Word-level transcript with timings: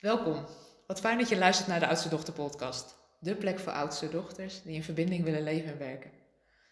Welkom. 0.00 0.46
Wat 0.86 1.00
fijn 1.00 1.18
dat 1.18 1.28
je 1.28 1.38
luistert 1.38 1.68
naar 1.68 1.80
de 1.80 1.86
Oudste 1.86 2.08
Dochter 2.08 2.32
podcast. 2.32 2.94
De 3.18 3.34
plek 3.34 3.58
voor 3.58 3.72
oudste 3.72 4.08
dochters 4.08 4.62
die 4.62 4.74
in 4.74 4.82
verbinding 4.82 5.24
willen 5.24 5.42
leven 5.42 5.72
en 5.72 5.78
werken. 5.78 6.10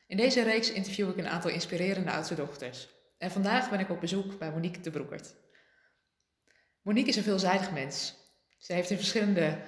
In 0.06 0.16
deze 0.16 0.42
reeks 0.42 0.72
interview 0.72 1.08
ik 1.08 1.16
een 1.16 1.28
aantal 1.28 1.50
inspirerende 1.50 2.10
oudste 2.10 2.34
dochters. 2.34 2.88
En 3.18 3.30
vandaag 3.30 3.70
ben 3.70 3.80
ik 3.80 3.90
op 3.90 4.00
bezoek 4.00 4.38
bij 4.38 4.50
Monique 4.50 4.80
de 4.80 4.90
Broekert. 4.90 5.34
Monique 6.82 7.08
is 7.08 7.16
een 7.16 7.22
veelzijdig 7.22 7.72
mens. 7.72 8.14
Ze 8.58 8.72
heeft 8.72 8.90
in 8.90 8.96
verschillende... 8.96 9.58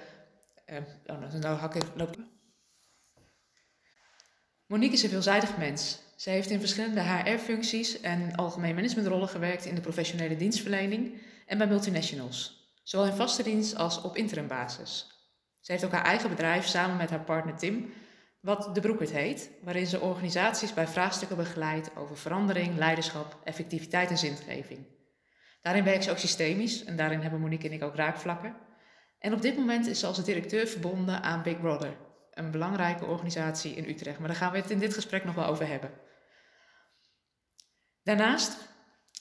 Uh, 0.65 0.77
oh, 1.05 1.19
nou, 1.19 1.37
nou 1.37 1.57
hak 1.57 1.75
ik 1.75 1.83
lopen. 1.95 2.29
Monique 4.65 4.95
is 4.95 5.03
een 5.03 5.09
veelzijdig 5.09 5.57
mens. 5.57 5.99
Ze 6.15 6.29
heeft 6.29 6.49
in 6.49 6.59
verschillende 6.59 7.01
HR-functies 7.01 8.01
en 8.01 8.35
algemeen 8.35 8.75
managementrollen 8.75 9.29
gewerkt 9.29 9.65
in 9.65 9.75
de 9.75 9.81
professionele 9.81 10.35
dienstverlening 10.35 11.21
en 11.45 11.57
bij 11.57 11.67
multinationals 11.67 12.60
zowel 12.91 13.07
in 13.07 13.13
vaste 13.13 13.43
dienst 13.43 13.75
als 13.75 14.01
op 14.01 14.15
interimbasis. 14.15 15.07
Ze 15.59 15.71
heeft 15.71 15.83
ook 15.83 15.91
haar 15.91 16.03
eigen 16.03 16.29
bedrijf 16.29 16.65
samen 16.65 16.97
met 16.97 17.09
haar 17.09 17.23
partner 17.23 17.55
Tim, 17.57 17.93
wat 18.39 18.75
De 18.75 18.81
Broekert 18.81 19.11
heet, 19.11 19.51
waarin 19.63 19.87
ze 19.87 19.99
organisaties 19.99 20.73
bij 20.73 20.87
vraagstukken 20.87 21.37
begeleidt 21.37 21.95
over 21.95 22.17
verandering, 22.17 22.77
leiderschap, 22.77 23.37
effectiviteit 23.43 24.09
en 24.09 24.17
zingeving. 24.17 24.85
Daarin 25.61 25.83
werkt 25.83 26.03
ze 26.03 26.11
ook 26.11 26.17
systemisch 26.17 26.83
en 26.83 26.95
daarin 26.95 27.19
hebben 27.19 27.39
Monique 27.39 27.67
en 27.67 27.73
ik 27.73 27.83
ook 27.83 27.95
raakvlakken. 27.95 28.55
En 29.19 29.33
op 29.33 29.41
dit 29.41 29.57
moment 29.57 29.87
is 29.87 29.99
ze 29.99 30.07
als 30.07 30.23
directeur 30.23 30.67
verbonden 30.67 31.21
aan 31.21 31.43
Big 31.43 31.59
Brother, 31.59 31.97
een 32.31 32.51
belangrijke 32.51 33.05
organisatie 33.05 33.75
in 33.75 33.89
Utrecht. 33.89 34.19
Maar 34.19 34.27
daar 34.27 34.37
gaan 34.37 34.51
we 34.51 34.57
het 34.57 34.69
in 34.69 34.79
dit 34.79 34.93
gesprek 34.93 35.23
nog 35.23 35.35
wel 35.35 35.45
over 35.45 35.67
hebben. 35.67 35.91
Daarnaast 38.03 38.57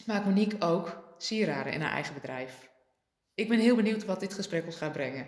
maakt 0.07 0.25
Monique 0.25 0.61
ook 0.61 1.15
sieraden 1.19 1.73
in 1.73 1.81
haar 1.81 1.93
eigen 1.93 2.15
bedrijf. 2.15 2.70
Ik 3.35 3.49
ben 3.49 3.59
heel 3.59 3.77
benieuwd 3.77 4.05
wat 4.05 4.21
dit 4.21 4.35
gesprek 4.35 4.67
ons 4.67 4.77
gaat 4.77 4.93
brengen. 4.93 5.27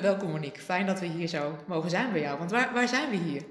Welkom 0.00 0.30
Monique, 0.30 0.60
fijn 0.60 0.86
dat 0.86 1.00
we 1.00 1.06
hier 1.06 1.28
zo 1.28 1.56
mogen 1.66 1.90
zijn 1.90 2.12
bij 2.12 2.20
jou. 2.20 2.38
Want 2.38 2.50
waar, 2.50 2.72
waar 2.72 2.88
zijn 2.88 3.10
we 3.10 3.16
hier? 3.16 3.44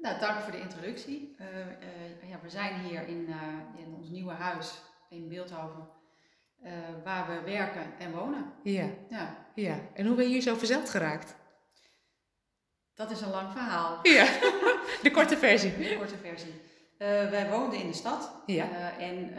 Nou, 0.00 0.20
dank 0.20 0.40
voor 0.40 0.52
de 0.52 0.60
introductie. 0.60 1.36
Uh, 1.40 1.46
uh, 1.46 2.30
ja, 2.30 2.40
we 2.42 2.48
zijn 2.48 2.80
hier 2.80 3.08
in, 3.08 3.26
uh, 3.28 3.84
in 3.84 3.94
ons 3.94 4.08
nieuwe 4.08 4.32
huis 4.32 4.82
in 5.08 5.28
Beeldhoven, 5.28 5.88
waar 7.04 7.26
we 7.26 7.50
werken 7.50 7.98
en 7.98 8.12
wonen. 8.12 8.52
Ja. 8.62 8.88
ja. 9.08 9.36
ja. 9.54 9.78
En 9.94 10.06
hoe 10.06 10.16
ben 10.16 10.24
je 10.24 10.30
hier 10.30 10.40
zo 10.40 10.54
verzeld 10.54 10.90
geraakt? 10.90 11.36
Dat 12.94 13.10
is 13.10 13.20
een 13.20 13.30
lang 13.30 13.52
verhaal. 13.52 13.98
Ja, 14.02 14.24
de 15.02 15.10
korte 15.12 15.36
versie. 15.36 15.76
De 15.78 15.96
korte 15.98 16.16
versie. 16.16 16.60
wij 17.30 17.50
woonden 17.50 17.80
in 17.80 17.86
de 17.86 17.96
stad 17.96 18.42
ja. 18.46 18.98
en 18.98 19.32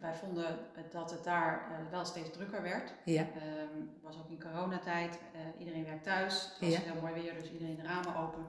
wij 0.00 0.14
vonden 0.14 0.58
dat 0.90 1.10
het 1.10 1.24
daar 1.24 1.68
uh, 1.70 1.90
wel 1.90 2.04
steeds 2.04 2.30
drukker 2.30 2.62
werd. 2.62 2.94
Ja. 3.04 3.20
Um, 3.20 3.90
het 3.92 4.02
was 4.02 4.18
ook 4.18 4.30
in 4.30 4.40
coronatijd. 4.40 5.18
Uh, 5.34 5.40
iedereen 5.58 5.84
werkt 5.84 6.04
thuis. 6.04 6.52
Het 6.58 6.68
was 6.68 6.84
heel 6.84 7.00
mooi 7.00 7.14
weer, 7.14 7.34
dus 7.34 7.52
iedereen 7.52 7.76
de 7.76 7.82
ramen 7.82 8.16
open. 8.16 8.46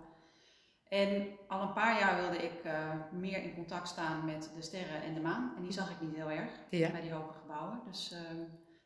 En 0.90 1.28
al 1.48 1.62
een 1.62 1.74
paar 1.74 2.00
jaar 2.00 2.22
wilde 2.22 2.38
ik 2.38 2.66
uh, 2.66 2.94
meer 3.12 3.44
in 3.44 3.54
contact 3.54 3.88
staan 3.88 4.26
met 4.26 4.52
de 4.56 4.62
sterren 4.62 5.02
en 5.02 5.14
de 5.14 5.20
maan. 5.20 5.54
En 5.56 5.64
die 5.64 5.72
zag 5.72 5.92
ik 5.92 6.02
niet 6.02 6.16
heel 6.16 6.32
erg 6.32 6.52
ja. 6.70 6.92
bij 6.92 7.02
die 7.02 7.12
hoge 7.12 7.34
gebouwen. 7.42 7.82
Dus 7.86 8.12
ehm, 8.12 8.44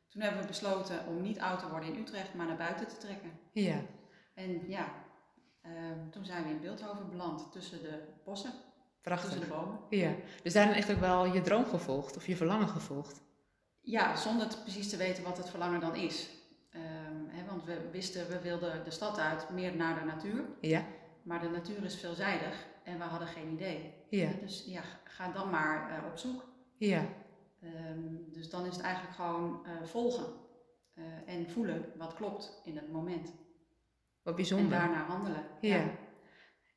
toen 0.09 0.21
hebben 0.21 0.41
we 0.41 0.47
besloten 0.47 1.07
om 1.07 1.21
niet 1.21 1.39
oud 1.39 1.59
te 1.59 1.69
worden 1.69 1.93
in 1.93 1.99
Utrecht, 1.99 2.33
maar 2.33 2.45
naar 2.45 2.57
buiten 2.57 2.87
te 2.87 2.97
trekken. 2.97 3.31
Ja. 3.51 3.81
En 4.33 4.69
ja, 4.69 4.93
ehm, 5.61 6.09
toen 6.09 6.25
zijn 6.25 6.43
we 6.43 6.49
in 6.49 6.59
Beeldhoven 6.59 7.09
beland, 7.09 7.51
tussen 7.51 7.81
de 7.81 8.03
bossen. 8.25 8.51
Prachtig. 9.01 9.29
Tussen 9.29 9.49
de 9.49 9.55
bomen. 9.55 9.79
Ja, 9.89 10.15
dus 10.43 10.53
daarin 10.53 10.75
echt 10.75 10.91
ook 10.91 10.99
wel 10.99 11.25
je 11.25 11.41
droom 11.41 11.65
gevolgd 11.65 12.17
of 12.17 12.27
je 12.27 12.35
verlangen 12.35 12.67
gevolgd. 12.67 13.21
Ja, 13.81 14.15
zonder 14.15 14.47
precies 14.61 14.89
te 14.89 14.97
weten 14.97 15.23
wat 15.23 15.37
het 15.37 15.49
verlangen 15.49 15.79
dan 15.79 15.95
is. 15.95 16.29
Um, 16.75 17.27
hè, 17.29 17.45
want 17.45 17.63
we 17.63 17.89
wisten, 17.91 18.27
we 18.27 18.39
wilden 18.39 18.83
de 18.83 18.91
stad 18.91 19.19
uit, 19.19 19.49
meer 19.49 19.75
naar 19.75 19.99
de 19.99 20.05
natuur. 20.05 20.45
Ja. 20.61 20.85
Maar 21.23 21.39
de 21.39 21.49
natuur 21.49 21.83
is 21.83 21.95
veelzijdig 21.95 22.65
en 22.83 22.97
we 22.97 23.03
hadden 23.03 23.27
geen 23.27 23.51
idee. 23.51 23.93
Ja. 24.09 24.29
Dus 24.41 24.63
ja, 24.65 24.81
ga 25.03 25.31
dan 25.31 25.49
maar 25.49 25.89
uh, 25.89 26.11
op 26.11 26.17
zoek. 26.17 26.45
Ja. 26.77 27.05
Um, 27.63 28.27
dus 28.31 28.49
dan 28.49 28.65
is 28.65 28.75
het 28.75 28.83
eigenlijk 28.83 29.15
gewoon 29.15 29.65
uh, 29.65 29.87
volgen 29.87 30.25
uh, 30.95 31.05
en 31.25 31.49
voelen 31.49 31.91
wat 31.97 32.13
klopt 32.13 32.61
in 32.63 32.75
het 32.75 32.91
moment. 32.91 33.33
Wat 34.21 34.35
bijzonder. 34.35 34.65
En 34.65 34.79
daarna 34.79 35.03
handelen. 35.03 35.43
ja. 35.61 35.75
ja. 35.75 35.91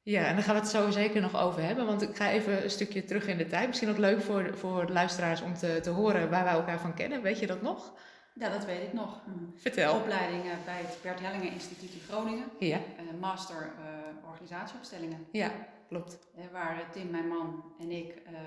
Ja, 0.05 0.27
en 0.27 0.35
daar 0.35 0.45
gaan 0.45 0.55
we 0.55 0.61
het 0.61 0.71
zo 0.71 0.91
zeker 0.91 1.21
nog 1.21 1.37
over 1.37 1.63
hebben. 1.63 1.87
Want 1.87 2.03
ik 2.03 2.17
ga 2.17 2.31
even 2.31 2.63
een 2.63 2.71
stukje 2.71 3.05
terug 3.05 3.27
in 3.27 3.39
de 3.39 3.47
tijd. 3.47 3.67
Misschien 3.67 3.91
ook 3.91 3.99
leuk 3.99 4.23
voor, 4.23 4.57
voor 4.57 4.89
luisteraars 4.89 5.43
om 5.43 5.55
te, 5.55 5.81
te 5.83 5.91
horen 5.91 6.31
waar 6.31 6.45
wij 6.45 6.53
elkaar 6.53 6.81
van 6.81 6.95
kennen. 6.95 7.23
Weet 7.23 7.39
je 7.39 7.47
dat 7.47 7.63
nog? 7.63 7.93
Ja, 8.35 8.49
dat 8.49 8.65
weet 8.65 8.83
ik 8.83 8.93
nog. 8.93 9.21
Vertel. 9.57 9.95
Opleidingen 9.95 10.59
bij 10.65 10.79
het 10.79 10.99
Bert 11.03 11.21
Hellingen 11.21 11.53
Instituut 11.53 11.93
in 11.93 12.01
Groningen. 12.09 12.45
Ja. 12.59 12.79
Een 12.99 13.19
master 13.19 13.57
uh, 13.57 14.29
organisatieopstellingen. 14.29 15.27
Ja, 15.33 15.51
klopt. 15.89 16.19
Waar 16.53 16.91
Tim, 16.93 17.11
mijn 17.11 17.29
man 17.29 17.65
en 17.79 17.91
ik 17.91 18.23
uh, 18.31 18.39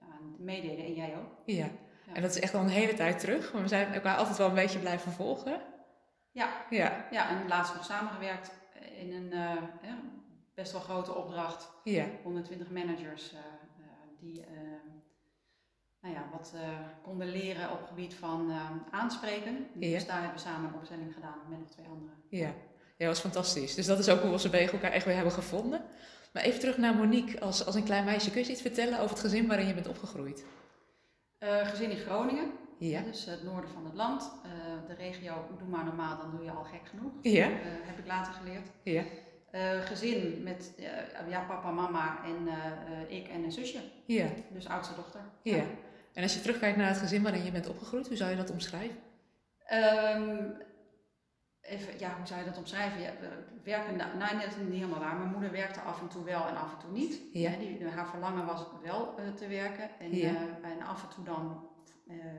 aan 0.00 0.34
meededen 0.38 0.84
en 0.84 0.94
jij 0.94 1.16
ook. 1.16 1.32
Ja. 1.44 1.56
ja. 1.56 2.14
en 2.14 2.22
dat 2.22 2.30
is 2.30 2.40
echt 2.40 2.54
al 2.54 2.60
een 2.60 2.68
hele 2.68 2.94
tijd 2.94 3.18
terug. 3.18 3.52
Maar 3.52 3.62
we 3.62 3.68
zijn 3.68 3.92
elkaar 3.92 4.16
altijd 4.16 4.36
wel 4.36 4.48
een 4.48 4.54
beetje 4.54 4.78
blijven 4.78 5.12
volgen. 5.12 5.60
Ja, 6.32 6.48
ja. 6.70 7.06
ja 7.10 7.28
en 7.28 7.48
laatst 7.48 7.74
nog 7.74 7.84
samengewerkt 7.84 8.50
in 8.98 9.12
een 9.12 9.32
best 10.60 10.72
wel 10.72 10.80
grote 10.80 11.14
opdracht. 11.14 11.70
Ja. 11.84 12.06
120 12.22 12.70
managers 12.70 13.32
uh, 13.32 13.38
uh, 13.38 13.86
die 14.20 14.40
uh, 14.40 14.46
nou 16.00 16.14
ja, 16.14 16.28
wat 16.32 16.54
konden 17.02 17.30
leren 17.30 17.70
op 17.70 17.78
het 17.78 17.88
gebied 17.88 18.14
van 18.14 18.52
aanspreken. 18.90 19.66
Dus 19.74 20.06
daar 20.06 20.16
hebben 20.16 20.34
we 20.34 20.40
samen 20.40 20.68
een 20.68 20.74
opstelling 20.74 21.14
gedaan 21.14 21.38
met 21.48 21.58
nog 21.58 21.68
twee 21.68 21.86
anderen. 21.86 22.16
Ja. 22.28 22.46
ja, 22.46 22.52
dat 22.96 23.06
was 23.06 23.20
fantastisch. 23.20 23.74
Dus 23.74 23.86
dat 23.86 23.98
is 23.98 24.08
ook 24.08 24.20
hoe 24.20 24.30
we 24.30 24.38
ze 24.38 24.48
bij 24.48 24.70
elkaar 24.70 24.92
echt 24.92 25.04
weer 25.04 25.14
hebben 25.14 25.32
gevonden. 25.32 25.84
Maar 26.32 26.42
even 26.42 26.60
terug 26.60 26.78
naar 26.78 26.94
Monique 26.94 27.40
als, 27.40 27.66
als 27.66 27.74
een 27.74 27.84
klein 27.84 28.04
meisje. 28.04 28.30
Kun 28.30 28.42
je 28.44 28.50
iets 28.50 28.60
vertellen 28.60 28.98
over 28.98 29.10
het 29.10 29.20
gezin 29.20 29.46
waarin 29.46 29.66
je 29.66 29.74
bent 29.74 29.88
opgegroeid? 29.88 30.44
gezin 31.40 31.90
in 31.90 31.96
Groningen. 31.96 32.50
Ja. 32.78 33.02
Dus 33.02 33.24
het 33.24 33.42
noorden 33.42 33.70
van 33.70 33.84
het 33.84 33.94
land. 33.94 34.32
de 34.86 34.94
regio, 34.94 35.46
doe 35.58 35.68
maar 35.68 35.84
normaal, 35.84 36.18
dan 36.18 36.30
doe 36.30 36.44
je 36.44 36.50
al 36.50 36.64
gek 36.64 36.86
genoeg. 36.88 37.12
Ja. 37.22 37.48
heb 37.62 37.98
ik 37.98 38.06
later 38.06 38.32
geleerd. 38.32 38.68
Ja. 38.82 39.02
Uh, 39.54 39.80
gezin 39.80 40.42
met 40.42 40.72
uh, 40.78 40.86
ja, 41.28 41.40
papa, 41.40 41.70
mama 41.70 42.24
en 42.24 42.46
uh, 42.46 43.16
ik 43.18 43.28
en 43.28 43.44
een 43.44 43.52
zusje. 43.52 43.80
Ja. 44.04 44.26
Dus 44.52 44.68
oudste 44.68 44.94
dochter. 44.94 45.20
Ja. 45.42 45.64
En 46.12 46.22
als 46.22 46.34
je 46.34 46.40
terugkijkt 46.40 46.76
naar 46.76 46.88
het 46.88 46.98
gezin 46.98 47.22
waarin 47.22 47.44
je 47.44 47.50
bent 47.50 47.68
opgegroeid, 47.68 48.08
hoe 48.08 48.16
zou 48.16 48.30
je 48.30 48.36
dat 48.36 48.50
omschrijven? 48.50 48.96
Um, 50.16 50.56
even, 51.60 51.98
ja, 51.98 52.16
hoe 52.16 52.26
zou 52.26 52.40
je 52.40 52.46
dat 52.46 52.58
omschrijven? 52.58 53.00
Ja, 53.00 53.12
werken, 53.64 53.96
nou, 53.96 54.36
is 54.36 54.56
niet 54.56 54.72
helemaal 54.72 54.98
waar. 54.98 55.16
Mijn 55.16 55.30
moeder 55.30 55.50
werkte 55.50 55.80
af 55.80 56.00
en 56.00 56.08
toe 56.08 56.24
wel 56.24 56.46
en 56.46 56.56
af 56.56 56.72
en 56.72 56.78
toe 56.78 56.90
niet. 56.90 57.20
Ja. 57.32 57.56
die, 57.56 57.86
haar 57.88 58.08
verlangen 58.08 58.46
was 58.46 58.66
wel 58.82 59.14
te 59.36 59.46
werken 59.48 59.90
en, 59.98 60.16
ja. 60.16 60.34
en 60.62 60.82
af 60.86 61.02
en 61.02 61.08
toe 61.14 61.24
dan 61.24 61.68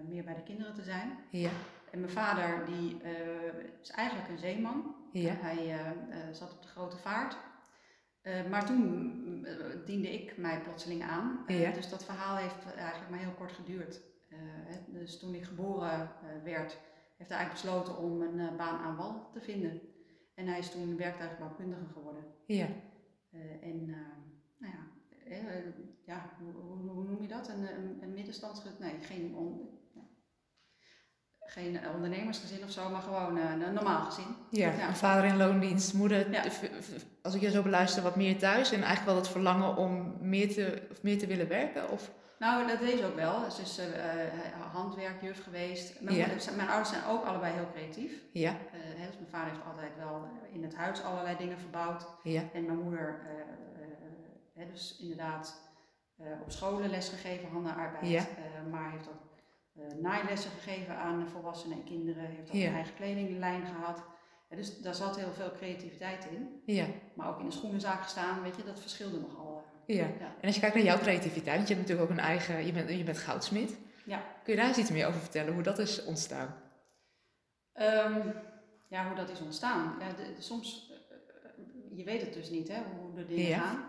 meer 0.08 0.24
bij 0.24 0.36
de 0.36 0.44
kinderen 0.44 0.74
te 0.74 0.84
zijn. 0.84 1.18
Ja. 1.30 1.50
En 1.92 2.00
mijn 2.00 2.12
vader 2.12 2.66
die, 2.66 3.02
is 3.82 3.90
eigenlijk 3.90 4.30
een 4.30 4.40
zeeman. 4.40 4.96
Ja. 5.12 5.34
Hij 5.34 5.68
uh, 5.68 6.34
zat 6.34 6.52
op 6.52 6.62
de 6.62 6.68
grote 6.68 6.98
vaart. 6.98 7.38
Uh, 8.24 8.50
maar 8.50 8.66
toen 8.66 9.46
diende 9.86 10.14
ik 10.14 10.38
mij 10.38 10.62
plotseling 10.62 11.04
aan. 11.04 11.44
Ja. 11.48 11.72
Dus 11.72 11.90
dat 11.90 12.06
verhaal 12.06 12.36
heeft 12.36 12.74
eigenlijk 12.76 13.10
maar 13.10 13.20
heel 13.20 13.34
kort 13.38 13.52
geduurd. 13.52 14.02
dus 14.88 15.20
toen 15.20 15.34
ik 15.34 15.44
geboren 15.44 16.12
werd, 16.44 16.80
heeft 17.18 17.30
hij 17.30 17.40
eigenlijk 17.40 17.52
besloten 17.52 17.98
om 17.98 18.22
een 18.22 18.58
baan 18.58 18.80
aan 18.80 18.96
wal 18.96 19.30
te 19.34 19.42
vinden. 19.42 19.82
En 20.36 20.48
hij 20.48 20.60
is 20.60 20.72
toen 20.72 20.98
werktuigbouwkundige 20.98 21.86
geworden. 21.94 22.24
Ja. 22.46 22.68
en 23.62 23.86
nou 24.58 24.74
ja, 24.74 24.88
ja 26.06 26.30
hoe, 26.40 26.52
hoe, 26.52 26.90
hoe, 26.90 27.04
noem 27.04 27.22
je 27.22 27.28
dat? 27.28 27.50
Een, 27.50 27.78
een, 27.78 27.98
een 28.02 28.14
middenstands... 28.14 28.64
Nee, 28.80 29.00
geen 29.00 29.36
on, 29.36 29.71
geen 31.52 31.80
ondernemersgezin 31.96 32.64
of 32.64 32.72
zo, 32.72 32.90
maar 32.90 33.02
gewoon 33.02 33.38
uh, 33.38 33.44
een 33.52 33.74
normaal 33.74 34.02
gezin. 34.02 34.36
Ja, 34.50 34.88
een 34.88 34.96
vader 34.96 35.24
in 35.26 35.38
loondienst, 35.38 35.94
moeder, 35.94 36.32
ja. 36.32 36.44
als 37.22 37.34
ik 37.34 37.42
je 37.42 37.50
zo 37.50 37.62
beluister, 37.62 38.04
wat 38.04 38.16
meer 38.16 38.38
thuis. 38.38 38.72
En 38.72 38.82
eigenlijk 38.82 39.06
wel 39.06 39.16
het 39.16 39.28
verlangen 39.28 39.76
om 39.78 40.16
meer 40.20 40.54
te, 40.54 40.88
of 40.92 41.04
meer 41.04 41.18
te 41.18 41.28
willen 41.28 41.48
werken? 41.48 41.90
Of? 41.90 42.12
Nou, 42.40 42.68
dat 42.68 42.80
deed 42.80 43.00
ze 43.00 43.06
ook 43.06 43.16
wel. 43.16 43.52
Ze 43.52 43.62
is 43.62 43.80
uh, 43.80 43.86
handwerkjuf 44.74 45.44
geweest. 45.44 46.02
Mijn, 46.02 46.16
ja. 46.16 46.28
mijn, 46.56 46.70
ouders 46.70 46.90
zijn 46.90 47.06
ook 47.06 47.26
allebei 47.26 47.54
heel 47.54 47.70
creatief. 47.74 48.12
Ja. 48.34 48.56
Hè, 48.72 49.06
dus 49.06 49.16
mijn 49.16 49.30
vader 49.30 49.52
heeft 49.52 49.66
altijd 49.66 49.92
wel 49.98 50.28
in 50.54 50.64
het 50.64 50.76
huis 50.76 51.04
allerlei 51.04 51.38
dingen 51.38 51.60
verbouwd. 51.60 52.08
Ja. 52.24 52.44
En 52.54 52.66
mijn 52.66 52.80
moeder, 52.80 53.22
hè, 54.54 54.66
dus 54.72 54.98
inderdaad 55.02 55.70
op 56.42 56.52
scholen 56.52 56.90
lesgegeven, 56.90 57.50
handenarbeid. 57.50 58.08
Ja. 58.08 58.24
maar 58.72 58.92
heeft 58.92 59.08
uh, 59.08 59.31
naailessen 60.00 60.52
gegeven 60.52 60.96
aan 60.96 61.30
volwassenen 61.30 61.78
en 61.78 61.84
kinderen. 61.84 62.26
Heeft 62.26 62.50
ook 62.50 62.56
een 62.56 62.74
eigen 62.74 62.96
kledinglijn 62.96 63.66
gehad. 63.66 64.04
dus 64.50 64.82
daar 64.82 64.96
zat 64.96 65.20
heel 65.20 65.32
veel 65.32 65.52
creativiteit 65.52 66.28
in. 66.32 66.62
Ja. 66.66 66.86
Maar 67.16 67.30
ook 67.30 67.40
in 67.40 67.46
de 67.46 67.52
schoenenzaak 67.52 68.02
gestaan, 68.02 68.42
weet 68.42 68.56
je, 68.56 68.64
dat 68.64 68.80
verschilde 68.80 69.20
nogal. 69.20 69.64
Ja. 69.86 69.96
ja. 69.96 70.36
En 70.40 70.46
als 70.46 70.56
je 70.56 70.62
kijkt 70.62 70.76
naar 70.76 70.86
jouw 70.86 71.00
creativiteit, 71.00 71.56
want 71.56 71.68
je 71.68 71.76
hebt 71.76 71.88
natuurlijk 71.88 72.12
ook 72.12 72.18
een 72.18 72.24
eigen, 72.24 72.66
je 72.66 72.72
bent, 72.72 72.90
je 72.90 73.04
bent 73.04 73.18
goudsmid. 73.18 73.78
Ja. 74.06 74.24
Kun 74.44 74.54
je 74.54 74.60
daar 74.60 74.68
eens 74.68 74.78
iets 74.78 74.92
meer 74.92 75.08
over 75.08 75.20
vertellen, 75.20 75.54
hoe 75.54 75.64
dat 75.64 75.80
is 75.80 76.04
ontstaan? 76.04 76.56
Ehm, 77.74 78.30
ja, 78.90 79.08
hoe 79.08 79.16
dat 79.16 79.30
is 79.30 79.42
ontstaan. 79.42 79.96
Ja, 80.00 80.14
de, 80.14 80.42
soms, 80.42 80.92
uh, 80.92 81.98
je 81.98 82.04
weet 82.04 82.22
het 82.22 82.34
dus 82.34 82.50
niet, 82.50 82.68
hè, 82.68 82.82
hoe 83.00 83.14
de 83.14 83.26
dingen 83.26 83.60
gaan. 83.60 83.86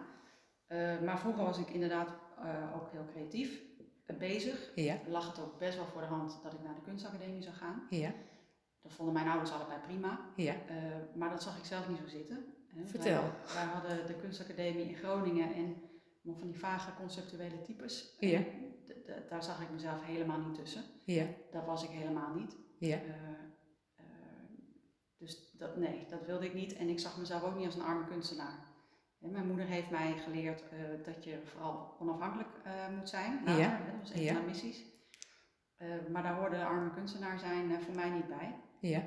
Uh, 0.68 1.00
maar 1.00 1.18
vroeger 1.18 1.44
was 1.44 1.58
ik 1.58 1.68
inderdaad 1.70 2.08
uh, 2.38 2.76
ook 2.76 2.92
heel 2.92 3.06
creatief 3.12 3.60
bezig. 4.18 4.72
Ja. 4.74 4.98
Lag 5.08 5.26
het 5.26 5.40
ook 5.44 5.58
best 5.58 5.76
wel 5.76 5.86
voor 5.86 6.00
de 6.00 6.06
hand 6.06 6.38
dat 6.42 6.52
ik 6.52 6.62
naar 6.62 6.74
de 6.74 6.80
kunstacademie 6.80 7.42
zou 7.42 7.54
gaan. 7.54 7.86
Ja. 7.90 8.12
Dat 8.80 8.92
vonden 8.92 9.14
mijn 9.14 9.28
ouders 9.28 9.52
allebei 9.52 9.80
prima. 9.80 10.20
Ja. 10.36 10.54
maar 11.14 11.30
dat 11.30 11.42
zag 11.42 11.58
ik 11.58 11.64
zelf 11.64 11.88
niet 11.88 11.98
zo 11.98 12.08
zitten. 12.08 12.44
Vertel. 12.84 13.20
Wij, 13.20 13.54
wij, 13.54 13.64
hadden 13.64 14.06
de 14.06 14.14
kunstacademie 14.14 14.88
in 14.88 14.94
Groningen 14.94 15.54
en 15.54 15.76
van 16.24 16.46
die 16.46 16.58
vage 16.58 16.94
conceptuele 16.94 17.62
types. 17.62 18.16
Ja. 18.18 18.40
Daar 19.28 19.42
zag 19.42 19.62
ik 19.62 19.70
mezelf 19.70 20.04
helemaal 20.04 20.38
niet 20.38 20.54
tussen. 20.54 20.82
Ja. 21.04 21.26
Dat 21.50 21.64
was 21.64 21.84
ik 21.84 21.90
helemaal 21.90 22.34
niet. 22.34 22.56
Ja. 22.78 23.00
Dus 25.18 25.52
dat, 25.52 25.76
nee, 25.76 26.06
dat 26.08 26.26
wilde 26.26 26.44
ik 26.44 26.54
niet. 26.54 26.74
En 26.74 26.88
ik 26.88 27.00
zag 27.00 27.18
mezelf 27.18 27.42
ook 27.42 27.56
niet 27.56 27.66
als 27.66 27.74
een 27.74 27.82
arme 27.82 28.04
kunstenaar. 28.04 28.58
Mijn 29.30 29.46
moeder 29.46 29.66
heeft 29.66 29.90
mij 29.90 30.16
geleerd 30.16 30.62
uh, 30.62 31.04
dat 31.04 31.24
je 31.24 31.40
vooral 31.44 31.96
onafhankelijk 31.98 32.48
uh, 32.66 32.96
moet 32.96 33.08
zijn. 33.08 33.40
Later, 33.44 33.62
ja. 33.62 33.78
dat 33.78 34.00
was 34.00 34.20
een 34.20 34.34
van 34.34 34.44
missies. 34.44 34.84
Uh, 35.78 35.88
maar 36.12 36.22
daar 36.22 36.34
hoorde 36.34 36.64
arme 36.64 36.90
kunstenaar 36.90 37.38
zijn 37.38 37.82
voor 37.82 37.94
mij 37.94 38.10
niet 38.10 38.28
bij. 38.28 38.54
Ja. 38.80 39.02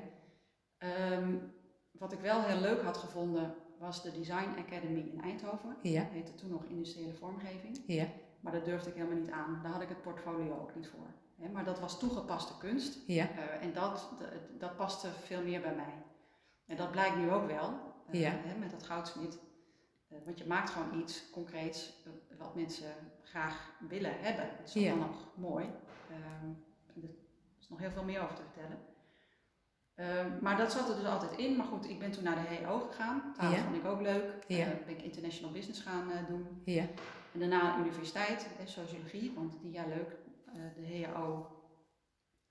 Um, 1.12 1.52
wat 1.90 2.12
ik 2.12 2.20
wel 2.20 2.42
heel 2.42 2.60
leuk 2.60 2.82
had 2.82 2.96
gevonden 2.96 3.54
was 3.78 4.02
de 4.02 4.12
Design 4.12 4.58
Academy 4.58 5.00
in 5.00 5.20
Eindhoven. 5.20 5.76
Ja. 5.82 6.02
Dat 6.02 6.10
heette 6.10 6.34
toen 6.34 6.50
nog 6.50 6.64
industriële 6.64 7.14
vormgeving. 7.14 7.82
Ja. 7.86 8.06
Maar 8.40 8.52
dat 8.52 8.64
durfde 8.64 8.90
ik 8.90 8.96
helemaal 8.96 9.18
niet 9.18 9.30
aan. 9.30 9.60
Daar 9.62 9.72
had 9.72 9.82
ik 9.82 9.88
het 9.88 10.02
portfolio 10.02 10.58
ook 10.60 10.74
niet 10.74 10.88
voor. 10.88 11.14
Hè, 11.40 11.48
maar 11.48 11.64
dat 11.64 11.80
was 11.80 11.98
toegepaste 11.98 12.58
kunst. 12.58 12.98
Ja. 13.06 13.28
en 13.60 13.72
dat, 13.72 14.10
dat, 14.18 14.60
dat 14.60 14.76
paste 14.76 15.08
veel 15.24 15.42
meer 15.42 15.60
bij 15.60 15.74
mij. 15.74 15.94
En 16.66 16.76
dat 16.76 16.90
blijkt 16.90 17.16
nu 17.16 17.30
ook 17.30 17.46
wel, 17.46 17.78
ja. 18.10 18.30
hè, 18.30 18.58
met 18.58 18.70
dat 18.70 18.82
goudsmit. 18.82 19.38
Uh, 20.08 20.18
want 20.24 20.38
je 20.38 20.46
maakt 20.46 20.70
gewoon 20.70 21.00
iets 21.00 21.30
concreets 21.30 21.92
uh, 22.06 22.38
wat 22.38 22.54
mensen 22.54 22.94
graag 23.22 23.70
willen 23.88 24.20
hebben. 24.20 24.48
Dat 24.58 24.66
is 24.66 24.72
ja. 24.72 24.88
dan 24.88 24.98
nog 24.98 25.26
mooi. 25.34 25.64
Ehm, 26.10 26.48
er 27.02 27.10
is 27.60 27.68
nog 27.68 27.78
heel 27.78 27.90
veel 27.90 28.04
meer 28.04 28.22
over 28.22 28.34
te 28.34 28.42
vertellen. 28.42 28.78
Ehm, 29.94 30.42
maar 30.42 30.56
dat 30.56 30.72
zat 30.72 30.88
er 30.88 30.96
dus 30.96 31.04
altijd 31.04 31.38
in. 31.38 31.56
Maar 31.56 31.66
goed, 31.66 31.88
ik 31.88 31.98
ben 31.98 32.10
toen 32.10 32.24
naar 32.24 32.34
de 32.34 32.54
HEO 32.54 32.78
gegaan. 32.78 33.32
Taal 33.36 33.52
ja. 33.52 33.62
vond 33.62 33.76
ik 33.76 33.84
ook 33.84 34.00
leuk. 34.00 34.44
Ja. 34.48 34.66
ben 34.86 34.96
ik 34.96 35.02
international 35.02 35.52
business 35.52 35.80
gaan 35.80 36.10
doen. 36.28 36.62
Ja. 36.64 36.86
En 37.32 37.38
daarna 37.40 37.78
universiteit, 37.78 38.48
sociologie, 38.64 39.32
want 39.34 39.60
die 39.62 39.72
ja 39.72 39.86
leuk. 39.86 40.16
de 40.74 40.86
HEO, 40.86 41.46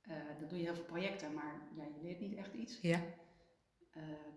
daar 0.08 0.48
doe 0.48 0.58
je 0.58 0.64
heel 0.64 0.76
veel 0.76 0.84
projecten, 0.84 1.34
maar 1.34 1.54
ja, 1.76 1.84
je 1.84 2.02
leert 2.02 2.20
niet 2.20 2.36
echt 2.36 2.54
iets. 2.54 2.80
Ja. 2.82 3.00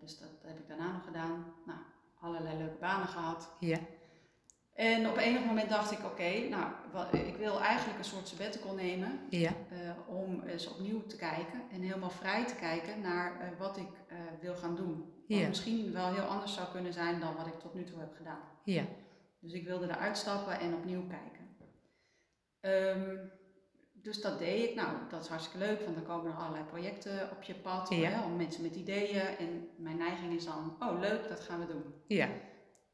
Dus 0.00 0.18
dat 0.18 0.28
heb 0.42 0.58
ik 0.58 0.68
daarna 0.68 0.92
nog 0.92 1.04
gedaan. 1.04 1.54
Nou, 1.66 1.78
allerlei 2.20 2.56
leuke 2.56 2.78
banen 2.80 3.08
gehad. 3.08 3.56
Ja. 3.60 3.78
En 4.74 5.08
op 5.08 5.16
enig 5.16 5.44
moment 5.44 5.68
dacht 5.68 5.90
ik, 5.92 5.98
oké, 5.98 6.06
okay, 6.06 6.48
nou, 6.48 6.72
ik 7.16 7.36
wil 7.36 7.60
eigenlijk 7.60 7.98
een 7.98 8.04
soort 8.04 8.28
sabbatical 8.28 8.74
nemen. 8.74 9.20
Ja. 9.30 9.50
Uh, 9.72 9.90
om 10.06 10.42
eens 10.42 10.68
opnieuw 10.68 11.06
te 11.06 11.16
kijken 11.16 11.62
en 11.70 11.80
helemaal 11.80 12.10
vrij 12.10 12.46
te 12.46 12.54
kijken 12.54 13.00
naar 13.00 13.32
uh, 13.40 13.58
wat 13.58 13.76
ik 13.76 13.88
wil 14.40 14.54
gaan 14.54 14.76
doen. 14.76 14.96
Wat 15.28 15.38
ja. 15.38 15.48
misschien 15.48 15.92
wel 15.92 16.12
heel 16.12 16.24
anders 16.24 16.54
zou 16.54 16.68
kunnen 16.68 16.92
zijn 16.92 17.20
dan 17.20 17.36
wat 17.36 17.46
ik 17.46 17.58
tot 17.58 17.74
nu 17.74 17.84
toe 17.84 17.98
heb 17.98 18.14
gedaan. 18.16 18.40
Ja. 18.64 18.84
Dus 19.40 19.52
ik 19.52 19.66
wilde 19.66 19.84
eruit 19.84 20.16
stappen 20.16 20.60
en 20.60 20.74
opnieuw 20.74 21.06
kijken. 21.06 21.46
Um, 22.60 23.30
dus 24.02 24.20
dat 24.20 24.38
deed 24.38 24.68
ik. 24.68 24.74
Nou, 24.74 24.96
dat 25.08 25.22
is 25.22 25.28
hartstikke 25.28 25.66
leuk, 25.66 25.80
want 25.80 25.94
dan 25.94 26.04
komen 26.04 26.30
er 26.30 26.38
allerlei 26.38 26.64
projecten 26.64 27.30
op 27.30 27.42
je 27.42 27.54
pad. 27.54 27.88
Ja. 27.88 28.10
Hè, 28.10 28.24
om 28.24 28.36
mensen 28.36 28.62
met 28.62 28.76
ideeën. 28.76 29.20
En 29.20 29.68
mijn 29.76 29.96
neiging 29.96 30.34
is 30.34 30.44
dan, 30.44 30.76
oh 30.78 31.00
leuk, 31.00 31.28
dat 31.28 31.40
gaan 31.40 31.60
we 31.60 31.66
doen. 31.66 31.84
Ja. 32.06 32.28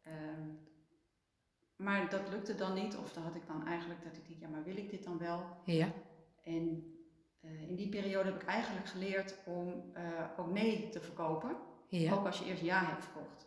Um, 0.06 0.58
maar 1.76 2.10
dat 2.10 2.28
lukte 2.30 2.54
dan 2.54 2.74
niet. 2.74 2.96
Of 2.96 3.12
dan 3.12 3.22
had 3.22 3.34
ik 3.34 3.46
dan 3.46 3.66
eigenlijk 3.66 4.02
dat 4.04 4.16
ik 4.16 4.28
dacht, 4.28 4.40
ja, 4.40 4.48
maar 4.48 4.64
wil 4.64 4.76
ik 4.76 4.90
dit 4.90 5.04
dan 5.04 5.18
wel? 5.18 5.44
Ja. 5.64 5.92
En 6.42 6.94
uh, 7.40 7.68
in 7.68 7.76
die 7.76 7.88
periode 7.88 8.30
heb 8.30 8.42
ik 8.42 8.48
eigenlijk 8.48 8.86
geleerd 8.86 9.38
om 9.44 9.92
uh, 9.96 10.02
ook 10.36 10.50
nee 10.50 10.88
te 10.88 11.00
verkopen. 11.00 11.56
Ja. 11.88 12.12
Ook 12.12 12.26
als 12.26 12.38
je 12.38 12.44
eerst 12.44 12.62
ja 12.62 12.84
hebt 12.84 13.04
verkocht. 13.04 13.46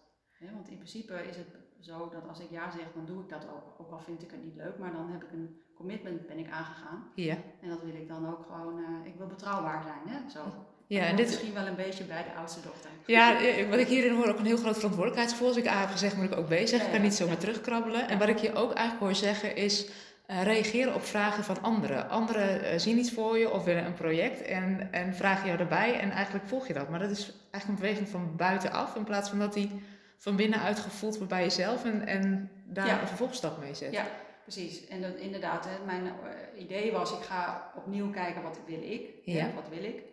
Want 0.54 0.68
in 0.70 0.76
principe 0.76 1.14
is 1.14 1.36
het 1.36 1.48
zo 1.80 2.10
dat 2.10 2.28
als 2.28 2.40
ik 2.40 2.50
ja 2.50 2.72
zeg, 2.72 2.94
dan 2.94 3.06
doe 3.06 3.22
ik 3.22 3.30
dat 3.30 3.48
ook. 3.48 3.80
Ook 3.80 3.92
al 3.92 4.00
vind 4.00 4.22
ik 4.24 4.32
het 4.32 4.44
niet 4.44 4.56
leuk, 4.56 4.78
maar 4.78 4.92
dan 4.92 5.10
heb 5.10 5.24
ik 5.24 5.32
een 5.32 5.62
commitment 5.78 6.28
ben 6.28 6.38
ik 6.38 6.50
aangegaan. 6.52 7.04
Ja. 7.16 7.36
En 7.62 7.70
dat 7.70 7.82
wil 7.84 7.94
ik 7.94 8.08
dan 8.08 8.30
ook 8.30 8.46
gewoon, 8.52 8.80
uh, 8.80 8.86
ik 9.04 9.14
wil 9.18 9.28
betrouwbaar 9.28 9.84
zijn, 9.84 10.16
hè? 10.16 10.30
Zo. 10.30 10.40
Ja, 10.88 11.04
en 11.06 11.16
dit 11.16 11.26
misschien 11.28 11.54
wel 11.54 11.68
een 11.68 11.76
beetje 11.76 12.04
bij 12.04 12.24
de 12.24 12.40
oudste 12.40 12.62
dochter. 12.62 12.90
Ja, 13.06 13.36
wat 13.70 13.80
ik 13.80 13.88
hierin 13.88 14.16
hoor, 14.16 14.28
ook 14.28 14.40
een 14.40 14.46
heel 14.46 14.58
groot 14.58 14.76
verantwoordelijkheidsgevoel. 14.76 15.48
Als 15.48 15.58
ik 15.58 15.68
A 15.68 15.80
heb 15.80 15.90
gezegd, 15.90 16.16
moet 16.16 16.32
ik 16.32 16.38
ook 16.38 16.48
B 16.48 16.54
zeggen. 16.54 16.86
Ik 16.86 16.92
kan 16.92 17.02
niet 17.02 17.14
zomaar 17.14 17.38
terugkrabbelen. 17.38 18.10
En 18.10 18.18
wat 18.18 18.28
ik 18.28 18.38
je 18.38 18.54
ook 18.54 18.74
eigenlijk 18.74 19.00
hoor 19.00 19.16
zeggen 19.16 19.56
is, 19.56 19.88
uh, 20.28 20.44
reageren 20.44 20.94
op 20.96 21.04
vragen 21.04 21.44
van 21.44 21.62
anderen. 21.62 22.10
Anderen 22.10 22.62
uh, 22.64 22.80
zien 22.80 22.98
iets 22.98 23.12
voor 23.12 23.38
je 23.38 23.52
of 23.52 23.64
willen 23.64 23.86
een 23.86 23.94
project 23.94 24.42
en, 24.42 24.88
en 24.92 25.16
vragen 25.16 25.48
jou 25.48 25.60
erbij 25.60 26.00
en 26.00 26.12
eigenlijk 26.12 26.46
volg 26.48 26.68
je 26.68 26.74
dat. 26.74 26.90
Maar 26.90 27.00
dat 27.00 27.10
is 27.10 27.34
eigenlijk 27.52 27.68
een 27.68 27.88
beweging 27.88 28.10
van 28.10 28.36
buitenaf 28.36 28.96
in 28.96 29.04
plaats 29.04 29.30
van 29.30 29.40
dat 29.40 29.54
die 29.54 29.72
van 30.18 30.36
binnenuit 30.36 30.80
gevoeld 30.80 31.16
wordt 31.18 31.32
bij 31.32 31.44
jezelf 31.44 31.84
en, 31.84 32.08
en 32.08 32.50
daar 32.66 32.88
Ja. 32.88 33.02
een 33.02 33.08
vervolgstap 33.08 33.60
mee 33.60 33.74
zet. 33.76 33.94
Ja, 33.94 34.06
precies. 34.48 34.88
En 34.88 35.02
dat, 35.02 35.16
inderdaad, 35.16 35.66
hè, 35.66 35.86
mijn 35.86 36.06
eh, 36.06 36.62
idee 36.62 36.92
was, 36.92 37.12
ik 37.12 37.24
ga 37.24 37.72
opnieuw 37.76 38.10
kijken 38.10 38.44
wat 38.44 38.60
wil 38.66 38.82
ik. 38.82 39.10
Ja. 39.24 39.46
Hè, 39.46 39.54
wat 39.54 39.70
wil 39.70 39.84
ik. 39.84 40.04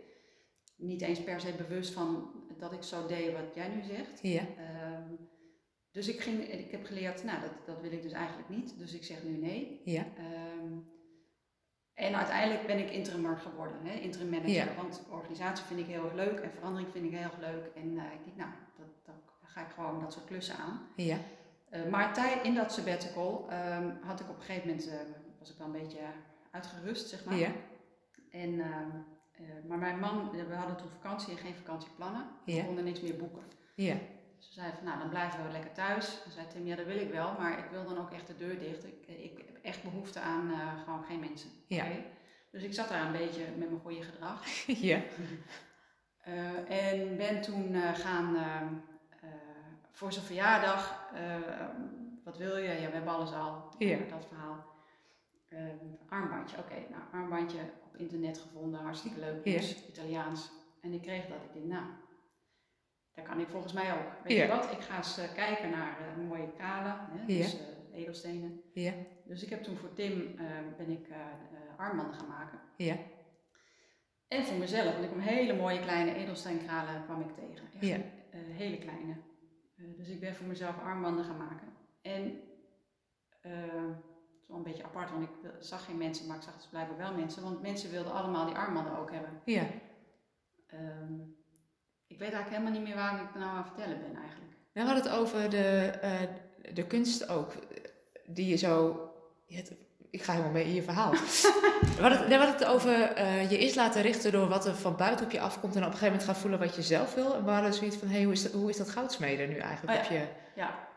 Niet 0.77 1.03
eens 1.03 1.23
per 1.23 1.41
se 1.41 1.53
bewust 1.53 1.93
van 1.93 2.33
dat 2.59 2.73
ik 2.73 2.83
zo 2.83 3.07
deed 3.07 3.33
wat 3.33 3.55
jij 3.55 3.69
nu 3.69 3.83
zegt. 3.83 4.23
Ja. 4.23 4.47
Ehm, 4.57 5.15
dus 5.91 6.09
ik, 6.09 6.21
ging, 6.21 6.43
ik 6.43 6.71
heb 6.71 6.85
geleerd, 6.85 7.25
nou 7.25 7.41
dat, 7.41 7.67
dat 7.67 7.81
wil 7.81 7.93
ik 7.93 8.03
dus 8.03 8.13
eigenlijk 8.13 8.49
niet. 8.49 8.79
Dus 8.79 8.93
ik 8.93 9.05
zeg 9.05 9.23
nu 9.23 9.37
nee. 9.37 9.81
Ja. 9.85 10.07
Ehm, 10.17 10.73
en 11.95 12.17
uiteindelijk 12.17 12.67
ben 12.67 12.79
ik 12.79 12.91
interimmer 12.91 13.37
geworden, 13.37 13.85
hè, 13.85 13.95
interim 13.95 14.29
manager. 14.29 14.55
Ja. 14.55 14.75
Want 14.77 15.03
organisatie 15.11 15.65
vind 15.65 15.81
ik 15.81 15.87
heel 15.87 16.05
erg 16.05 16.15
leuk 16.15 16.41
en 16.41 16.51
verandering 16.51 16.91
vind 16.93 17.05
ik 17.05 17.11
heel 17.11 17.23
erg 17.23 17.39
leuk. 17.39 17.71
En 17.75 17.93
uh, 17.93 18.03
ik 18.03 18.25
denk, 18.25 18.37
nou, 18.37 18.51
dat, 18.77 19.05
dat 19.05 19.33
ga 19.43 19.61
ik 19.61 19.73
gewoon 19.73 20.01
dat 20.01 20.13
soort 20.13 20.25
klussen 20.25 20.57
aan. 20.57 20.89
Ja. 20.97 21.19
Uh, 21.75 21.87
maar 21.91 22.45
in 22.45 22.55
dat 22.55 22.73
sabbatical 22.73 23.49
um, 23.53 23.99
had 24.03 24.21
ik 24.21 24.29
op 24.29 24.37
een 24.37 24.43
gegeven 24.43 24.69
moment, 24.69 24.87
uh, 24.87 24.95
was 25.39 25.51
ik 25.51 25.59
wel 25.59 25.67
een 25.67 25.73
beetje 25.73 26.01
uitgerust, 26.51 27.09
zeg 27.09 27.25
maar. 27.25 27.37
Ja. 27.37 27.51
En, 28.31 28.51
uh, 28.51 28.67
maar 29.69 29.79
mijn 29.79 29.99
man, 29.99 30.31
we 30.31 30.55
hadden 30.55 30.77
toen 30.77 30.91
vakantie 30.91 31.33
en 31.33 31.39
geen 31.39 31.55
vakantieplannen. 31.55 32.27
Ja. 32.45 32.57
We 32.57 32.65
konden 32.65 32.85
niks 32.85 33.01
meer 33.01 33.17
boeken. 33.17 33.43
Ja. 33.75 33.95
Dus 34.37 34.49
we 34.49 34.55
zeiden 34.55 34.77
van, 34.77 34.87
nou 34.87 34.99
dan 34.99 35.09
blijven 35.09 35.47
we 35.47 35.53
lekker 35.53 35.73
thuis. 35.73 36.21
Dan 36.23 36.33
zei 36.33 36.47
Tim, 36.47 36.67
ja 36.67 36.77
dat 36.77 36.87
wil 36.87 36.99
ik 36.99 37.11
wel, 37.11 37.35
maar 37.39 37.59
ik 37.59 37.71
wil 37.71 37.85
dan 37.85 37.99
ook 37.99 38.11
echt 38.11 38.27
de 38.27 38.37
deur 38.37 38.59
dicht. 38.59 38.85
Ik, 38.85 39.07
ik 39.07 39.37
heb 39.37 39.59
echt 39.63 39.83
behoefte 39.83 40.21
aan 40.21 40.53
gewoon 40.85 41.05
geen 41.05 41.21
mensen. 41.21 41.51
Ja. 41.67 41.85
Okay? 41.85 42.07
Dus 42.51 42.63
ik 42.63 42.75
zat 42.75 42.89
daar 42.89 43.07
een 43.07 43.13
beetje 43.13 43.45
met 43.59 43.69
mijn 43.69 43.81
goede 43.81 44.03
gedrag. 44.03 44.47
ja. 44.91 45.01
en 46.69 47.17
ben 47.17 47.41
toen 47.41 47.75
gaan 47.95 48.37
voor 49.95 50.13
zijn 50.13 50.25
verjaardag, 50.25 51.11
uh, 51.15 51.37
wat 52.25 52.37
wil 52.39 52.57
je? 52.57 52.69
Ja, 52.69 52.87
we 52.87 52.93
hebben 52.95 53.13
alles 53.13 53.33
al. 53.33 53.75
Ja. 53.79 53.99
Dat 54.09 54.27
verhaal. 54.27 54.65
Uh, 55.49 55.61
armbandje, 56.09 56.57
oké. 56.59 56.67
Okay, 56.73 56.87
nou, 56.91 57.03
armbandje 57.13 57.61
op 57.85 57.97
internet 57.97 58.39
gevonden, 58.39 58.81
hartstikke 58.81 59.21
leuk, 59.21 59.45
Ja. 59.45 59.53
dus 59.57 59.87
Italiaans. 59.89 60.51
En 60.81 60.93
ik 60.93 61.03
kreeg 61.03 61.27
dat. 61.27 61.37
Ik 61.45 61.53
denk, 61.53 61.65
nou, 61.67 61.85
dat 63.15 63.25
kan 63.25 63.41
ik 63.41 63.49
volgens 63.49 63.73
mij 63.73 63.93
ook. 63.93 64.25
Weet 64.25 64.37
je 64.37 64.47
wat? 64.47 64.73
Ik 64.73 64.81
ga 64.81 64.97
eens 64.97 65.19
uh, 65.19 65.33
kijken 65.35 65.71
naar 65.71 65.99
uh, 66.01 66.29
mooie 66.29 66.53
kalen, 66.59 66.97
hè, 67.11 67.27
dus 67.27 67.55
uh, 67.55 67.61
edelstenen. 67.99 68.63
Ja. 68.73 68.93
Dus 69.25 69.43
ik 69.43 69.51
heb 69.51 69.63
toen 69.63 69.77
voor 69.77 69.93
Tim 69.93 70.35
ben 70.77 70.91
ik 70.91 71.09
armbanden 71.77 72.15
gaan 72.15 72.29
maken. 72.29 72.59
Ja. 72.77 72.97
En 74.29 74.45
voor 74.45 74.57
mezelf, 74.59 74.93
want 74.93 75.05
ik 75.05 75.11
kwam 75.11 75.21
hele 75.23 75.57
mooie 75.57 75.81
kleine 75.81 76.15
edelsteenkralen 76.15 77.05
kwam 77.05 77.21
ik 77.21 77.35
tegen. 77.35 77.67
Echt, 77.75 77.87
Ja. 77.87 77.97
hele 78.33 78.79
kleine. 78.79 79.15
Uh, 79.77 79.97
dus 79.97 80.09
ik 80.09 80.21
ben 80.21 80.35
voor 80.35 80.47
mezelf 80.47 80.79
armbanden 80.79 81.25
gaan 81.25 81.37
maken. 81.37 81.69
En 82.03 82.23
uh, 83.43 83.53
het 83.93 84.41
is 84.41 84.47
wel 84.49 84.57
een 84.57 84.63
beetje 84.63 84.85
apart, 84.85 85.11
want 85.11 85.23
ik 85.23 85.51
zag 85.61 85.85
geen 85.85 85.99
mensen, 85.99 86.27
maar 86.27 86.37
ik 86.37 86.43
zag 86.43 86.57
dus 86.57 86.67
blijkbaar 86.67 86.97
wel 86.97 87.15
mensen. 87.15 87.43
Want 87.43 87.63
mensen 87.63 87.91
wilden 87.91 88.13
allemaal 88.13 88.47
die 88.47 88.55
armbanden 88.55 88.99
ook 88.99 89.11
hebben. 89.13 89.41
Ja. 89.45 89.67
Um, 90.73 91.37
ik 92.07 92.19
weet 92.19 92.33
eigenlijk 92.33 92.51
helemaal 92.51 92.73
niet 92.73 92.89
meer 92.89 92.95
waar 92.95 93.23
ik 93.23 93.35
nou 93.35 93.47
aan 93.47 93.57
het 93.57 93.67
vertellen 93.67 94.01
ben 94.01 94.17
eigenlijk. 94.17 94.53
We 94.73 94.81
hadden 94.81 95.03
het 95.03 95.13
over 95.13 95.51
de, 95.51 95.93
uh, 96.03 96.75
de 96.75 96.87
kunst 96.87 97.29
ook, 97.29 97.53
die 98.27 98.47
je 98.47 98.57
zo... 98.57 99.09
Ik 100.15 100.23
ga 100.23 100.33
helemaal 100.33 100.53
mee 100.53 100.65
in 100.65 100.75
je 100.75 100.83
verhaal. 100.83 101.15
hadden, 102.01 102.29
we 102.29 102.35
hadden 102.35 102.55
het 102.55 102.65
over 102.65 103.19
uh, 103.19 103.51
je 103.51 103.59
eerst 103.59 103.77
laten 103.77 104.03
richten 104.03 104.33
door 104.33 104.49
wat 104.49 104.67
er 104.67 104.75
van 104.75 104.97
buiten 104.97 105.27
op 105.27 105.33
je 105.33 105.41
afkomt 105.41 105.77
en 105.77 105.81
op 105.81 105.87
een 105.87 105.93
gegeven 105.93 106.13
moment 106.13 106.25
gaan 106.25 106.41
voelen 106.41 106.59
wat 106.59 106.77
je 106.77 106.83
zelf 106.83 107.15
wil. 107.15 107.35
En 107.35 107.45
we 107.45 107.51
hadden 107.51 107.75
zoiets 107.75 107.97
van, 107.97 108.09
hé, 108.09 108.15
hey, 108.15 108.25
hoe, 108.25 108.33
is 108.33 108.43
dat, 108.43 108.53
hoe 108.53 108.71
is 108.71 108.77
dat 108.77 108.91
goudsmeden 108.91 109.49
nu 109.49 109.57
eigenlijk? 109.57 109.99
Oh, 109.99 110.05
ja. 110.05 110.17
Op 110.17 110.21
je... 110.21 110.27
ja. 110.55 110.93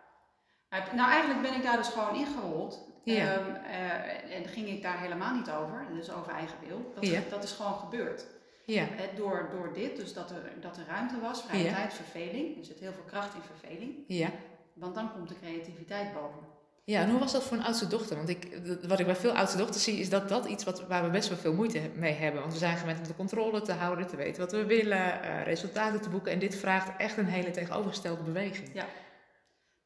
Nou, 0.95 1.11
eigenlijk 1.11 1.41
ben 1.41 1.53
ik 1.53 1.63
daar 1.63 1.77
dus 1.77 1.87
gewoon 1.87 2.15
ingerold. 2.15 2.85
Ja. 3.03 3.35
Um, 3.35 3.47
uh, 3.47 4.35
en 4.35 4.45
ging 4.45 4.67
ik 4.67 4.81
daar 4.81 4.99
helemaal 4.99 5.33
niet 5.33 5.49
over, 5.49 5.85
dus 5.93 6.11
over 6.11 6.31
eigen 6.31 6.57
wil. 6.67 6.91
Dat, 6.95 7.05
ja. 7.07 7.19
dat 7.29 7.43
is 7.43 7.51
gewoon 7.51 7.75
gebeurd. 7.75 8.25
Ja. 8.65 8.81
Eh, 8.81 9.15
door, 9.15 9.49
door 9.51 9.73
dit, 9.73 9.95
dus 9.95 10.13
dat 10.13 10.31
er, 10.31 10.51
dat 10.59 10.77
er 10.77 10.85
ruimte 10.87 11.19
was, 11.19 11.43
vrije 11.43 11.63
Ja. 11.63 11.73
tijd, 11.73 11.93
verveling. 11.93 12.57
Er 12.57 12.65
zit 12.65 12.79
heel 12.79 12.93
veel 12.93 13.03
kracht 13.07 13.33
in 13.33 13.41
verveling. 13.41 13.95
Ja. 14.07 14.29
Want 14.73 14.95
dan 14.95 15.11
komt 15.11 15.29
de 15.29 15.39
creativiteit 15.39 16.13
boven. 16.13 16.56
Ja, 16.87 17.01
en 17.01 17.09
hoe 17.09 17.19
was 17.19 17.31
dat 17.31 17.43
voor 17.43 17.57
een 17.57 17.63
oudste 17.63 17.87
dochter? 17.87 18.15
Want 18.17 18.29
ik, 18.29 18.59
wat 18.87 18.99
ik 18.99 19.05
bij 19.05 19.15
veel 19.15 19.31
oudste 19.31 19.57
dochters 19.57 19.83
zie, 19.83 19.99
is 19.99 20.09
dat 20.09 20.29
dat 20.29 20.45
iets 20.45 20.63
wat, 20.63 20.87
waar 20.87 21.03
we 21.03 21.09
best 21.09 21.29
wel 21.29 21.37
veel 21.37 21.53
moeite 21.53 21.81
mee 21.95 22.13
hebben. 22.13 22.41
Want 22.41 22.53
we 22.53 22.59
zijn 22.59 22.77
gewend 22.77 22.99
om 22.99 23.07
de 23.07 23.15
controle 23.15 23.61
te 23.61 23.71
houden, 23.71 24.07
te 24.07 24.15
weten 24.15 24.41
wat 24.41 24.51
we 24.51 24.65
willen, 24.65 25.21
eh, 25.21 25.43
resultaten 25.43 26.01
te 26.01 26.09
boeken. 26.09 26.31
En 26.31 26.39
dit 26.39 26.55
vraagt 26.55 26.97
echt 26.97 27.17
een 27.17 27.25
hele 27.25 27.51
tegenovergestelde 27.51 28.23
beweging. 28.23 28.83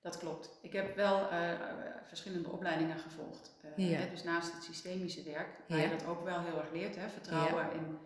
Dat 0.02 0.18
klopt. 0.18 0.50
Ik 0.62 0.74
heb 0.74 0.96
wel 0.96 1.30
eh, 1.30 1.52
eh, 1.52 1.60
verschillende 2.08 2.50
opleidingen 2.50 2.98
gevolgd. 3.00 3.56
Eh, 3.76 3.90
Ja. 3.90 4.00
dus 4.12 4.24
naast 4.24 4.54
het 4.54 4.64
systemische 4.64 5.24
werk, 5.24 5.48
waar 5.68 5.78
Ja. 5.78 5.84
je 5.84 5.90
dat 5.90 6.06
ook 6.08 6.24
wel 6.24 6.40
heel 6.40 6.58
erg 6.58 6.72
leert. 6.74 6.96
Hè, 6.96 7.10
vertrouwen 7.10 7.64
en, 7.72 7.98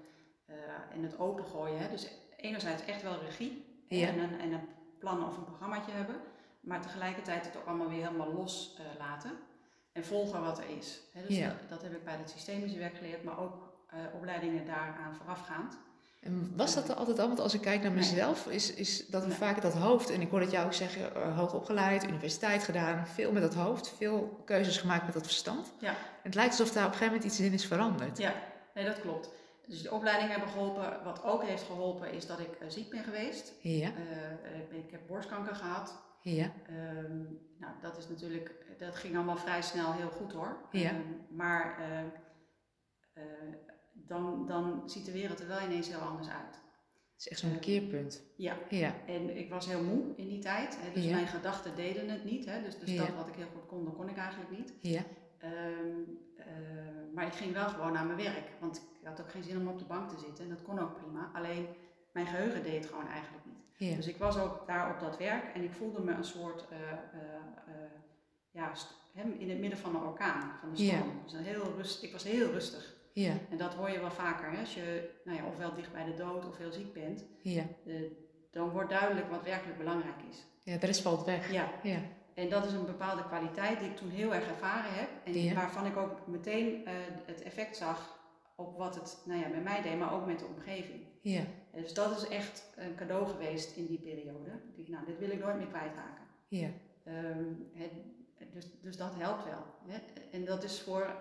eh, 0.45 0.55
en 0.93 1.03
het 1.03 1.19
opengooien. 1.19 1.79
Hè. 1.79 1.89
Dus 1.89 2.07
enerzijds 2.37 2.85
echt 2.85 3.01
wel 3.01 3.19
regie 3.25 3.65
Ja. 3.87 4.07
en, 4.07 4.19
een, 4.19 4.39
en 4.39 4.51
een 4.51 4.67
plan 4.99 5.27
of 5.27 5.37
een 5.37 5.43
programmaatje 5.45 5.91
hebben. 5.91 6.15
Maar 6.65 6.81
tegelijkertijd 6.81 7.45
het 7.45 7.57
ook 7.57 7.65
allemaal 7.67 7.89
weer 7.89 8.05
helemaal 8.05 8.33
los 8.33 8.75
eh, 8.77 8.85
laten. 8.99 9.31
En 9.91 10.05
volgen 10.05 10.41
wat 10.41 10.57
er 10.57 10.69
is. 10.77 11.01
Dus 11.27 11.37
Ja. 11.37 11.47
dat, 11.47 11.69
dat 11.69 11.81
heb 11.81 11.93
ik 11.93 12.03
bij 12.03 12.15
het 12.17 12.29
systemische 12.29 12.77
werk 12.77 12.95
geleerd, 12.97 13.23
maar 13.23 13.39
ook 13.39 13.73
eh, 13.89 13.99
opleidingen 14.13 14.65
daaraan 14.65 15.15
voorafgaand. 15.15 15.77
En 16.21 16.53
was 16.55 16.73
dat 16.75 16.89
er 16.89 16.95
altijd 16.95 17.19
al? 17.19 17.27
Want 17.27 17.39
als 17.39 17.53
ik 17.53 17.61
kijk 17.61 17.81
naar 17.81 17.91
Nee. 17.91 17.99
mezelf, 17.99 18.47
is, 18.47 18.73
is 18.73 19.07
dat 19.07 19.27
Nee. 19.27 19.35
vaak 19.37 19.61
dat 19.61 19.73
hoofd. 19.73 20.09
En 20.09 20.21
ik 20.21 20.29
hoor 20.29 20.39
dat 20.39 20.51
jou 20.51 20.65
ook 20.65 20.73
zeggen, 20.73 21.15
eh, 21.15 21.37
hoog 21.37 21.53
opgeleid, 21.53 22.03
universiteit 22.03 22.63
gedaan, 22.63 23.07
veel 23.07 23.31
met 23.31 23.41
dat 23.41 23.53
hoofd, 23.53 23.89
veel 23.97 24.41
keuzes 24.45 24.77
gemaakt 24.77 25.03
met 25.05 25.13
dat 25.13 25.23
verstand. 25.25 25.71
Ja. 25.79 25.89
En 25.89 25.95
het 26.21 26.35
lijkt 26.35 26.59
alsof 26.59 26.71
daar 26.73 26.85
op 26.85 26.91
een 26.91 26.97
gegeven 26.97 27.13
moment 27.17 27.31
iets 27.33 27.45
in 27.47 27.53
is 27.53 27.65
veranderd. 27.65 28.17
Ja, 28.17 28.33
nee, 28.73 28.85
dat 28.85 29.01
klopt. 29.01 29.29
Dus 29.67 29.81
de 29.81 29.91
opleidingen 29.91 30.31
hebben 30.31 30.49
geholpen. 30.49 31.03
Wat 31.03 31.23
ook 31.23 31.43
heeft 31.43 31.63
geholpen 31.63 32.11
is 32.11 32.25
dat 32.27 32.39
ik 32.39 32.53
eh, 32.59 32.67
ziek 32.69 32.89
ben 32.89 33.03
geweest. 33.03 33.53
Ja, 33.61 33.87
Eh, 33.87 34.59
ik, 34.59 34.69
ben- 34.69 34.79
ik 34.79 34.91
heb 34.91 35.01
borstkanker 35.07 35.55
gehad. 35.55 35.95
Ja, 36.33 36.51
Ehm, 36.67 37.23
nou, 37.59 37.73
dat 37.81 37.97
is 37.97 38.07
natuurlijk, 38.09 38.55
dat 38.77 38.95
ging 38.95 39.15
allemaal 39.15 39.37
vrij 39.37 39.61
snel 39.61 39.93
heel 39.93 40.09
goed 40.09 40.33
hoor. 40.33 40.57
Ja. 40.71 40.89
Ehm, 40.89 41.01
maar 41.29 41.79
eh, 41.79 41.99
eh, 43.13 43.23
dan, 43.93 44.45
dan 44.47 44.89
ziet 44.89 45.05
de 45.05 45.11
wereld 45.11 45.39
er 45.39 45.47
wel 45.47 45.61
ineens 45.61 45.87
heel 45.87 45.99
anders 45.99 46.27
uit. 46.29 46.53
het 47.13 47.25
is 47.25 47.27
echt 47.27 47.39
zo'n 47.39 47.59
keerpunt. 47.59 48.23
Ja, 48.37 48.57
Ja, 48.69 48.93
en 49.05 49.37
ik 49.37 49.49
was 49.49 49.65
heel 49.65 49.83
moe 49.83 50.03
in 50.15 50.27
die 50.27 50.39
tijd. 50.39 50.77
Hè, 50.81 50.91
dus 50.93 51.05
Ja. 51.05 51.13
mijn 51.15 51.27
gedachten 51.27 51.75
deden 51.75 52.09
het 52.09 52.23
niet. 52.23 52.45
Hè, 52.45 52.61
dus 52.61 52.79
dus 52.79 52.91
Ja. 52.91 53.05
dat 53.05 53.15
wat 53.15 53.27
ik 53.27 53.35
heel 53.35 53.47
goed 53.53 53.65
kon, 53.65 53.85
dat 53.85 53.95
kon 53.95 54.09
ik 54.09 54.17
eigenlijk 54.17 54.51
niet. 54.51 54.73
ja, 54.81 55.01
Ehm, 55.37 55.99
eh, 56.37 56.45
maar 57.13 57.25
ik 57.25 57.33
ging 57.33 57.53
wel 57.53 57.69
gewoon 57.69 57.93
naar 57.93 58.05
mijn 58.05 58.17
werk. 58.17 58.49
Want 58.59 58.77
ik 59.01 59.07
had 59.07 59.21
ook 59.21 59.29
geen 59.31 59.43
zin 59.43 59.57
om 59.57 59.67
op 59.67 59.79
de 59.79 59.85
bank 59.85 60.09
te 60.09 60.19
zitten. 60.19 60.43
En 60.43 60.49
dat 60.49 60.61
kon 60.61 60.79
ook 60.79 60.95
prima. 61.01 61.31
Alleen 61.33 61.67
mijn 62.11 62.27
geheugen 62.27 62.63
deed 62.63 62.75
het 62.83 62.85
gewoon 62.91 63.07
eigenlijk. 63.07 63.44
Ja. 63.77 63.95
Dus 63.95 64.07
ik 64.07 64.17
was 64.17 64.37
ook 64.37 64.67
daar 64.67 64.93
op 64.93 64.99
dat 64.99 65.17
werk 65.17 65.53
en 65.55 65.63
ik 65.63 65.71
voelde 65.73 66.01
me 66.01 66.11
een 66.13 66.23
soort, 66.23 66.65
ja, 68.51 68.73
st- 68.73 68.95
hem 69.13 69.35
in 69.39 69.49
het 69.49 69.59
midden 69.59 69.79
van 69.79 69.95
een 69.95 70.01
orkaan, 70.03 70.51
van 70.59 70.73
de 70.73 70.85
Ja. 70.85 70.95
storm. 70.97 71.19
Dus 71.23 71.33
een 71.33 71.43
heel 71.43 71.73
rust, 71.77 72.03
ik 72.03 72.11
was 72.11 72.23
heel 72.23 72.51
rustig. 72.51 72.93
Ja, 73.13 73.33
En 73.49 73.57
dat 73.57 73.73
hoor 73.73 73.89
je 73.89 73.99
wel 73.99 74.11
vaker, 74.11 74.51
hè? 74.51 74.59
als 74.59 74.73
je 74.73 75.09
nou 75.25 75.37
ja, 75.37 75.45
ofwel 75.45 75.73
dicht 75.73 75.91
bij 75.93 76.05
de 76.05 76.13
dood 76.13 76.47
of 76.47 76.57
heel 76.57 76.71
ziek 76.71 76.93
bent, 76.93 77.25
ja. 77.41 77.63
dan 78.51 78.69
wordt 78.69 78.89
duidelijk 78.89 79.29
wat 79.29 79.43
werkelijk 79.43 79.77
belangrijk 79.77 80.21
is. 80.29 80.45
Ja, 80.63 80.77
de 80.77 80.85
rest 80.85 81.01
valt 81.01 81.25
weg. 81.25 81.51
Ja, 81.51 81.69
Ja, 81.83 81.99
en 82.33 82.49
dat 82.49 82.65
is 82.65 82.71
een 82.73 82.85
bepaalde 82.85 83.25
kwaliteit 83.25 83.79
die 83.79 83.89
ik 83.89 83.95
toen 83.95 84.09
heel 84.09 84.33
erg 84.33 84.47
ervaren 84.47 84.93
heb 84.93 85.09
en 85.23 85.33
Ja. 85.43 85.53
waarvan 85.53 85.85
ik 85.85 85.97
ook 85.97 86.27
meteen 86.27 86.87
het 87.25 87.41
effect 87.41 87.75
zag 87.77 88.19
op 88.55 88.77
wat 88.77 88.95
het 88.95 89.21
nou 89.25 89.39
ja, 89.39 89.47
met 89.47 89.63
mij 89.63 89.81
deed, 89.81 89.97
maar 89.99 90.13
ook 90.13 90.25
met 90.25 90.39
de 90.39 90.45
omgeving. 90.45 91.03
ja, 91.21 91.43
En 91.75 91.81
Dus 91.81 91.93
dat 91.93 92.17
is 92.21 92.27
echt 92.27 92.63
een 92.75 92.95
cadeau 92.95 93.27
geweest 93.27 93.75
in 93.77 93.85
die 93.85 93.99
periode. 93.99 94.49
Ik 94.75 94.87
nou, 94.87 95.05
dit 95.05 95.19
wil 95.19 95.29
ik 95.29 95.39
nooit 95.43 95.57
meer 95.57 95.67
kwijtraken. 95.67 96.23
ja. 96.47 96.69
Ehm, 97.03 97.43
het, 97.73 97.91
dus, 98.53 98.65
dus 98.81 98.97
dat 98.97 99.13
helpt 99.17 99.43
wel. 99.43 99.63
Hè? 99.87 99.97
En 100.31 100.45
dat 100.45 100.63
is 100.63 100.81
voor, 100.81 101.15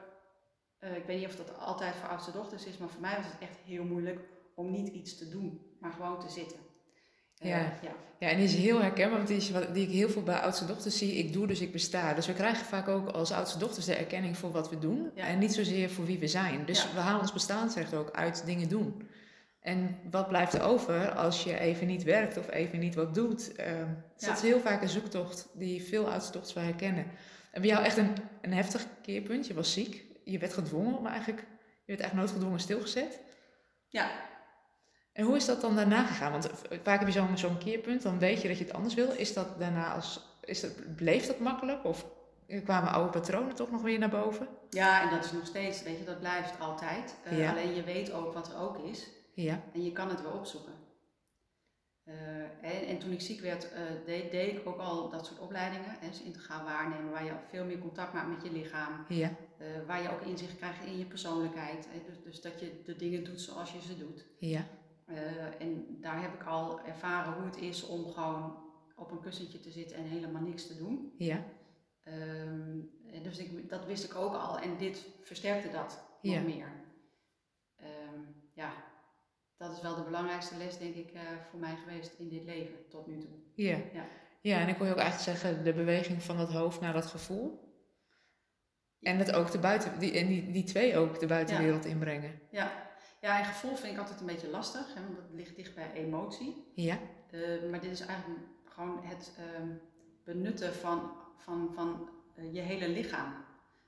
eh, 0.78 0.96
ik 0.96 1.04
weet 1.04 1.18
niet 1.18 1.28
of 1.28 1.36
dat 1.36 1.58
altijd 1.58 1.94
voor 1.94 2.08
oudste 2.08 2.32
dochters 2.32 2.64
is, 2.66 2.78
maar 2.78 2.88
voor 2.88 3.00
mij 3.00 3.16
was 3.16 3.26
het 3.26 3.40
echt 3.40 3.56
heel 3.64 3.84
moeilijk 3.84 4.20
om 4.54 4.70
niet 4.70 4.88
iets 4.88 5.18
te 5.18 5.28
doen, 5.28 5.60
maar 5.80 5.92
gewoon 5.92 6.20
te 6.20 6.28
zitten. 6.30 6.56
Eh, 7.38 7.48
Ja. 7.48 7.58
ja. 7.82 7.94
Ja, 8.18 8.28
en 8.30 8.36
die 8.36 8.44
is 8.44 8.54
heel 8.54 8.80
herkenbaar, 8.80 9.16
want 9.16 9.28
die, 9.28 9.36
is 9.36 9.50
wat, 9.50 9.74
die 9.74 9.86
ik 9.86 9.92
heel 9.92 10.08
veel 10.08 10.22
bij 10.22 10.38
oudste 10.38 10.66
dochters 10.66 10.98
zie. 10.98 11.12
Ik 11.12 11.32
doe, 11.32 11.46
dus 11.46 11.60
ik 11.60 11.72
besta. 11.72 12.14
Dus 12.14 12.26
we 12.26 12.32
krijgen 12.32 12.66
vaak 12.66 12.88
ook 12.88 13.08
als 13.08 13.32
oudste 13.32 13.58
dochters 13.58 13.86
de 13.86 13.94
erkenning 13.94 14.36
voor 14.36 14.50
wat 14.50 14.70
we 14.70 14.78
doen. 14.78 15.10
Ja. 15.14 15.26
En 15.26 15.38
niet 15.38 15.54
zozeer 15.54 15.90
voor 15.90 16.04
wie 16.04 16.18
we 16.18 16.28
zijn. 16.28 16.64
Dus 16.66 16.82
Ja. 16.82 16.92
we 16.94 17.00
halen 17.00 17.20
ons 17.20 17.32
bestaansrecht 17.32 17.94
ook 17.94 18.10
uit 18.10 18.46
dingen 18.46 18.68
doen. 18.68 19.08
En 19.64 19.98
wat 20.10 20.28
blijft 20.28 20.52
er 20.52 20.62
over 20.62 21.10
als 21.10 21.44
je 21.44 21.58
even 21.58 21.86
niet 21.86 22.02
werkt 22.02 22.36
of 22.36 22.50
even 22.50 22.78
niet 22.78 22.94
wat 22.94 23.14
doet? 23.14 23.54
Ehm, 23.54 23.86
dus 24.14 24.24
Ja. 24.24 24.26
dat 24.28 24.36
is 24.36 24.42
heel 24.42 24.60
vaak 24.60 24.82
een 24.82 24.88
zoektocht 24.88 25.48
die 25.54 25.82
veel 25.82 26.10
oudste 26.10 26.32
dochters 26.32 26.54
wel 26.54 26.64
herkennen. 26.64 27.06
En 27.50 27.60
bij 27.60 27.70
jou 27.70 27.84
echt 27.84 27.96
een, 27.96 28.14
een 28.40 28.52
heftig 28.52 28.86
keerpunt. 29.02 29.46
Je 29.46 29.54
was 29.54 29.72
ziek. 29.72 30.04
Je 30.24 30.38
werd 30.38 30.52
gedwongen, 30.52 31.02
maar 31.02 31.12
eigenlijk... 31.12 31.40
Je 31.84 31.92
werd 31.92 32.00
eigenlijk 32.00 32.14
noodgedwongen 32.14 32.60
stilgezet. 32.60 33.20
ja, 33.88 34.10
En 35.12 35.24
hoe 35.24 35.36
is 35.36 35.44
dat 35.44 35.60
dan 35.60 35.76
daarna 35.76 36.04
gegaan? 36.04 36.32
Want 36.32 36.50
vaak 36.82 36.98
heb 36.98 37.08
je 37.08 37.14
zo'n 37.14 37.38
zo'n 37.38 37.58
keerpunt, 37.58 38.02
dan 38.02 38.18
weet 38.18 38.42
je 38.42 38.48
dat 38.48 38.58
je 38.58 38.64
het 38.64 38.72
anders 38.72 38.94
wil. 38.94 39.10
Is 39.10 39.32
dat 39.34 39.58
daarna 39.58 39.92
als, 39.94 40.20
is 40.44 40.60
dat, 40.60 40.96
bleef 40.96 41.26
dat 41.26 41.38
makkelijk? 41.38 41.84
Of 41.84 42.06
kwamen 42.64 42.92
oude 42.92 43.10
patronen 43.10 43.54
toch 43.54 43.70
nog 43.70 43.82
weer 43.82 43.98
naar 43.98 44.08
boven? 44.08 44.48
ja, 44.70 45.02
en 45.02 45.10
dat 45.16 45.24
is 45.24 45.32
nog 45.32 45.46
steeds, 45.46 45.82
weet 45.82 45.98
je, 45.98 46.04
dat 46.04 46.20
blijft 46.20 46.60
altijd. 46.60 47.14
Eh, 47.24 47.38
Ja. 47.38 47.50
Alleen 47.50 47.74
je 47.74 47.82
weet 47.82 48.12
ook 48.12 48.32
wat 48.32 48.48
er 48.52 48.58
ook 48.58 48.78
is 48.78 49.08
Ja, 49.34 49.62
en 49.72 49.84
je 49.84 49.92
kan 49.92 50.08
het 50.08 50.22
weer 50.22 50.32
opzoeken. 50.34 50.72
Eh, 52.04 52.38
en, 52.40 52.86
en 52.86 52.98
toen 52.98 53.12
ik 53.12 53.20
ziek 53.20 53.40
werd, 53.40 53.72
eh, 53.72 53.82
deed, 54.06 54.30
deed 54.30 54.56
ik 54.58 54.66
ook 54.66 54.78
al 54.78 55.10
dat 55.10 55.26
soort 55.26 55.38
opleidingen. 55.40 55.90
Hè, 56.00 56.08
dus 56.08 56.22
integraal 56.22 56.64
waarnemen, 56.64 57.10
waar 57.10 57.24
je 57.24 57.32
veel 57.48 57.64
meer 57.64 57.78
contact 57.78 58.12
maakt 58.12 58.28
met 58.28 58.42
je 58.42 58.52
lichaam. 58.52 59.04
ja, 59.08 59.30
Eh, 59.58 59.66
waar 59.86 60.02
je 60.02 60.10
ook 60.12 60.20
inzicht 60.20 60.56
krijgt 60.56 60.84
in 60.84 60.98
je 60.98 61.04
persoonlijkheid. 61.04 61.88
Hè? 61.90 62.02
Dus, 62.06 62.22
dus 62.22 62.40
dat 62.40 62.60
je 62.60 62.82
de 62.84 62.96
dingen 62.96 63.24
doet 63.24 63.40
zoals 63.40 63.72
je 63.72 63.80
ze 63.80 63.98
doet. 63.98 64.24
ja, 64.38 64.66
en 65.58 65.86
daar 66.00 66.22
heb 66.22 66.34
ik 66.34 66.44
al 66.46 66.80
ervaren 66.80 67.32
hoe 67.32 67.44
het 67.44 67.56
is 67.56 67.86
om 67.86 68.12
gewoon 68.12 68.62
op 68.96 69.10
een 69.10 69.20
kussentje 69.20 69.60
te 69.60 69.70
zitten 69.70 69.96
en 69.96 70.04
helemaal 70.04 70.42
niks 70.42 70.66
te 70.66 70.76
doen. 70.76 71.12
ja, 71.18 71.44
Ehm, 72.02 72.78
dus 73.22 73.38
ik, 73.38 73.68
dat 73.68 73.84
wist 73.86 74.04
ik 74.04 74.14
ook 74.14 74.34
al 74.34 74.58
en 74.58 74.76
dit 74.76 75.06
versterkte 75.22 75.70
dat 75.70 76.04
Ja. 76.20 76.34
nog 76.40 76.44
meer. 76.54 76.72
Ehm, 77.76 78.20
ja, 78.54 78.72
dat 79.58 79.72
is 79.72 79.82
wel 79.82 79.94
de 79.94 80.02
belangrijkste 80.02 80.56
les 80.56 80.78
denk 80.78 80.94
ik 80.94 81.10
eh, 81.12 81.20
voor 81.50 81.58
mij 81.58 81.76
geweest 81.76 82.14
in 82.18 82.28
dit 82.28 82.44
leven 82.44 82.88
tot 82.88 83.06
nu 83.06 83.18
toe. 83.18 83.30
ja. 83.54 83.76
Ja. 83.92 84.04
Ja, 84.40 84.60
en 84.60 84.68
ik 84.68 84.76
wil 84.76 84.86
je 84.86 84.92
ook 84.92 84.98
eigenlijk 84.98 85.38
zeggen, 85.38 85.64
de 85.64 85.72
beweging 85.72 86.22
van 86.22 86.36
dat 86.36 86.52
hoofd 86.52 86.80
naar 86.80 86.92
dat 86.92 87.06
gevoel. 87.06 87.72
En 89.00 89.18
dat 89.18 89.32
ook 89.32 89.50
de 89.50 89.58
buiten, 89.58 89.98
die, 89.98 90.12
en 90.18 90.26
die, 90.26 90.50
die 90.50 90.64
twee 90.64 90.96
ook 90.96 91.20
de 91.20 91.26
buitenwereld 91.26 91.84
inbrengen. 91.84 92.40
Ja. 92.50 92.72
ja, 93.20 93.38
en 93.38 93.44
gevoel 93.44 93.76
vind 93.76 93.92
ik 93.92 93.98
altijd 93.98 94.20
een 94.20 94.26
beetje 94.26 94.48
lastig, 94.50 94.94
hè, 94.94 95.02
want 95.02 95.16
dat 95.16 95.24
ligt 95.32 95.56
dicht 95.56 95.74
bij 95.74 95.92
emotie. 95.92 96.72
Ja, 96.74 96.98
Eh, 97.30 97.70
maar 97.70 97.80
dit 97.80 97.90
is 97.90 98.00
eigenlijk 98.00 98.40
gewoon 98.64 99.00
het 99.04 99.38
ehm, 99.38 99.68
benutten 100.24 100.74
van, 100.74 101.12
van, 101.36 101.70
van 101.74 102.08
eh, 102.36 102.54
je 102.54 102.60
hele 102.60 102.88
lichaam. 102.88 103.34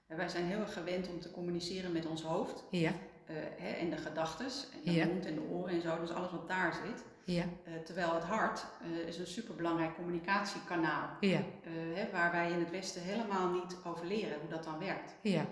En 0.07 0.17
wij 0.17 0.29
zijn 0.29 0.45
heel 0.45 0.61
erg 0.61 0.73
gewend 0.73 1.09
om 1.09 1.21
te 1.21 1.31
communiceren 1.31 1.93
met 1.93 2.07
ons 2.07 2.23
hoofd 2.23 2.65
ja, 2.71 2.93
hè, 3.35 3.69
en 3.73 3.91
de 3.91 3.97
gedachten 3.97 4.47
en 4.47 4.81
de 4.85 4.93
Ja. 4.93 5.07
mond 5.07 5.27
en 5.27 5.35
de 5.35 5.41
oren 5.41 5.75
en 5.75 5.81
zo, 5.81 6.01
dus 6.01 6.11
alles 6.11 6.31
wat 6.31 6.49
daar 6.49 6.73
zit. 6.73 7.05
ja, 7.25 7.45
Eh, 7.65 7.73
terwijl 7.85 8.15
het 8.15 8.23
hart 8.25 8.67
eh, 8.83 9.07
is 9.09 9.19
een 9.19 9.27
superbelangrijk 9.27 9.95
communicatiekanaal, 9.95 11.09
ja, 11.21 11.39
eh, 11.39 11.73
hè, 11.95 12.11
waar 12.11 12.33
wij 12.33 12.51
in 12.51 12.59
het 12.59 12.71
Westen 12.71 13.03
helemaal 13.03 13.49
niet 13.53 13.77
over 13.85 14.07
leren 14.07 14.41
hoe 14.41 14.49
dat 14.49 14.65
dan 14.65 14.79
werkt. 14.79 15.17
ja, 15.23 15.47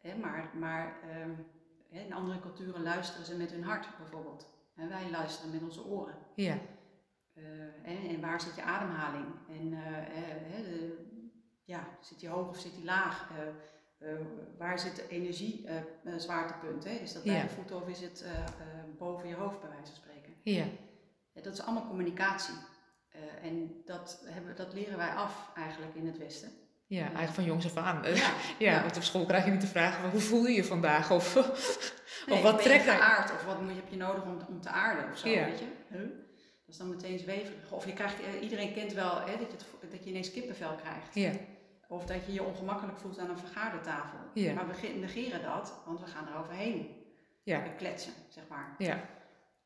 Hè, 0.00 0.14
maar 0.16 0.50
maar 0.54 0.96
ehm, 1.10 1.30
hè, 1.90 2.00
in 2.00 2.12
andere 2.12 2.40
culturen 2.40 2.82
luisteren 2.82 3.26
ze 3.26 3.36
met 3.36 3.50
hun 3.50 3.64
hart 3.64 3.88
bijvoorbeeld. 3.98 4.46
En 4.76 4.88
wij 4.88 5.10
luisteren 5.10 5.50
met 5.52 5.62
onze 5.62 5.84
oren. 5.84 6.14
ja, 6.34 6.58
Eh, 7.34 7.42
en, 7.82 8.08
en 8.08 8.20
waar 8.20 8.40
zit 8.40 8.54
je 8.54 8.62
ademhaling? 8.62 9.24
En 9.48 9.72
eh, 9.72 9.96
eh, 9.98 10.06
hè, 10.52 10.62
de- 10.62 11.04
ja, 11.64 11.88
zit 12.00 12.20
die 12.20 12.28
hoog 12.28 12.48
of 12.48 12.58
zit 12.58 12.74
die 12.74 12.84
laag? 12.84 13.30
Eh, 13.98 14.08
waar 14.58 14.78
zit 14.78 14.96
de 14.96 15.08
energie 15.08 15.66
eh, 15.66 15.76
eh, 15.76 15.82
zwaartepunt? 16.16 16.84
Hè? 16.84 16.90
Is 16.90 17.12
dat 17.12 17.22
bij 17.22 17.34
Ja. 17.34 17.42
de 17.42 17.48
voeten 17.48 17.76
of 17.76 17.88
is 17.88 18.00
het 18.00 18.24
boven 18.98 19.28
je 19.28 19.34
hoofd 19.34 19.60
bij 19.60 19.68
wijze 19.68 19.84
van 19.92 19.94
spreken? 19.94 20.32
ja, 20.42 20.64
Ja, 21.32 21.42
dat 21.42 21.52
is 21.52 21.60
allemaal 21.62 21.86
communicatie. 21.86 22.54
En 23.42 23.82
dat, 23.84 24.22
hebben, 24.26 24.56
dat 24.56 24.72
leren 24.74 24.96
wij 24.96 25.08
af 25.10 25.50
eigenlijk 25.54 25.94
in 25.94 26.06
het 26.06 26.18
Westen. 26.18 26.50
ja, 26.86 27.02
eigenlijk 27.02 27.32
van 27.32 27.44
jongs 27.44 27.64
af 27.64 27.76
aan. 27.76 28.02
Ja, 28.02 28.08
Ja, 28.14 28.32
ja. 28.58 28.80
want 28.82 28.96
op 28.96 29.02
school 29.02 29.24
krijg 29.26 29.44
je 29.44 29.50
niet 29.50 29.60
de 29.60 29.66
vraag, 29.66 30.10
hoe 30.10 30.20
voel 30.20 30.46
je 30.46 30.54
je 30.56 30.64
vandaag? 30.64 31.10
Of, 31.10 31.34
Nee, 32.26 32.36
of 32.36 32.42
wat 32.42 32.56
je 32.62 32.68
trekt 32.68 32.86
er? 32.86 32.92
geaard 32.92 33.30
of 33.32 33.44
wat 33.44 33.56
heb 33.60 33.88
je 33.88 33.96
nodig 33.96 34.22
om, 34.24 34.38
om 34.48 34.60
te 34.60 34.68
aarden 34.68 35.10
of 35.10 35.18
zo, 35.18 35.28
Ja. 35.28 35.44
weet 35.44 35.58
je? 35.58 35.66
Huh? 35.88 36.00
Dat 36.00 36.74
is 36.74 36.76
dan 36.76 36.88
meteen 36.90 37.18
zweverig. 37.18 37.70
Of 37.72 37.86
je 37.86 37.92
krijgt, 37.92 38.16
iedereen 38.40 38.72
kent 38.74 38.92
wel 38.92 39.20
hè, 39.20 39.36
dat, 39.38 39.50
je 39.50 39.56
het, 39.80 39.90
dat 39.90 40.04
je 40.04 40.10
ineens 40.10 40.30
kippenvel 40.32 40.74
krijgt. 40.74 41.14
Ja, 41.14 41.32
Of 41.88 42.04
dat 42.06 42.26
je 42.26 42.32
je 42.32 42.42
ongemakkelijk 42.42 42.98
voelt 42.98 43.18
aan 43.18 43.30
een 43.30 43.38
vergadertafel. 43.38 44.18
Ja. 44.34 44.52
Maar 44.54 44.68
we 44.68 44.74
ge- 44.74 44.86
negeren 45.00 45.42
dat, 45.42 45.74
want 45.86 46.00
we 46.00 46.06
gaan 46.06 46.28
er 46.28 46.38
overheen 46.38 46.86
ja, 47.42 47.58
kletsen, 47.60 48.12
zeg 48.28 48.44
maar. 48.48 48.74
ja, 48.78 49.08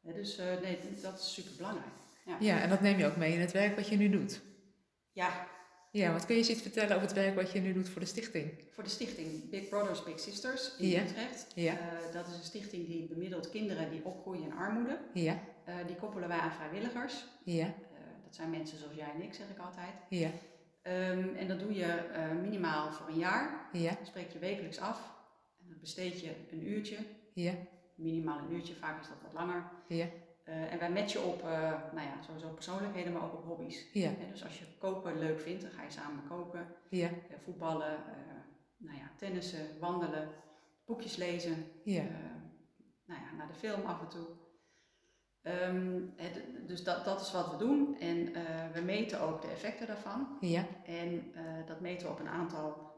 dus 0.03 0.37
nee, 0.62 0.79
dat 1.03 1.19
is 1.19 1.33
super 1.35 1.53
belangrijk. 1.57 1.93
Ja. 2.25 2.37
ja, 2.41 2.61
en 2.61 2.69
dat 2.69 2.81
neem 2.81 2.99
je 2.99 3.07
ook 3.07 3.17
mee 3.17 3.33
in 3.33 3.41
het 3.41 3.53
werk 3.53 3.77
wat 3.77 3.89
je 3.89 3.97
nu 3.97 4.11
doet. 4.11 4.41
Ja. 5.12 5.47
Ja, 5.93 6.12
wat 6.12 6.27
kun 6.27 6.35
je 6.35 6.41
eens 6.41 6.50
iets 6.50 6.62
vertellen 6.62 6.91
over 6.97 7.07
het 7.09 7.17
werk 7.17 7.35
wat 7.35 7.53
je 7.53 7.61
nu 7.61 7.73
doet 7.73 7.89
voor 7.89 8.00
de 8.00 8.07
stichting? 8.07 8.50
Voor 8.71 8.85
de 8.85 8.91
stichting 8.91 9.50
Big 9.50 9.69
Brothers 9.69 10.03
Big 10.03 10.21
Sisters 10.21 10.77
in 10.79 11.00
Utrecht. 11.00 11.47
Ja. 11.55 11.73
Uh, 11.73 12.12
dat 12.12 12.27
is 12.27 12.35
een 12.37 12.43
stichting 12.43 12.87
die 12.87 13.09
bemiddelt 13.09 13.50
kinderen 13.50 13.91
die 13.91 14.05
opgroeien 14.05 14.43
in 14.43 14.53
armoede. 14.53 14.99
Ja. 15.15 15.39
Uh, 15.69 15.75
die 15.87 15.97
koppelen 15.97 16.29
wij 16.29 16.39
aan 16.39 16.53
vrijwilligers. 16.53 17.25
Ja. 17.45 17.65
Dat 18.25 18.35
zijn 18.35 18.50
mensen 18.50 18.79
zoals 18.79 18.95
jij 18.95 19.11
en 19.15 19.23
ik, 19.23 19.35
zeg 19.35 19.47
ik 19.49 19.59
altijd. 19.59 19.93
Ja. 20.09 20.31
Um, 20.90 21.35
en 21.35 21.49
dat 21.49 21.61
doe 21.61 21.75
je 21.75 22.02
minimaal 22.42 22.92
voor 22.92 23.09
een 23.09 23.18
jaar. 23.18 23.68
Ja. 23.73 23.97
Spreek 24.02 24.30
je 24.30 24.38
wekelijks 24.38 24.78
af. 24.78 25.18
En 25.62 25.68
dan 25.68 25.80
besteed 25.80 26.20
je 26.20 26.35
een 26.50 26.68
uurtje. 26.68 26.97
Ja. 27.35 27.52
Minimaal 27.94 28.38
een 28.38 28.52
uurtje, 28.52 28.75
vaak 28.75 29.00
is 29.00 29.09
dat 29.09 29.23
wat 29.23 29.32
langer. 29.32 29.64
Ja. 29.88 30.06
Uh, 30.50 30.73
en 30.73 30.78
wij 30.78 30.90
matchen 30.90 31.25
op, 31.25 31.42
uh, 31.42 31.49
nou 31.92 32.06
ja, 32.06 32.23
sowieso 32.23 32.49
persoonlijkheden, 32.49 33.12
maar 33.12 33.23
ook 33.23 33.35
op 33.35 33.44
hobby's. 33.44 33.87
Ja. 33.92 34.11
dus 34.30 34.44
als 34.44 34.59
je 34.59 34.64
koken 34.78 35.18
leuk 35.18 35.40
vindt, 35.40 35.62
dan 35.62 35.70
ga 35.70 35.82
je 35.82 35.90
samen 35.90 36.26
koken. 36.28 36.66
Ja. 36.88 37.11
Voetballen, 37.44 37.99
nou 38.76 38.97
ja, 38.97 39.11
tennissen, 39.16 39.78
wandelen, 39.78 40.28
boekjes 40.87 41.16
lezen. 41.16 41.64
Ja. 41.85 42.02
nou 43.06 43.20
ja, 43.20 43.32
naar 43.37 43.47
de 43.47 43.54
film 43.59 43.85
af 43.85 44.00
en 44.00 44.09
toe. 44.09 44.26
Um, 45.42 46.12
het, 46.16 46.42
dus 46.66 46.85
dat, 46.85 47.04
dat 47.04 47.20
is 47.20 47.32
wat 47.32 47.50
we 47.50 47.56
doen. 47.56 47.97
En 48.00 48.32
we 48.73 48.80
meten 48.80 49.20
ook 49.20 49.42
de 49.42 49.49
effecten 49.49 49.87
daarvan. 49.87 50.37
Ja. 50.40 50.66
En 50.85 51.32
dat 51.66 51.80
meten 51.80 52.06
we 52.06 52.12
op 52.12 52.20
een 52.20 52.28
aantal 52.28 52.90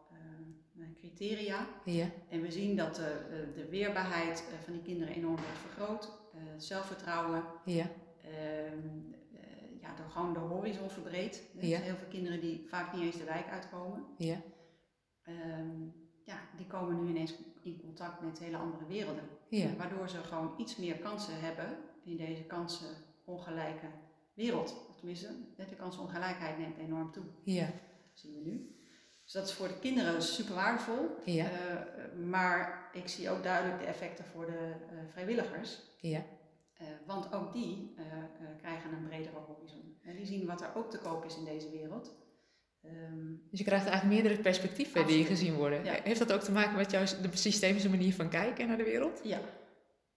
criteria. 1.03 1.67
Ja. 1.85 2.11
En 2.29 2.41
we 2.41 2.51
zien 2.51 2.77
dat 2.77 2.95
de, 2.95 3.53
de 3.55 3.69
weerbaarheid 3.69 4.45
van 4.65 4.73
die 4.73 4.83
kinderen 4.83 5.15
enorm 5.15 5.37
wordt 5.37 5.59
vergroot. 5.59 6.21
Eh, 6.35 6.41
zelfvertrouwen. 6.57 7.45
Ja. 7.65 7.87
Ehm, 8.23 8.89
eh, 9.33 9.81
ja, 9.81 9.95
door 9.95 10.11
gewoon 10.11 10.33
de 10.33 10.39
horizon 10.39 10.91
verbreed. 10.91 11.51
Er 11.61 11.67
zijn 11.67 11.83
heel 11.83 11.97
veel 11.97 12.09
kinderen 12.09 12.41
die 12.41 12.65
vaak 12.69 12.93
niet 12.93 13.03
eens 13.03 13.17
de 13.17 13.25
wijk 13.25 13.49
uitkomen. 13.49 14.05
Ja. 14.17 14.41
Ehm, 15.23 15.81
ja, 16.25 16.39
die 16.57 16.67
komen 16.67 17.05
nu 17.05 17.11
ineens 17.11 17.35
in 17.63 17.81
contact 17.81 18.21
met 18.21 18.39
hele 18.39 18.57
andere 18.57 18.87
werelden. 18.87 19.25
Ja. 19.49 19.77
Waardoor 19.77 20.09
ze 20.09 20.17
gewoon 20.17 20.55
iets 20.59 20.77
meer 20.77 20.97
kansen 20.97 21.41
hebben 21.41 21.79
in 22.05 22.17
deze 22.17 22.43
kansenongelijke 22.43 23.87
wereld. 24.35 24.75
Tenminste, 24.97 25.29
de 25.57 25.77
kansenongelijkheid 25.77 26.59
neemt 26.59 26.79
enorm 26.79 27.13
toe. 27.13 27.25
Ja. 27.45 27.65
Dat 27.67 28.21
zien 28.21 28.35
we 28.35 28.41
nu. 28.41 28.77
Dus 29.23 29.33
dat 29.33 29.47
is 29.49 29.53
voor 29.53 29.69
de 29.69 29.79
kinderen 29.79 30.23
super 30.23 30.55
waardevol. 30.55 31.09
Ja. 31.25 31.45
Uh, 31.45 32.27
maar 32.27 32.91
ik 32.93 33.09
zie 33.09 33.31
ook 33.31 33.43
duidelijk 33.43 33.79
de 33.79 33.87
effecten 33.87 34.25
voor 34.25 34.47
de 34.47 34.73
uh, 34.93 34.99
vrijwilligers. 35.11 35.79
Ja. 36.01 36.25
Uh, 36.81 36.89
want 37.07 37.33
ook 37.33 37.53
die 37.53 37.95
krijgen 38.59 38.93
een 38.93 39.07
bredere 39.09 39.37
horizon. 39.47 39.99
En 40.05 40.17
die 40.17 40.27
zien 40.27 40.47
wat 40.47 40.61
er 40.61 40.75
ook 40.75 40.91
te 40.91 40.99
koop 40.99 41.25
is 41.25 41.37
in 41.37 41.45
deze 41.45 41.71
wereld. 41.71 42.15
Um, 42.85 43.43
dus 43.51 43.59
je 43.59 43.65
krijgt 43.65 43.87
eigenlijk 43.87 44.23
meerdere 44.23 44.43
perspectieven 44.43 45.01
absoluut. 45.01 45.27
die 45.27 45.37
gezien 45.37 45.55
worden. 45.55 45.85
Ja. 45.85 46.01
Heeft 46.03 46.19
dat 46.19 46.33
ook 46.33 46.41
te 46.41 46.53
maken 46.53 46.77
met 46.77 46.91
jouw 46.91 47.05
de 47.05 47.37
systemische 47.37 47.91
manier 47.91 48.15
van 48.15 48.29
kijken 48.29 48.67
naar 48.67 48.77
de 48.77 48.85
wereld? 48.85 49.21
Ja. 49.25 49.41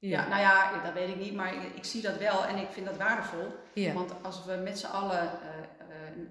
Ja. 0.10 0.22
ja 0.22 0.28
nou 0.28 0.42
ja, 0.42 0.84
dat 0.84 0.94
weet 0.94 1.10
ik 1.10 1.20
niet, 1.20 1.34
maar 1.34 1.54
ik, 1.54 1.76
ik, 1.76 1.84
zie 1.84 2.02
dat 2.02 2.18
wel 2.18 2.46
en 2.46 2.58
ik 2.58 2.68
vind 2.70 2.86
dat 2.86 2.98
waardevol. 2.98 3.48
Ja. 3.74 3.94
Want 3.94 4.12
als 4.22 4.46
we 4.46 4.62
met 4.64 4.80
z'n 4.80 4.86
allen 4.86 5.30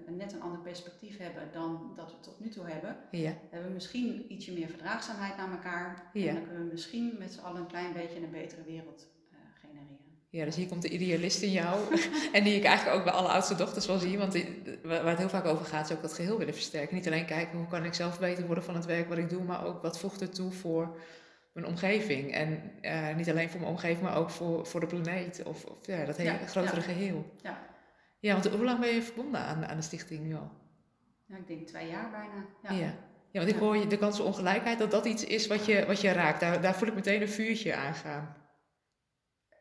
een, 0.05 0.17
net 0.17 0.33
een 0.33 0.41
ander 0.41 0.59
perspectief 0.59 1.17
hebben 1.17 1.43
dan 1.53 1.91
dat 1.95 2.11
we 2.11 2.19
tot 2.19 2.39
nu 2.39 2.49
toe 2.49 2.63
hebben, 2.65 2.97
ja. 3.11 3.33
hebben 3.49 3.69
we 3.69 3.73
misschien 3.73 4.25
ietsje 4.29 4.51
meer 4.51 4.67
verdraagzaamheid 4.67 5.37
naar 5.37 5.51
elkaar. 5.51 6.11
En 6.13 6.33
dan 6.33 6.43
kunnen 6.43 6.65
we 6.65 6.71
misschien 6.71 7.15
met 7.19 7.31
z'n 7.31 7.39
allen 7.39 7.61
een 7.61 7.67
klein 7.67 7.93
beetje 7.93 8.19
een 8.19 8.31
betere 8.31 8.63
wereld 8.63 9.07
uh, 9.31 9.37
genereren. 9.61 9.97
Ja, 10.29 10.45
dus 10.45 10.55
hier 10.55 10.67
komt 10.67 10.81
de 10.81 10.89
idealist 10.89 11.41
in 11.41 11.51
jou. 11.51 11.79
en 12.33 12.43
die 12.43 12.55
ik 12.55 12.63
eigenlijk 12.63 12.97
ook 12.97 13.03
bij 13.03 13.13
alle 13.13 13.27
oudste 13.27 13.55
dochters 13.55 13.85
wel 13.85 13.99
zie. 13.99 14.17
Want 14.17 14.31
die, 14.31 14.63
waar 14.83 15.07
het 15.07 15.17
heel 15.17 15.29
vaak 15.29 15.45
over 15.45 15.65
gaat, 15.65 15.89
is 15.89 15.95
ook 15.95 16.01
dat 16.01 16.13
geheel 16.13 16.37
willen 16.37 16.53
versterken. 16.53 16.95
Niet 16.95 17.07
alleen 17.07 17.25
kijken 17.25 17.57
hoe 17.57 17.67
kan 17.67 17.85
ik 17.85 17.93
zelf 17.93 18.19
beter 18.19 18.45
worden 18.45 18.63
van 18.63 18.75
het 18.75 18.85
werk 18.85 19.09
wat 19.09 19.17
ik 19.17 19.29
doe, 19.29 19.43
maar 19.43 19.65
ook 19.65 19.81
wat 19.81 19.99
voegt 19.99 20.21
er 20.21 20.29
toe 20.29 20.51
voor 20.51 20.97
mijn 21.55 21.67
omgeving. 21.67 22.33
En 22.33 22.71
uh, 22.81 23.15
niet 23.15 23.29
alleen 23.29 23.49
voor 23.49 23.59
mijn 23.59 23.71
omgeving, 23.71 24.01
maar 24.01 24.17
ook 24.17 24.29
voor, 24.29 24.65
voor 24.65 24.79
de 24.79 24.85
planeet. 24.85 25.43
Of, 25.43 25.65
of 25.65 25.85
ja, 25.85 26.05
dat 26.05 26.17
hele 26.17 26.37
grotere 26.47 26.81
geheel. 26.81 27.25
Ja. 27.41 27.59
Ja, 28.19 28.33
want 28.33 28.47
hoe 28.47 28.63
lang 28.63 28.79
ben 28.79 28.93
je 28.93 29.01
verbonden 29.01 29.41
aan, 29.41 29.65
aan 29.65 29.75
de 29.75 29.81
stichting 29.81 30.23
nu 30.23 30.35
al? 30.35 30.51
Ja, 31.25 31.37
ik 31.37 31.47
denk 31.47 31.67
twee 31.67 31.87
jaar 31.87 32.09
bijna. 32.09 32.45
Ja, 32.63 32.85
ja. 32.85 32.93
ja 33.31 33.39
want 33.39 33.47
ik 33.47 33.55
hoor 33.55 33.77
je 33.77 33.87
de 33.87 33.97
kansenongelijkheid, 33.97 34.79
dat 34.79 34.91
dat 34.91 35.05
iets 35.05 35.23
is 35.23 35.47
wat 35.47 35.65
je, 35.65 35.85
wat 35.85 36.01
je 36.01 36.11
raakt. 36.11 36.39
Daar, 36.39 36.61
daar 36.61 36.75
voel 36.75 36.87
ik 36.87 36.95
meteen 36.95 37.21
een 37.21 37.29
vuurtje 37.29 37.75
aangaan. 37.75 38.35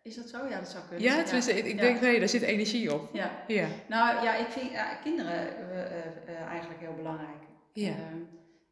Is 0.03 0.15
dat 0.15 0.29
zo? 0.29 0.47
Ja, 0.47 0.59
dat 0.59 0.69
zou 0.69 0.85
kunnen. 0.89 1.05
Ja, 1.05 1.23
tenminste, 1.23 1.53
ik, 1.53 1.65
ik 1.65 1.79
denk, 1.79 2.01
nee, 2.01 2.19
daar 2.19 2.29
zit 2.29 2.43
energie 2.43 2.95
op. 2.95 3.09
Ja. 3.13 3.45
ja. 3.47 3.67
Nou 3.89 4.25
ja, 4.25 4.37
ik 4.37 4.49
vind 4.49 4.71
kinderen 5.03 5.47
uh, 5.71 6.35
uh, 6.35 6.41
eigenlijk 6.41 6.81
heel 6.81 6.95
belangrijk. 6.95 7.43
Ja. 7.73 7.91
Ehm, 7.91 8.19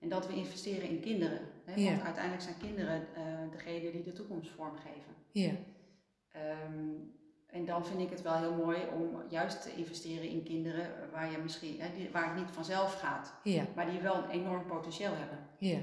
en 0.01 0.09
dat 0.09 0.27
we 0.27 0.35
investeren 0.35 0.89
in 0.89 1.01
kinderen. 1.01 1.41
Hè? 1.65 1.85
Want 1.85 2.03
uiteindelijk 2.03 2.43
zijn 2.43 2.59
kinderen 2.59 3.07
degene 3.51 3.91
die 3.91 4.03
de 4.03 4.13
toekomst 4.13 4.51
vormgeven. 4.51 5.15
Ja. 5.33 5.53
Um, 6.67 7.13
en 7.53 7.65
dan 7.65 7.87
vind 7.87 8.01
ik 8.01 8.11
het 8.11 8.23
wel 8.23 8.37
heel 8.37 8.55
mooi 8.55 8.79
om 8.95 9.23
juist 9.29 9.63
te 9.63 9.75
investeren 9.75 10.29
in 10.29 10.43
kinderen 10.43 11.11
waar, 11.11 11.31
je 11.31 11.39
misschien, 11.39 11.81
hè, 11.81 11.95
die, 11.95 12.11
waar 12.11 12.25
het 12.25 12.37
niet 12.37 12.51
vanzelf 12.51 13.01
gaat, 13.01 13.35
ja. 13.43 13.67
maar 13.75 13.91
die 13.91 14.01
wel 14.01 14.15
een 14.15 14.31
enorm 14.31 14.67
potentieel 14.67 15.15
hebben. 15.15 15.39
Ja. 15.59 15.81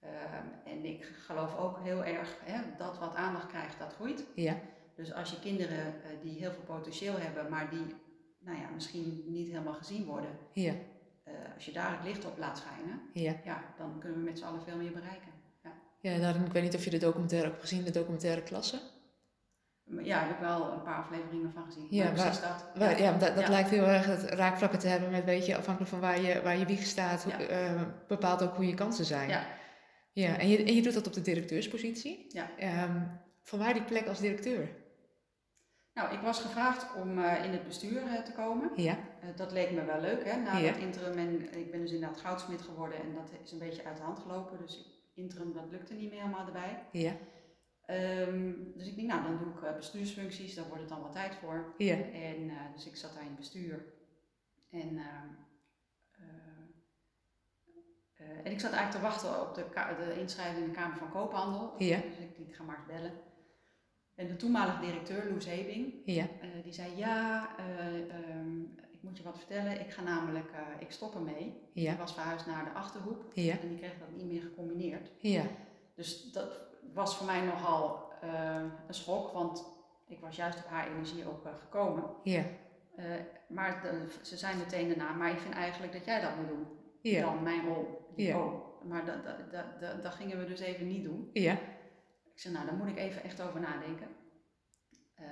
Ehm, 0.00 0.46
en 0.64 0.84
ik 0.84 1.04
geloof 1.04 1.56
ook 1.56 1.78
heel 1.82 2.04
erg 2.04 2.38
hè, 2.44 2.60
dat 2.78 2.98
wat 2.98 3.14
aandacht 3.14 3.46
krijgt, 3.46 3.78
dat 3.78 3.94
groeit. 3.94 4.24
Ja. 4.34 4.56
Dus 4.94 5.12
als 5.12 5.30
je 5.30 5.40
kinderen 5.40 5.86
uh, 5.86 6.22
die 6.22 6.38
heel 6.38 6.52
veel 6.52 6.62
potentieel 6.76 7.18
hebben, 7.18 7.50
maar 7.50 7.70
die 7.70 7.94
nou 8.38 8.58
ja, 8.58 8.68
misschien 8.74 9.24
niet 9.26 9.48
helemaal 9.48 9.74
gezien 9.74 10.04
worden, 10.04 10.30
ja. 10.52 10.74
Uh, 11.28 11.34
als 11.54 11.64
je 11.64 11.72
daar 11.72 11.90
het 11.90 12.04
licht 12.04 12.24
op 12.24 12.38
laat 12.38 12.58
schijnen, 12.58 13.00
ja. 13.12 13.34
Ja, 13.44 13.62
dan 13.78 13.98
kunnen 14.00 14.18
we 14.18 14.24
met 14.24 14.38
z'n 14.38 14.44
allen 14.44 14.62
veel 14.62 14.76
meer 14.76 14.92
bereiken. 14.92 15.32
Ja, 15.62 15.70
ja 16.00 16.18
daarom, 16.18 16.44
ik 16.44 16.52
weet 16.52 16.62
niet 16.62 16.74
of 16.74 16.84
je 16.84 16.90
de 16.90 16.98
documentaire 16.98 17.48
hebt 17.48 17.60
gezien, 17.60 17.84
de 17.84 17.90
documentaire 17.90 18.42
klasse. 18.42 18.80
Ja, 20.02 20.20
heb 20.20 20.30
ik 20.30 20.38
wel 20.38 20.72
een 20.72 20.82
paar 20.82 20.96
afleveringen 20.96 21.52
van 21.52 21.64
gezien. 21.64 21.86
Ja, 21.90 22.10
precies 22.10 22.40
dat. 22.40 22.66
Waar, 22.74 23.00
ja, 23.00 23.12
dat, 23.12 23.36
dat 23.36 23.48
lijkt 23.48 23.70
heel 23.70 23.86
erg 23.86 24.06
het 24.06 24.22
raakvlakken 24.22 24.78
te 24.78 24.88
hebben 24.88 25.10
met, 25.10 25.24
weet 25.24 25.46
je, 25.46 25.56
afhankelijk 25.56 25.90
van 25.90 26.00
waar 26.00 26.20
je, 26.20 26.42
waar 26.42 26.56
je 26.56 26.66
wieg 26.66 26.82
staat, 26.82 27.26
uh, 27.50 27.82
bepaalt 28.08 28.42
ook 28.42 28.54
hoe 28.56 28.66
je 28.66 28.74
kansen 28.74 29.04
zijn. 29.04 29.28
Ja. 29.28 29.46
Ja, 30.12 30.38
en 30.38 30.48
je, 30.48 30.64
en 30.64 30.74
je 30.74 30.82
doet 30.82 30.94
dat 30.94 31.06
op 31.06 31.12
de 31.12 31.20
directeurspositie. 31.20 32.26
Ja. 32.28 32.84
Um, 32.84 33.20
van 33.42 33.58
waar 33.58 33.72
die 33.72 33.84
plek 33.84 34.06
als 34.06 34.20
directeur? 34.20 34.68
Nou, 35.94 36.14
ik 36.14 36.20
was 36.20 36.40
gevraagd 36.40 36.86
om 36.94 37.18
uh, 37.18 37.44
in 37.44 37.50
het 37.50 37.64
bestuur 37.66 38.02
uh, 38.02 38.18
te 38.18 38.32
komen. 38.32 38.70
Ja. 38.74 38.98
Dat 39.36 39.52
leek 39.52 39.70
me 39.70 39.84
wel 39.84 40.00
leuk, 40.00 40.24
hè, 40.24 40.40
na 40.40 40.56
ja. 40.56 40.72
dat 40.72 40.80
interim. 40.80 41.18
En 41.18 41.58
ik 41.58 41.70
ben 41.70 41.80
dus 41.80 41.92
inderdaad 41.92 42.20
goudsmid 42.20 42.62
geworden 42.62 42.98
en 42.98 43.14
dat 43.14 43.30
is 43.44 43.52
een 43.52 43.58
beetje 43.58 43.84
uit 43.84 43.96
de 43.96 44.02
hand 44.02 44.18
gelopen. 44.18 44.58
Dus 44.58 45.02
interim, 45.14 45.52
dat 45.52 45.70
lukte 45.70 45.94
niet 45.94 46.10
meer 46.10 46.20
helemaal 46.20 46.46
erbij. 46.46 46.82
Ja. 46.92 47.12
Um, 47.90 48.72
dus 48.76 48.86
ik 48.86 48.96
denk, 48.96 49.08
nou, 49.08 49.22
dan 49.22 49.38
doe 49.38 49.48
ik 49.48 49.62
uh, 49.62 49.76
bestuursfuncties, 49.76 50.54
daar 50.54 50.64
wordt 50.64 50.80
het 50.80 50.88
dan 50.88 51.02
wat 51.02 51.12
tijd 51.12 51.34
voor. 51.34 51.74
Ja. 51.78 51.96
En 52.12 52.42
uh, 52.42 52.52
dus 52.74 52.86
ik 52.86 52.96
zat 52.96 53.12
daar 53.14 53.22
in 53.22 53.28
het 53.28 53.36
bestuur. 53.36 53.84
En, 54.70 54.92
uh, 54.92 55.04
en 58.44 58.52
ik 58.52 58.60
zat 58.60 58.72
eigenlijk 58.72 58.90
te 58.90 59.00
wachten 59.00 59.40
op 59.48 59.54
de, 59.54 59.64
de 59.98 60.20
inschrijving 60.20 60.64
in 60.64 60.70
de 60.70 60.76
Kamer 60.76 60.96
van 60.96 61.10
Koophandel. 61.10 61.74
Ja. 61.78 61.96
Dus 61.96 62.16
ik 62.18 62.36
denk, 62.36 62.48
ik 62.48 62.54
ga 62.54 62.62
maar 62.62 62.76
eens 62.76 62.86
bellen. 62.86 63.12
En 64.14 64.26
de 64.26 64.36
toenmalige 64.36 64.80
directeur, 64.80 65.30
Loes 65.30 65.46
Hebing, 65.46 65.94
ja. 66.04 66.26
die 66.62 66.72
zei, 66.72 66.96
ja, 66.96 67.48
um, 68.30 68.74
moet 69.04 69.16
je 69.16 69.22
wat 69.22 69.38
vertellen. 69.38 69.80
Ik 69.80 69.90
ga 69.90 70.02
namelijk, 70.02 70.50
ik 70.78 70.90
stop 70.90 71.14
ermee. 71.14 71.60
Ja. 71.72 71.92
Ik 71.92 71.98
was 71.98 72.14
verhuisd 72.14 72.46
naar 72.46 72.64
de 72.64 72.70
Achterhoek 72.70 73.22
ja. 73.32 73.58
en 73.58 73.68
die 73.68 73.78
kreeg 73.78 73.98
dat 73.98 74.16
niet 74.16 74.26
meer 74.26 74.42
gecombineerd. 74.42 75.10
Ja. 75.18 75.42
Dus 75.94 76.32
dat 76.32 76.48
was 76.92 77.16
voor 77.16 77.26
mij 77.26 77.40
nogal 77.40 78.12
uh, 78.24 78.60
een 78.86 78.94
schok, 78.94 79.32
want 79.32 79.64
ik 80.06 80.20
was 80.20 80.36
juist 80.36 80.58
op 80.58 80.66
haar 80.66 80.90
energie 80.90 81.28
ook 81.28 81.46
uh, 81.46 81.52
gekomen. 81.60 82.04
Ja. 82.22 82.44
Uh, 82.98 83.04
maar 83.48 83.82
de, 83.82 84.06
ze 84.22 84.36
zei 84.36 84.56
meteen 84.56 84.88
daarna, 84.88 85.12
maar 85.12 85.30
ik 85.30 85.38
vind 85.38 85.54
eigenlijk 85.54 85.92
dat 85.92 86.04
jij 86.04 86.20
dat 86.20 86.36
moet 86.36 86.48
doen. 86.48 86.66
Ja. 87.00 87.20
Dan 87.20 87.42
mijn 87.42 87.66
rol. 87.66 88.12
Ja. 88.16 88.38
Oh, 88.38 88.84
maar 88.84 89.04
dat, 89.04 89.24
dat, 89.24 89.50
dat, 89.50 89.80
dat, 89.80 90.02
dat 90.02 90.14
gingen 90.14 90.38
we 90.38 90.44
dus 90.44 90.60
even 90.60 90.86
niet 90.86 91.04
doen. 91.04 91.30
Ja. 91.32 91.52
Ik 92.32 92.40
zei, 92.40 92.54
nou, 92.54 92.66
daar 92.66 92.76
moet 92.76 92.88
ik 92.88 92.98
even 92.98 93.22
echt 93.22 93.42
over 93.42 93.60
nadenken. 93.60 94.08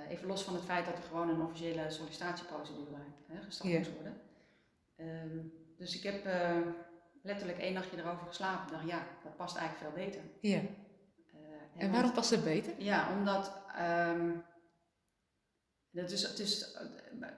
Even 0.09 0.27
los 0.27 0.43
van 0.43 0.53
het 0.53 0.63
feit 0.63 0.85
dat 0.85 0.97
er 0.97 1.03
gewoon 1.03 1.29
een 1.29 1.41
officiële 1.41 1.89
sollicitatieprocedure 1.89 3.01
gestart 3.45 3.71
ja. 3.71 3.77
moest 3.77 3.93
worden. 3.93 4.21
Ehm, 4.95 5.37
dus 5.77 5.95
ik 5.95 6.03
heb 6.03 6.25
letterlijk 7.21 7.59
één 7.59 7.73
nachtje 7.73 7.97
erover 7.97 8.27
geslapen. 8.27 8.65
Ik 8.65 8.71
dacht, 8.71 8.87
ja, 8.87 9.07
dat 9.23 9.35
past 9.35 9.57
eigenlijk 9.57 9.95
veel 9.95 10.05
beter. 10.05 10.21
Ja. 10.39 10.61
En 11.77 11.91
waarom 11.91 12.11
past 12.11 12.29
het 12.29 12.43
beter? 12.43 12.73
Ja, 12.77 13.17
omdat 13.17 13.57
um, 13.79 14.43
dat 15.93 16.11
is, 16.11 16.21
het 16.21 16.39
is 16.39 16.77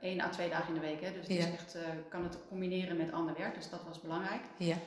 één 0.01 0.21
à 0.21 0.29
twee 0.29 0.49
dagen 0.49 0.67
in 0.67 0.73
de 0.73 0.87
week, 0.87 1.01
hè, 1.01 1.11
dus 1.11 1.27
het 1.27 1.37
is 1.37 1.45
echt, 1.45 1.75
uh, 1.75 1.81
kan 2.09 2.23
het 2.23 2.37
combineren 2.47 2.97
met 2.97 3.11
ander 3.11 3.37
werk, 3.37 3.55
dus 3.55 3.69
dat 3.69 3.83
was 3.83 4.01
belangrijk. 4.01 4.41
Ja. 4.57 4.77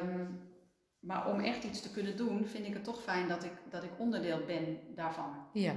Um, 0.00 0.52
maar 1.00 1.28
om 1.28 1.40
echt 1.40 1.64
iets 1.64 1.80
te 1.80 1.90
kunnen 1.90 2.16
doen, 2.16 2.46
vind 2.46 2.66
ik 2.66 2.74
het 2.74 2.84
toch 2.84 3.02
fijn 3.02 3.28
dat 3.28 3.44
ik, 3.44 3.52
dat 3.70 3.82
ik 3.82 3.90
onderdeel 3.98 4.44
ben 4.46 4.78
daarvan. 4.94 5.46
Ja. 5.52 5.76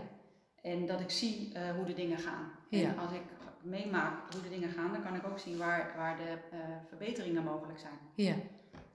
En 0.61 0.85
dat 0.85 0.99
ik 0.99 1.09
zie 1.09 1.53
eh, 1.53 1.75
hoe 1.75 1.85
de 1.85 1.93
dingen 1.93 2.17
gaan. 2.17 2.51
Ja. 2.69 2.89
En 2.89 2.97
als 2.97 3.11
ik 3.11 3.21
meemaak 3.61 4.33
hoe 4.33 4.41
de 4.41 4.49
dingen 4.49 4.69
gaan, 4.69 4.91
dan 4.91 5.03
kan 5.03 5.15
ik 5.15 5.25
ook 5.25 5.39
zien 5.39 5.57
waar, 5.57 5.93
waar 5.97 6.17
de 6.17 6.37
eh, 6.51 6.59
verbeteringen 6.87 7.43
mogelijk 7.43 7.79
zijn. 7.79 7.97
Ja, 8.15 8.35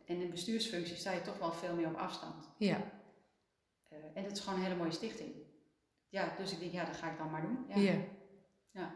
En 0.07 0.21
in 0.21 0.31
bestuursfunctie 0.31 0.97
sta 0.97 1.13
je 1.13 1.21
toch 1.23 1.39
wel 1.39 1.53
veel 1.53 1.75
meer 1.75 1.87
op 1.87 1.97
afstand. 1.97 2.49
ja, 2.57 2.77
Eh, 3.89 3.99
en 4.15 4.25
het 4.25 4.33
is 4.33 4.41
gewoon 4.41 4.59
een 4.59 4.65
hele 4.65 4.77
mooie 4.77 4.91
stichting. 4.91 5.31
Ja, 6.09 6.33
dus 6.39 6.53
ik 6.53 6.59
denk, 6.61 6.73
ja, 6.73 6.85
dat 6.85 6.97
ga 6.97 7.11
ik 7.11 7.19
dan 7.19 7.31
maar 7.31 7.43
doen. 7.43 7.65
ja. 7.69 7.77
Ja. 7.77 7.93
ja. 8.71 8.95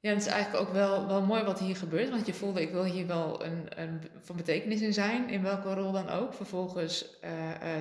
Ja. 0.00 0.10
het 0.10 0.20
is 0.20 0.26
eigenlijk 0.26 0.66
ook 0.66 0.72
wel, 0.72 1.06
wel 1.06 1.22
mooi 1.22 1.42
wat 1.42 1.58
hier 1.58 1.76
gebeurt. 1.76 2.10
Want 2.10 2.26
je 2.26 2.34
voelde, 2.34 2.62
ik 2.62 2.70
wil 2.70 2.84
hier 2.84 3.06
wel 3.06 3.44
een, 3.44 3.80
een, 3.82 4.00
van 4.16 4.36
betekenis 4.36 4.80
in 4.80 4.92
zijn, 4.92 5.28
in 5.28 5.42
welke 5.42 5.74
rol 5.74 5.92
dan 5.92 6.08
ook. 6.08 6.34
Vervolgens 6.34 7.20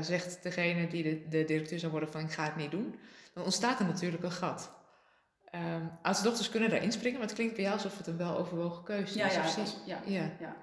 zegt 0.01 0.43
degene 0.43 0.87
die 0.87 1.03
de, 1.03 1.27
de 1.29 1.43
directeur 1.45 1.79
zou 1.79 1.91
worden 1.91 2.11
van 2.11 2.21
ik 2.21 2.31
ga 2.31 2.43
het 2.43 2.55
niet 2.55 2.71
doen. 2.71 2.95
Dan 3.33 3.43
ontstaat 3.43 3.79
er 3.79 3.85
natuurlijk 3.85 4.23
een 4.23 4.31
gat. 4.31 4.71
Oudste 6.01 6.23
dochters 6.23 6.49
kunnen 6.49 6.69
daar 6.69 6.83
inspringen, 6.83 7.17
maar 7.19 7.27
het 7.27 7.35
klinkt 7.35 7.53
bij 7.55 7.63
jou 7.63 7.75
alsof 7.75 7.97
het 7.97 8.07
een 8.07 8.17
wel 8.17 8.37
overwogen 8.37 8.83
keuze 8.83 9.17
Ja, 9.17 9.25
is. 9.25 9.33
ja, 9.33 9.41
was- 9.43 9.81
ja, 9.85 9.99
ja. 10.05 10.21
ja. 10.39 10.55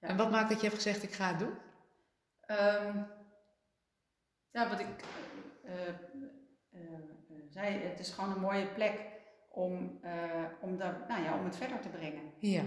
Ja. 0.00 0.08
En 0.08 0.16
wat 0.16 0.30
maakt 0.30 0.48
dat 0.48 0.58
je 0.60 0.66
hebt 0.66 0.82
gezegd 0.82 1.02
ik 1.02 1.12
ga 1.12 1.28
het 1.28 1.38
doen? 1.38 1.54
Ehm, 2.46 2.96
ja, 4.50 4.68
wat 4.68 4.80
ik 4.80 4.86
eh, 5.64 5.88
eh, 5.88 5.94
eh, 6.70 6.80
zei, 7.50 7.78
het 7.78 7.98
is 7.98 8.10
gewoon 8.10 8.30
een 8.34 8.40
mooie 8.40 8.66
plek 8.66 9.06
om, 9.50 10.00
om, 10.60 10.76
daar, 10.78 11.04
nou 11.08 11.22
ja, 11.22 11.38
om 11.38 11.44
het 11.44 11.56
verder 11.56 11.80
te 11.80 11.88
brengen. 11.88 12.22
Ja, 12.38 12.62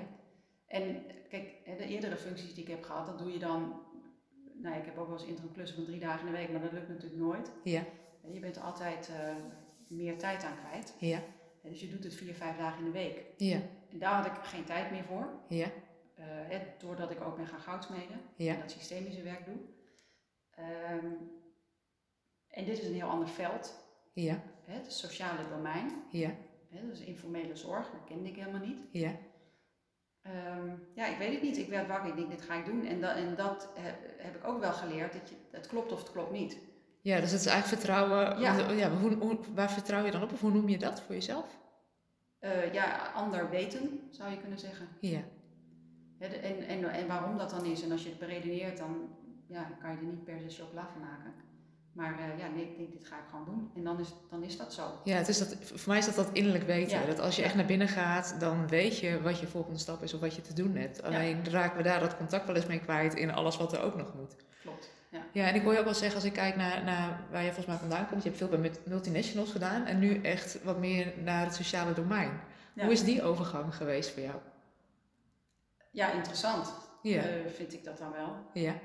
En 0.67 1.05
kijk, 1.29 1.65
de 1.65 1.85
eerdere 1.87 2.17
functies 2.17 2.53
die 2.53 2.63
ik 2.63 2.69
heb 2.69 2.83
gehad, 2.83 3.05
dat 3.05 3.17
doe 3.19 3.31
je 3.31 3.39
dan. 3.39 3.81
Nou, 4.61 4.75
ik 4.77 4.85
heb 4.85 4.97
ook 4.97 5.07
wel 5.07 5.17
eens 5.17 5.27
interim 5.27 5.53
klussen 5.53 5.75
van 5.77 5.85
drie 5.85 5.99
dagen 5.99 6.19
in 6.27 6.31
de 6.33 6.37
week, 6.37 6.51
maar 6.51 6.61
dat 6.61 6.71
lukt 6.71 6.87
natuurlijk 6.87 7.21
nooit. 7.21 7.51
ja, 7.63 7.83
Je 8.31 8.39
bent 8.39 8.55
er 8.55 8.61
altijd 8.63 9.09
eh, 9.09 9.35
meer 9.89 10.17
tijd 10.17 10.43
aan 10.43 10.57
kwijt. 10.67 10.95
ja, 10.99 11.19
Dus 11.63 11.79
je 11.81 11.89
doet 11.89 12.03
het 12.03 12.15
vier, 12.15 12.33
vijf 12.33 12.57
dagen 12.57 12.79
in 12.79 12.85
de 12.85 12.91
week. 12.91 13.23
ja, 13.37 13.61
En 13.91 13.99
daar 13.99 14.13
had 14.13 14.25
ik 14.25 14.33
geen 14.43 14.63
tijd 14.63 14.91
meer 14.91 15.03
voor. 15.03 15.29
ja, 15.47 15.67
eh, 16.15 16.59
doordat 16.79 17.11
ik 17.11 17.21
ook 17.21 17.35
ben 17.37 17.47
gaan 17.47 17.59
goudsmeden 17.59 18.21
ja, 18.35 18.53
en 18.53 18.59
dat 18.59 18.71
systemische 18.71 19.23
werk 19.23 19.45
doe. 19.45 19.57
Ehm, 20.55 21.05
en 22.47 22.65
dit 22.65 22.79
is 22.79 22.87
een 22.87 22.93
heel 22.93 23.07
ander 23.09 23.27
veld, 23.29 23.85
ja, 24.13 24.41
hè, 24.65 24.73
het 24.73 24.91
sociale 24.93 25.49
domein. 25.49 26.03
ja, 26.11 26.31
Hè, 26.69 26.87
dus 26.87 26.99
informele 26.99 27.55
zorg, 27.55 27.89
dat 27.91 28.03
kende 28.05 28.29
ik 28.29 28.35
helemaal 28.35 28.67
niet. 28.67 28.77
ja, 28.91 29.15
Ehm, 30.21 30.69
ja, 30.95 31.07
ik 31.07 31.17
weet 31.17 31.33
het 31.33 31.41
niet. 31.41 31.57
Ik 31.57 31.67
werd 31.67 31.87
wakker, 31.87 32.09
ik 32.09 32.15
denk, 32.15 32.29
dit 32.29 32.41
ga 32.41 32.53
ik 32.55 32.65
doen. 32.65 32.85
En, 32.85 33.01
dat 33.01 33.15
en 33.15 33.35
dat 33.35 33.69
heb, 33.75 33.95
heb 34.17 34.35
ik 34.35 34.43
ook 34.43 34.59
wel 34.59 34.73
geleerd, 34.73 35.13
dat 35.13 35.29
je, 35.29 35.35
het 35.51 35.67
klopt 35.67 35.91
of 35.91 35.99
het 35.99 36.11
klopt 36.11 36.31
niet. 36.31 36.57
Ja. 37.01 37.19
Dus 37.19 37.31
het 37.31 37.39
is 37.39 37.45
eigenlijk 37.45 37.81
vertrouwen. 37.81 38.39
Ja. 38.39 38.69
ja 38.69 38.89
hoe, 38.89 39.13
hoe, 39.13 39.37
waar 39.53 39.71
vertrouw 39.71 40.05
je 40.05 40.11
dan 40.11 40.23
op? 40.23 40.31
Of 40.31 40.39
hoe 40.41 40.51
noem 40.51 40.69
je 40.69 40.77
dat 40.77 41.01
voor 41.01 41.15
jezelf? 41.15 41.45
Eh, 42.39 42.73
ja, 42.73 43.11
ander 43.15 43.49
weten, 43.49 43.99
zou 44.09 44.31
je 44.31 44.37
kunnen 44.39 44.59
zeggen. 44.59 44.87
Ja, 44.99 45.21
de- 46.17 46.25
en, 46.25 46.67
en, 46.67 46.89
en 46.89 47.07
waarom 47.07 47.37
dat 47.37 47.49
dan 47.49 47.65
is. 47.65 47.83
En 47.83 47.91
als 47.91 48.03
je 48.03 48.09
het 48.09 48.19
beredeneert, 48.19 48.77
dan 48.77 49.09
ja, 49.47 49.67
dan 49.69 49.77
kan 49.81 49.91
je 49.91 49.97
er 49.97 50.03
niet 50.03 50.23
per 50.23 50.39
se 50.47 50.61
chocola 50.63 50.87
van 50.91 51.01
maken. 51.01 51.33
Maar 51.93 52.19
eh, 52.19 52.39
ja, 52.39 52.47
nee, 52.47 52.63
ik 52.63 52.77
denk, 52.77 52.91
dit 52.91 53.07
ga 53.07 53.15
ik 53.15 53.23
gewoon 53.29 53.45
doen. 53.45 53.71
En 53.75 53.83
dan 53.83 53.99
is, 53.99 54.13
dan 54.29 54.43
is 54.43 54.57
dat 54.57 54.73
zo. 54.73 54.83
ja 55.03 55.15
het 55.15 55.27
is 55.27 55.37
dat, 55.37 55.55
voor 55.61 55.79
mij 55.89 55.97
is 55.97 56.05
dat 56.05 56.15
dat 56.15 56.29
innerlijk 56.33 56.63
weten. 56.65 56.99
Ja. 56.99 57.05
Dat 57.05 57.19
als 57.19 57.35
je 57.35 57.43
echt 57.43 57.55
naar 57.55 57.65
binnen 57.65 57.87
gaat, 57.87 58.35
dan 58.39 58.67
weet 58.67 58.97
je 58.99 59.21
wat 59.21 59.39
je 59.39 59.47
volgende 59.47 59.79
stap 59.79 60.03
is 60.03 60.13
of 60.13 60.19
wat 60.19 60.35
je 60.35 60.41
te 60.41 60.53
doen 60.53 60.75
hebt. 60.75 61.03
Alleen 61.03 61.45
raken 61.49 61.77
we 61.77 61.83
daar 61.83 61.99
dat 61.99 62.17
contact 62.17 62.45
wel 62.45 62.55
eens 62.55 62.65
mee 62.67 62.79
kwijt 62.79 63.13
in 63.15 63.31
alles 63.33 63.57
wat 63.57 63.73
er 63.73 63.81
ook 63.81 63.95
nog 63.95 64.13
moet. 64.15 64.35
Klopt. 64.61 64.89
Ja. 65.11 65.25
Ja, 65.33 65.47
en 65.47 65.55
ik 65.55 65.61
hoor 65.61 65.73
je 65.73 65.79
ook 65.79 65.85
wel 65.85 65.93
zeggen, 65.93 66.15
als 66.15 66.25
ik 66.25 66.33
kijk 66.33 66.55
naar, 66.55 66.83
naar 66.83 67.23
waar 67.31 67.41
je 67.41 67.45
volgens 67.53 67.65
mij 67.65 67.77
vandaan 67.77 68.07
komt, 68.07 68.21
je 68.23 68.27
hebt 68.27 68.41
veel 68.41 68.49
bij 68.49 68.59
mult- 68.59 68.85
multinationals 68.85 69.51
gedaan 69.51 69.85
en 69.85 69.99
nu 69.99 70.21
echt 70.21 70.63
wat 70.63 70.77
meer 70.79 71.13
naar 71.23 71.45
het 71.45 71.55
sociale 71.55 71.93
domein. 71.93 72.39
Ja. 72.73 72.83
Hoe 72.83 72.91
is 72.93 73.03
die 73.03 73.21
overgang 73.23 73.75
geweest 73.75 74.09
voor 74.11 74.21
jou? 74.21 74.35
Ja, 75.91 76.11
interessant. 76.11 76.73
Ja, 77.01 77.21
eh, 77.23 77.45
vind 77.55 77.73
ik 77.73 77.83
dat 77.83 77.97
dan 77.97 78.11
wel. 78.11 78.35
ja, 78.53 78.75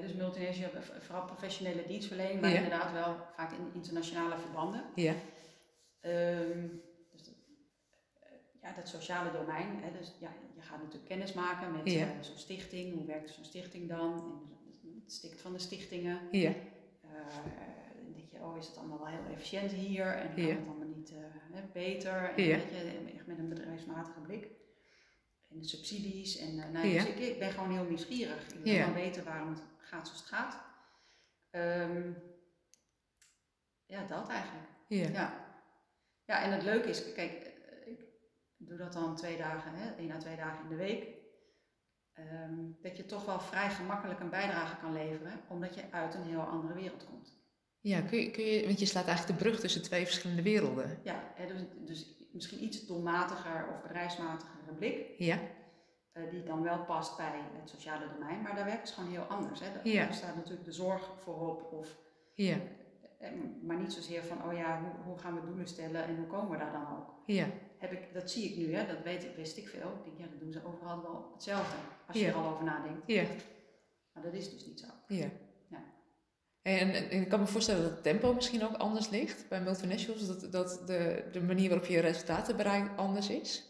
dus 0.00 0.12
multinational, 0.14 0.70
eh, 0.74 0.80
vooral 1.00 1.24
professionele 1.24 1.86
dienstverlening, 1.86 2.40
maar 2.40 2.50
Ja. 2.50 2.56
inderdaad 2.56 2.92
wel 2.92 3.16
vaak 3.36 3.52
in 3.52 3.70
internationale 3.72 4.36
verbanden. 4.38 4.84
ja, 4.94 5.14
Ehm, 6.00 6.66
dus 7.12 7.26
eh, 8.20 8.28
ja, 8.62 8.72
dat 8.72 8.88
sociale 8.88 9.32
domein. 9.32 9.80
Hè, 9.82 9.98
dus 9.98 10.12
ja, 10.20 10.28
je 10.54 10.62
gaat 10.62 10.78
natuurlijk 10.78 11.04
kennis 11.08 11.32
maken 11.32 11.72
met 11.72 11.92
Ja. 11.92 12.06
zo'n 12.20 12.38
stichting. 12.38 12.94
Hoe 12.94 13.06
werkt 13.06 13.30
zo'n 13.30 13.44
stichting 13.44 13.88
dan? 13.88 14.12
En 14.12 14.55
stikt 15.06 15.40
van 15.40 15.52
de 15.52 15.58
stichtingen. 15.58 16.20
ja, 16.30 16.50
Eh, 17.02 17.10
dan 18.02 18.12
denk 18.12 18.30
je, 18.30 18.38
oh, 18.38 18.56
is 18.56 18.66
het 18.66 18.76
allemaal 18.76 18.98
wel 18.98 19.06
heel 19.06 19.32
efficiënt 19.34 19.70
hier? 19.72 20.06
En 20.06 20.34
kan 20.34 20.42
Ja. 20.46 20.54
het 20.54 20.66
allemaal 20.66 20.88
niet 20.88 21.10
eh, 21.12 21.60
beter? 21.72 22.12
En 22.36 22.42
Ja. 22.44 22.56
weet 22.56 22.70
je, 22.70 23.12
echt 23.14 23.26
met 23.26 23.38
een 23.38 23.48
bedrijfsmatige 23.48 24.20
blik. 24.20 24.48
En 25.50 25.58
de 25.58 25.64
subsidies. 25.68 26.36
En, 26.38 26.58
eh, 26.62 26.68
nou, 26.70 26.86
Ja. 26.86 27.02
dus 27.04 27.10
ik, 27.12 27.18
ik 27.18 27.38
ben 27.38 27.50
gewoon 27.50 27.70
heel 27.72 27.84
nieuwsgierig. 27.84 28.48
Ik 28.52 28.60
wil 28.64 28.78
dan 28.78 28.92
weten 28.94 29.24
waarom 29.24 29.48
het 29.48 29.62
gaat 29.78 30.06
zoals 30.06 30.20
het 30.20 30.28
gaat. 30.30 30.64
Ehm, 31.50 32.12
ja, 33.86 34.04
dat 34.06 34.28
eigenlijk. 34.28 34.68
ja, 34.88 35.08
Ja. 36.26 36.42
en 36.42 36.52
het 36.52 36.62
leuke 36.62 36.88
is, 36.88 37.12
kijk, 37.12 37.32
eh, 37.32 37.88
ik 38.58 38.66
doe 38.68 38.76
dat 38.78 38.92
dan 38.92 39.16
twee 39.16 39.36
dagen, 39.36 39.72
hè, 39.74 39.94
één 39.94 40.10
à 40.10 40.18
twee 40.18 40.36
dagen 40.36 40.62
in 40.62 40.68
de 40.68 40.76
week. 40.76 41.15
Ehm, 42.16 42.54
dat 42.82 42.96
je 42.96 43.06
toch 43.06 43.24
wel 43.24 43.40
vrij 43.40 43.70
gemakkelijk 43.70 44.20
een 44.20 44.30
bijdrage 44.30 44.76
kan 44.76 44.92
leveren, 44.92 45.32
omdat 45.48 45.74
je 45.74 45.82
uit 45.90 46.14
een 46.14 46.22
heel 46.22 46.40
andere 46.40 46.74
wereld 46.74 47.06
komt. 47.10 47.34
Ja, 47.80 48.00
kun 48.00 48.18
je, 48.18 48.30
kun 48.30 48.44
je, 48.44 48.64
want 48.66 48.78
je 48.80 48.86
slaat 48.86 49.06
eigenlijk 49.06 49.38
de 49.38 49.44
brug 49.44 49.60
tussen 49.60 49.82
twee 49.82 50.04
verschillende 50.04 50.42
werelden. 50.42 50.98
Ja, 51.02 51.22
dus, 51.46 51.60
dus 51.84 52.28
misschien 52.32 52.62
iets 52.64 52.86
doelmatiger 52.86 53.66
of 53.70 53.82
bedrijfsmatigere 53.82 54.72
blik, 54.78 55.06
Ja, 55.18 55.38
eh, 56.12 56.22
die 56.30 56.42
dan 56.42 56.62
wel 56.62 56.84
past 56.84 57.16
bij 57.16 57.32
het 57.60 57.70
sociale 57.70 58.06
domein, 58.12 58.42
maar 58.42 58.54
daar 58.54 58.64
werken 58.64 58.88
ze 58.88 58.94
gewoon 58.94 59.10
heel 59.10 59.22
anders. 59.22 59.60
Hè. 59.60 59.72
Daar 59.72 59.88
Ja. 59.88 60.04
daar 60.04 60.14
staat 60.14 60.36
natuurlijk 60.36 60.64
de 60.64 60.72
zorg 60.72 61.10
voorop, 61.22 61.72
of, 61.72 61.96
ja, 62.34 62.56
eh, 63.18 63.28
maar 63.62 63.76
niet 63.76 63.92
zozeer 63.92 64.24
van, 64.24 64.44
oh 64.44 64.52
ja, 64.56 64.80
hoe, 64.80 65.04
hoe 65.04 65.18
gaan 65.18 65.34
we 65.40 65.46
doelen 65.46 65.68
stellen 65.68 66.04
en 66.04 66.16
hoe 66.16 66.26
komen 66.26 66.50
we 66.50 66.56
daar 66.58 66.72
dan 66.72 66.86
ook. 66.96 67.14
ja, 67.26 67.46
heb 67.78 67.92
ik, 67.92 68.12
dat 68.14 68.30
zie 68.30 68.50
ik 68.50 68.56
nu, 68.56 68.74
hè, 68.74 68.86
dat 68.86 69.02
weet 69.04 69.24
ik, 69.24 69.30
wist 69.36 69.56
ik 69.56 69.68
veel. 69.68 69.92
Ik 70.04 70.04
denk, 70.04 70.18
ja, 70.18 70.26
dat 70.30 70.40
doen 70.40 70.52
ze 70.52 70.60
overal 70.64 71.02
wel 71.02 71.30
hetzelfde, 71.34 71.76
als 72.06 72.16
je 72.16 72.22
Ja. 72.22 72.28
er 72.30 72.34
al 72.34 72.52
over 72.52 72.64
nadenkt. 72.64 73.02
ja, 73.06 73.22
Maar 74.12 74.22
dat 74.22 74.32
is 74.34 74.50
dus 74.50 74.66
niet 74.66 74.80
zo. 74.80 74.86
ja. 75.14 75.28
Ja. 75.68 75.82
En, 76.62 76.90
en 76.94 77.10
ik 77.10 77.28
kan 77.28 77.40
me 77.40 77.46
voorstellen 77.46 77.82
dat 77.82 77.90
het 77.90 78.02
tempo 78.02 78.34
misschien 78.34 78.64
ook 78.64 78.74
anders 78.76 79.08
ligt 79.10 79.48
bij 79.48 79.60
multinationals, 79.60 80.26
dat, 80.26 80.52
dat 80.52 80.82
de, 80.86 81.24
de 81.32 81.40
manier 81.42 81.68
waarop 81.68 81.86
je 81.86 82.00
resultaten 82.00 82.56
bereikt 82.56 82.96
anders 82.98 83.28
is. 83.28 83.64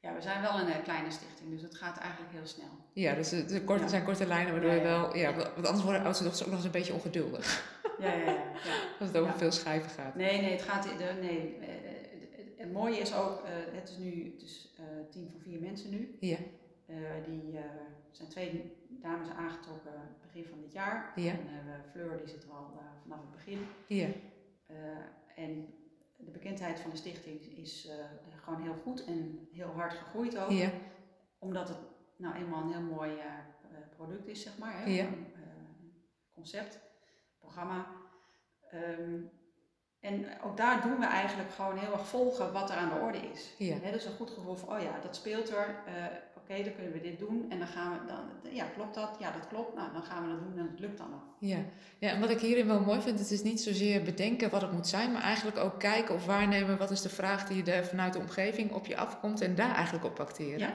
Ja, 0.00 0.14
we 0.14 0.20
zijn 0.22 0.42
wel 0.42 0.58
een 0.58 0.66
eh, 0.68 0.82
kleine 0.82 1.10
stichting, 1.10 1.50
dus 1.50 1.62
het 1.62 1.74
gaat 1.76 1.98
eigenlijk 1.98 2.32
heel 2.32 2.46
snel. 2.46 2.68
Ja, 2.92 3.14
dus 3.14 3.30
Ja. 3.30 3.88
zijn 3.88 4.04
korte 4.04 4.26
lijnen, 4.26 4.52
waardoor 4.52 4.70
Ja, 4.70 4.76
je 4.76 4.82
wel, 4.82 5.16
ja, 5.16 5.34
want 5.34 5.66
anders 5.66 5.84
worden 5.84 6.02
oudste 6.02 6.24
dochters 6.24 6.42
ook 6.44 6.48
nog 6.52 6.56
eens 6.64 6.66
een 6.66 6.80
beetje 6.80 6.92
ongeduldig. 6.92 7.72
Ja, 7.98 8.12
ja, 8.12 8.24
ja. 8.24 8.32
ja. 8.64 8.80
Als 9.00 9.08
het 9.08 9.16
over 9.16 9.34
veel 9.34 9.52
schijven 9.52 9.90
gaat. 9.90 10.14
Nee, 10.14 10.40
nee, 10.40 10.50
het 10.50 10.62
gaat, 10.62 10.88
nee, 11.20 11.58
eh, 11.60 11.83
het, 12.64 12.72
mooie 12.72 12.98
is 12.98 13.14
ook, 13.14 13.42
eh, 13.42 13.52
het 13.54 13.88
is 13.88 13.96
nu, 13.96 14.32
het 14.32 14.42
is 14.42 14.74
een 14.76 15.08
team 15.10 15.28
van 15.30 15.40
vier 15.40 15.60
mensen 15.60 15.90
nu. 15.90 16.16
Ja, 16.20 16.36
Eh, 16.86 16.96
die 17.26 17.58
eh, 17.58 17.64
zijn 18.10 18.28
twee 18.28 18.76
dames 18.88 19.28
aangetrokken 19.28 19.92
begin 20.22 20.44
van 20.44 20.60
dit 20.60 20.72
jaar. 20.72 21.12
Ja. 21.16 21.30
En 21.32 21.84
Fleur 21.90 22.18
die 22.18 22.28
zit 22.28 22.44
er 22.44 22.50
al 22.50 22.72
vanaf 23.02 23.20
het 23.20 23.30
begin. 23.30 23.66
ja, 23.86 24.08
en 25.36 25.74
de 26.16 26.30
bekendheid 26.30 26.80
van 26.80 26.90
de 26.90 26.96
stichting 26.96 27.40
is 27.40 27.88
gewoon 28.42 28.62
heel 28.62 28.74
goed 28.74 29.04
en 29.04 29.48
heel 29.52 29.68
hard 29.68 29.92
gegroeid 29.92 30.38
ook. 30.38 30.50
ja, 30.50 30.70
Omdat 31.38 31.68
het 31.68 31.78
nou 32.16 32.34
eenmaal 32.34 32.62
een 32.62 32.72
heel 32.72 32.96
mooi 32.96 33.12
product 33.96 34.26
is, 34.26 34.42
zeg 34.42 34.58
maar. 34.58 34.78
Hè? 34.78 34.90
Ja. 34.90 35.04
Een, 35.06 35.26
concept, 36.34 36.80
programma. 37.38 37.86
Ehm, 38.70 39.20
en 40.04 40.26
ook 40.44 40.56
daar 40.56 40.82
doen 40.82 40.98
we 40.98 41.06
eigenlijk 41.06 41.50
gewoon 41.50 41.78
heel 41.78 41.92
erg 41.92 42.06
volgen 42.06 42.52
wat 42.52 42.70
er 42.70 42.76
aan 42.76 42.88
de 42.88 43.00
orde 43.04 43.18
is. 43.32 43.54
ja. 43.58 43.76
Dus 43.92 44.04
een 44.04 44.12
goed 44.16 44.30
gevoel 44.30 44.54
van, 44.56 44.68
oh 44.76 44.82
ja, 44.82 44.98
dat 45.02 45.16
speelt 45.16 45.50
er. 45.50 45.76
eh, 45.86 45.92
Oké, 46.36 46.62
dan 46.62 46.74
kunnen 46.74 46.92
we 46.92 47.00
dit 47.00 47.18
doen. 47.18 47.46
En 47.50 47.58
dan 47.58 47.66
gaan 47.68 47.92
we 47.92 47.98
dan, 48.06 48.52
ja, 48.52 48.64
klopt 48.74 48.94
dat? 48.94 49.16
Ja, 49.20 49.30
dat 49.30 49.48
klopt. 49.48 49.74
Nou, 49.74 49.92
dan 49.92 50.02
gaan 50.02 50.22
we 50.22 50.28
dat 50.28 50.38
doen 50.42 50.58
en 50.58 50.70
het 50.70 50.80
lukt 50.80 50.98
dan 50.98 51.06
ook. 51.14 51.36
Ja. 51.38 51.58
ja, 51.98 52.10
en 52.10 52.20
wat 52.20 52.30
ik 52.30 52.40
hierin 52.40 52.66
wel 52.66 52.80
mooi 52.80 53.00
vind, 53.00 53.18
het 53.18 53.30
is 53.30 53.42
niet 53.42 53.60
zozeer 53.60 54.02
bedenken 54.02 54.50
wat 54.50 54.60
het 54.62 54.72
moet 54.72 54.86
zijn, 54.88 55.12
maar 55.12 55.22
eigenlijk 55.22 55.56
ook 55.56 55.78
kijken 55.80 56.14
of 56.14 56.26
waarnemen 56.26 56.78
wat 56.78 56.90
is 56.90 57.00
de 57.02 57.08
vraag 57.08 57.46
die 57.48 57.72
er 57.72 57.84
vanuit 57.84 58.12
de 58.12 58.18
omgeving 58.18 58.72
op 58.72 58.86
je 58.86 58.96
afkomt 58.96 59.40
en 59.40 59.54
daar 59.54 59.74
eigenlijk 59.74 60.04
op 60.04 60.20
acteren. 60.20 60.58
Ja. 60.58 60.72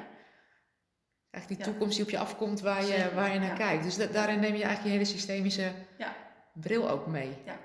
Eigenlijk 1.32 1.64
die 1.64 1.72
toekomst 1.74 1.96
die 1.96 2.06
op 2.06 2.12
je 2.12 2.20
afkomt 2.20 2.62
waar 2.62 2.86
je, 2.86 3.12
waar 3.16 3.34
je 3.34 3.40
naar 3.40 3.58
kijkt. 3.58 3.84
Dus 3.84 3.98
da- 3.98 4.06
daarin 4.06 4.40
neem 4.40 4.56
je 4.56 4.64
eigenlijk 4.64 4.84
je 4.84 4.92
hele 4.92 5.06
systemische 5.06 5.72
Ja. 5.98 6.16
bril 6.54 6.90
ook 6.90 7.08
mee. 7.08 7.38
Ja. 7.46 7.56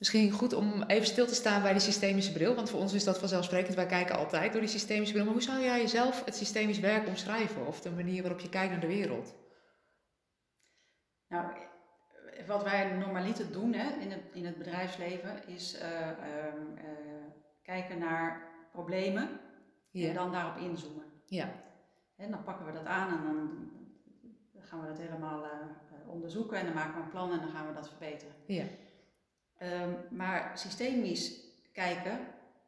Misschien 0.00 0.30
goed 0.30 0.52
om 0.52 0.82
even 0.82 1.06
stil 1.06 1.26
te 1.26 1.34
staan 1.34 1.62
bij 1.62 1.72
die 1.72 1.80
systemische 1.80 2.32
bril, 2.32 2.54
want 2.54 2.70
voor 2.70 2.80
ons 2.80 2.92
is 2.92 3.04
dat 3.04 3.18
vanzelfsprekend. 3.18 3.74
Wij 3.74 3.86
kijken 3.86 4.16
altijd 4.16 4.52
door 4.52 4.60
die 4.60 4.70
systemische 4.70 5.12
bril. 5.12 5.24
Maar 5.24 5.34
hoe 5.34 5.42
zou 5.42 5.62
jij 5.62 5.80
jezelf 5.80 6.24
het 6.24 6.34
systemisch 6.34 6.78
werk 6.78 7.06
omschrijven 7.06 7.66
of 7.66 7.80
de 7.80 7.90
manier 7.90 8.22
waarop 8.22 8.40
je 8.40 8.48
kijkt 8.48 8.70
naar 8.70 8.80
de 8.80 8.86
wereld? 8.86 9.34
Nou, 11.28 11.46
wat 12.46 12.62
wij 12.62 12.96
normaliter 12.96 13.52
doen 13.52 13.72
hè, 13.72 14.00
in, 14.00 14.10
het, 14.10 14.20
in 14.32 14.44
het 14.44 14.58
bedrijfsleven 14.58 15.48
is 15.48 15.74
uh, 15.74 15.80
uh, 15.80 16.14
kijken 17.62 17.98
naar 17.98 18.42
problemen 18.72 19.28
en 19.92 20.14
dan 20.14 20.32
daarop 20.32 20.56
inzoomen. 20.56 21.04
Ja. 21.26 21.52
En 22.16 22.30
dan 22.30 22.42
pakken 22.42 22.66
we 22.66 22.72
dat 22.72 22.86
aan 22.86 23.08
en 23.08 23.24
dan 23.24 23.70
gaan 24.62 24.80
we 24.80 24.86
dat 24.86 24.98
helemaal 24.98 25.44
onderzoeken 26.06 26.58
en 26.58 26.64
dan 26.64 26.74
maken 26.74 26.94
we 26.94 27.02
een 27.02 27.10
plan 27.10 27.32
en 27.32 27.38
dan 27.40 27.50
gaan 27.50 27.66
we 27.66 27.74
dat 27.74 27.88
verbeteren. 27.88 28.34
Ja. 28.46 28.64
Um, 29.62 29.96
maar 30.10 30.58
systemisch 30.58 31.40
kijken 31.72 32.18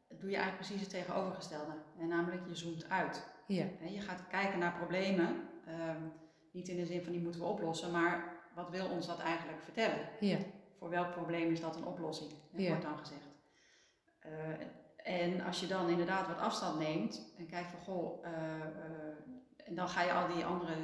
doe 0.08 0.30
je 0.30 0.36
eigenlijk 0.36 0.56
precies 0.56 0.80
het 0.80 0.90
tegenovergestelde. 0.90 1.72
En 1.98 2.08
namelijk 2.08 2.42
je 2.48 2.56
zoomt 2.56 2.88
uit. 2.88 3.26
Ja. 3.46 3.64
En 3.80 3.92
je 3.92 4.00
gaat 4.00 4.26
kijken 4.28 4.58
naar 4.58 4.76
problemen, 4.76 5.26
um, 5.68 6.12
niet 6.50 6.68
in 6.68 6.76
de 6.76 6.86
zin 6.86 7.02
van 7.02 7.12
die 7.12 7.20
moeten 7.20 7.40
we 7.40 7.46
oplossen, 7.46 7.90
maar 7.90 8.40
wat 8.54 8.70
wil 8.70 8.88
ons 8.88 9.06
dat 9.06 9.18
eigenlijk 9.18 9.62
vertellen? 9.62 10.08
Ja. 10.20 10.38
Voor 10.78 10.90
welk 10.90 11.10
probleem 11.12 11.50
is 11.50 11.60
dat 11.60 11.76
een 11.76 11.84
oplossing? 11.84 12.30
Dat 12.30 12.66
wordt 12.66 12.82
dan 12.82 12.98
gezegd. 12.98 13.28
Uh, 14.26 14.66
en 14.96 15.40
als 15.40 15.60
je 15.60 15.66
dan 15.66 15.88
inderdaad 15.88 16.26
wat 16.26 16.38
afstand 16.38 16.78
neemt 16.78 17.32
en 17.38 17.46
kijkt 17.46 17.70
van 17.70 17.80
goh, 17.80 18.24
uh, 18.24 18.30
uh, 18.30 19.66
en 19.66 19.74
dan 19.74 19.88
ga 19.88 20.02
je 20.02 20.12
al 20.12 20.34
die 20.34 20.44
andere 20.44 20.74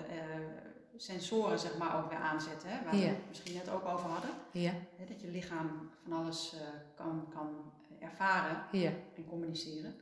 sensoren 0.98 1.58
zeg 1.58 1.78
maar 1.78 1.98
ook 1.98 2.10
weer 2.10 2.18
aanzetten, 2.18 2.68
hè, 2.68 2.84
waar 2.84 2.94
we 2.94 3.00
het 3.00 3.28
misschien 3.28 3.54
net 3.54 3.68
ook 3.68 3.84
over 3.84 4.08
hadden. 4.08 4.30
Ja. 4.52 4.72
Hè, 4.96 5.04
dat 5.06 5.20
je 5.20 5.28
lichaam 5.28 5.90
van 6.02 6.12
alles 6.12 6.56
kan, 6.94 7.28
kan 7.34 7.72
ervaren 8.00 8.64
ja. 8.72 8.92
en 9.16 9.26
communiceren. 9.26 9.94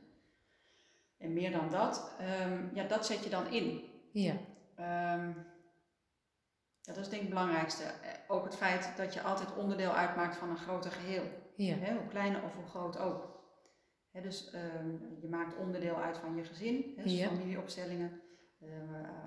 En 1.17 1.33
meer 1.33 1.51
dan 1.51 1.69
dat, 1.69 2.11
um, 2.45 2.71
ja, 2.73 2.83
dat 2.83 3.05
zet 3.05 3.23
je 3.23 3.29
dan 3.29 3.47
in. 3.51 3.83
Ja. 4.11 4.33
Um, 5.13 5.45
ja, 6.81 6.93
dat 6.93 6.97
is 6.97 7.09
denk 7.09 7.21
ik 7.21 7.27
het 7.27 7.29
belangrijkste. 7.29 7.83
Eh, 7.83 8.11
ook 8.27 8.43
het 8.43 8.55
feit 8.55 8.91
dat 8.97 9.13
je 9.13 9.21
altijd 9.21 9.55
onderdeel 9.55 9.91
uitmaakt 9.91 10.35
van 10.35 10.49
een 10.49 10.57
groter 10.57 10.91
geheel. 10.91 11.23
Ja. 11.55 11.75
Hè, 11.75 11.93
hoe 11.93 12.07
klein 12.07 12.43
of 12.43 12.55
hoe 12.55 12.65
groot 12.65 12.97
ook. 12.97 13.35
Hè, 14.11 14.21
dus 14.21 14.53
um, 14.53 15.17
je 15.21 15.27
maakt 15.27 15.57
onderdeel 15.57 15.95
uit 15.95 16.17
van 16.17 16.35
je 16.35 16.43
gezin, 16.43 16.93
hè, 16.95 17.03
dus 17.03 17.17
ja. 17.17 17.27
familieopstellingen. 17.27 18.21
Uh, 18.61 18.69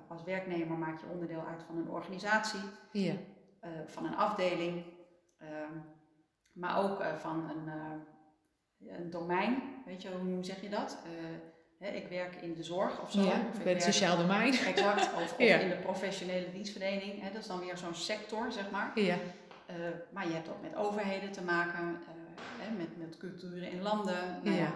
als 0.07 0.23
werknemer 0.23 0.77
maak 0.77 0.99
je 0.99 1.05
onderdeel 1.11 1.45
uit 1.45 1.63
van 1.63 1.77
een 1.77 1.89
organisatie, 1.89 2.59
ja. 2.91 3.13
uh, 3.63 3.69
van 3.85 4.05
een 4.05 4.15
afdeling, 4.15 4.83
uh, 5.41 5.47
maar 6.51 6.83
ook 6.83 6.99
uh, 6.99 7.15
van 7.15 7.49
een, 7.49 7.71
een 8.97 9.09
domein. 9.09 9.61
Weet 9.85 10.01
je, 10.01 10.09
hoe 10.09 10.43
zeg 10.43 10.61
je 10.61 10.69
dat? 10.69 10.97
ik 11.79 12.07
werk 12.07 12.35
in 12.35 12.53
de 12.53 12.63
zorg 12.63 13.01
of 13.01 13.11
zo. 13.11 13.21
Ja, 13.21 13.45
of 13.53 13.63
bij 13.63 13.73
het 13.73 13.83
sociaal 13.83 14.17
domein. 14.17 14.53
Exact, 14.73 15.13
of, 15.13 15.33
of 15.33 15.39
in 15.61 15.69
de 15.69 15.79
professionele 15.81 16.51
dienstverlening. 16.51 17.23
dat 17.23 17.41
is 17.41 17.47
dan 17.47 17.59
weer 17.59 17.77
zo'n 17.77 17.95
sector, 17.95 18.51
zeg 18.51 18.71
maar. 18.71 18.99
Ja. 18.99 19.15
Uh, 19.69 19.75
maar 20.09 20.27
je 20.27 20.33
hebt 20.33 20.49
ook 20.49 20.61
met 20.61 20.75
overheden 20.75 21.31
te 21.31 21.41
maken, 21.41 21.99
uh, 22.59 22.77
met, 22.77 22.97
met 22.97 23.17
culturen 23.17 23.71
in 23.71 23.81
landen. 23.81 24.39
Nou 24.43 24.57
ja. 24.57 24.71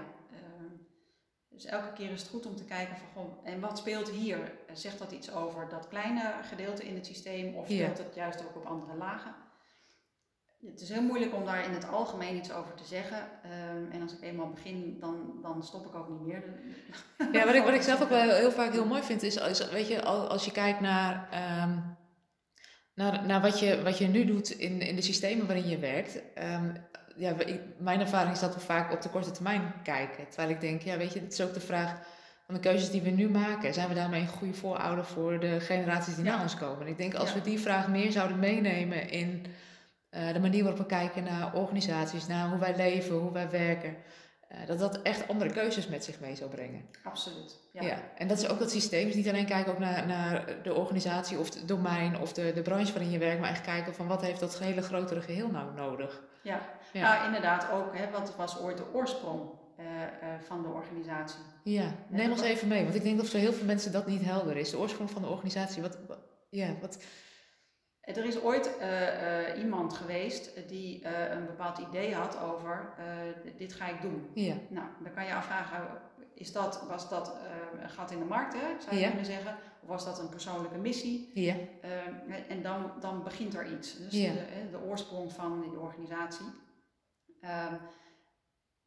Dus 1.56 1.66
elke 1.66 1.94
keer 1.94 2.12
is 2.12 2.22
het 2.22 2.30
goed 2.30 2.46
om 2.46 2.56
te 2.56 2.64
kijken 2.64 2.96
van, 2.98 3.08
goh, 3.14 3.48
en 3.48 3.60
wat 3.60 3.78
speelt 3.78 4.10
hier? 4.10 4.52
Zegt 4.74 5.00
dat 5.00 5.12
iets 5.12 5.32
over 5.32 5.70
dat 5.70 5.88
kleine 5.88 6.34
gedeelte 6.50 6.88
in 6.88 6.96
het 6.96 7.06
systeem 7.06 7.56
of 7.56 7.66
speelt 7.66 7.98
het 7.98 8.16
juist 8.16 8.42
ook 8.42 8.56
op 8.56 8.66
andere 8.66 8.98
lagen? 8.98 9.36
het 10.72 10.82
is 10.82 10.90
heel 10.90 11.02
moeilijk 11.02 11.34
om 11.34 11.46
daar 11.46 11.66
in 11.66 11.74
het 11.74 11.88
algemeen 11.88 12.36
iets 12.36 12.52
over 12.52 12.74
te 12.74 12.84
zeggen. 12.84 13.18
Um, 13.18 13.92
en 13.92 14.02
als 14.02 14.14
ik 14.14 14.22
eenmaal 14.22 14.50
begin, 14.50 14.98
dan, 15.00 15.40
dan 15.42 15.64
stop 15.64 15.86
ik 15.86 15.96
ook 15.96 16.10
niet 16.10 16.22
meer. 16.22 16.44
Ja, 17.32 17.46
wat 17.46 17.56
ik, 17.56 17.64
wat 17.64 17.74
ik 17.74 17.82
zelf 17.92 18.02
ook 18.02 18.10
wel 18.10 18.30
heel, 18.30 18.52
vaak 18.52 18.72
heel 18.72 18.86
mooi 18.86 19.04
vind, 19.04 19.24
is, 19.24 19.36
is 19.36 19.70
weet 19.70 19.88
je, 19.88 20.04
als 20.04 20.46
je 20.46 20.52
kijkt 20.52 20.80
naar, 20.80 21.30
um, 21.64 21.98
naar, 22.94 23.26
naar 23.26 23.42
wat, 23.42 23.60
je, 23.60 23.82
wat 23.84 23.98
je 23.98 24.08
nu 24.08 24.26
doet 24.26 24.50
in, 24.50 24.82
in 24.82 24.96
de 24.96 25.02
systemen 25.02 25.48
waarin 25.48 25.68
je 25.68 25.78
werkt. 25.78 26.16
Um, 26.16 26.74
ja, 27.16 27.36
mijn 27.78 28.00
ervaring 28.00 28.34
is 28.34 28.40
dat 28.40 28.54
we 28.54 28.60
vaak 28.60 28.92
op 28.92 29.02
de 29.02 29.10
korte 29.10 29.32
termijn 29.32 29.74
kijken. 29.84 30.28
Terwijl 30.28 30.50
ik 30.50 30.62
denk, 30.62 30.82
ja, 30.82 30.98
weet 30.98 31.14
je, 31.14 31.20
het 31.20 31.34
is 31.34 31.42
ook 31.42 31.54
de 31.54 31.60
vraag 31.60 32.00
van 32.46 32.56
de 32.56 32.62
keuzes 32.62 32.90
die 32.90 33.02
we 33.02 33.10
nu 33.10 33.30
maken. 33.30 33.74
Zijn 33.74 33.90
we 33.90 33.94
daarmee 33.96 34.22
een 34.22 34.28
goede 34.28 34.54
voorouder 34.54 35.06
voor 35.06 35.40
de 35.40 35.60
generaties 35.60 36.16
die 36.16 36.26
ja. 36.26 36.36
na 36.36 36.42
ons 36.42 36.56
komen? 36.56 36.82
En 36.82 36.88
ik 36.88 36.98
denk, 36.98 37.14
als 37.14 37.30
ja. 37.30 37.36
we 37.36 37.42
die 37.42 37.60
vraag 37.60 37.88
meer 37.88 38.12
zouden 38.12 38.40
meenemen 38.40 39.10
in 39.10 39.46
uh, 40.12 40.34
de 40.34 40.40
manier 40.40 40.64
waarop 40.64 40.82
we 40.82 40.86
kijken 40.86 41.24
naar 41.24 41.54
organisaties, 41.54 42.28
naar 42.28 42.50
hoe 42.50 42.60
wij 42.60 42.76
leven, 42.76 43.16
hoe 43.16 43.32
wij 43.32 43.50
werken. 43.50 43.96
Uh, 44.52 44.68
dat 44.68 44.80
dat 44.80 45.02
echt 45.02 45.28
andere 45.28 45.52
keuzes 45.52 45.88
met 45.88 46.04
zich 46.04 46.20
mee 46.20 46.36
zou 46.36 46.50
brengen. 46.50 46.86
Absoluut. 47.04 47.60
Ja. 47.72 47.82
ja. 47.82 47.98
En 48.18 48.28
dat 48.28 48.38
is 48.38 48.48
ook 48.48 48.60
dat 48.60 48.72
systeem. 48.72 49.06
Dus 49.06 49.16
niet 49.16 49.30
alleen 49.30 49.46
kijken 49.46 49.72
ook 49.72 49.80
naar, 49.80 50.08
naar 50.08 50.46
de 50.64 50.74
organisatie 50.74 51.38
of 51.38 51.54
het 51.54 51.68
domein 51.68 52.20
of 52.20 52.34
de, 52.34 52.54
de 52.54 52.62
branche 52.62 52.92
waarin 52.92 53.12
je 53.12 53.18
werkt, 53.18 53.40
maar 53.40 53.50
echt 53.50 53.62
kijken 53.62 53.94
van 53.94 54.08
wat 54.08 54.22
heeft 54.22 54.40
dat 54.40 54.60
hele 54.60 54.82
grotere 54.82 55.22
geheel 55.22 55.52
nou 55.52 55.74
nodig. 55.76 56.22
Ja, 56.42 56.62
ja. 56.94 57.14
nou 57.14 57.26
inderdaad 57.26 57.72
ook, 57.72 57.98
hè, 57.98 58.12
wat 58.12 58.36
was 58.36 58.60
ooit 58.60 58.78
de 58.78 58.94
oorsprong 58.94 59.50
uh, 59.80 59.86
van 60.40 60.62
de 60.62 60.68
organisatie? 60.68 61.40
Ja, 61.64 61.96
neem 62.08 62.32
ons 62.32 62.42
even 62.42 62.68
mee, 62.68 62.84
want 62.84 62.96
ik 62.96 63.04
denk 63.04 63.18
dat 63.18 63.30
voor 63.30 63.40
heel 63.40 63.54
veel 63.54 63.66
mensen 63.66 63.92
dat 63.92 64.08
niet 64.08 64.26
helder 64.26 64.58
is. 64.58 64.70
De 64.70 64.78
oorsprong 64.78 65.12
van 65.12 65.22
de 65.22 65.28
organisatie, 65.28 65.82
wat, 65.82 65.98
ja, 66.50 66.76
wat, 66.82 67.04
er 68.02 68.26
is 68.26 68.42
ooit 68.42 68.72
uh, 68.80 69.02
uh, 69.02 69.62
iemand 69.62 69.94
geweest 69.94 70.68
die 70.68 71.08
een 71.08 71.46
bepaald 71.46 71.78
idee 71.78 72.14
had 72.14 72.40
over 72.40 72.94
dit 73.58 73.74
ga 73.74 73.88
ik 73.88 74.02
doen. 74.02 74.30
Ja. 74.34 74.56
Nou, 74.70 74.88
dan 75.04 75.14
kan 75.14 75.26
je 75.26 75.34
afvragen, 75.34 75.88
is 76.34 76.52
dat, 76.52 76.84
was 76.88 77.10
dat 77.10 77.36
een 77.82 77.90
gat 77.90 78.12
in 78.12 78.20
de 78.20 78.26
markt, 78.26 78.54
hè, 78.54 78.68
zou 78.80 78.96
je 78.96 79.02
ja. 79.02 79.08
kunnen 79.08 79.26
zeggen? 79.26 79.56
Of 79.82 79.88
was 79.88 80.06
dat 80.06 80.20
een 80.20 80.30
persoonlijke 80.30 80.78
missie? 80.78 81.32
Ja. 81.34 81.56
en 82.48 82.62
dan, 82.62 82.92
dan 83.00 83.24
begint 83.24 83.56
er 83.56 83.72
iets. 83.78 83.98
Dus 83.98 84.12
de, 84.12 84.46
de, 84.72 84.80
oorsprong 84.80 85.34
van 85.34 85.62
die 85.62 85.80
organisatie. 85.80 86.46
Um, 87.46 87.80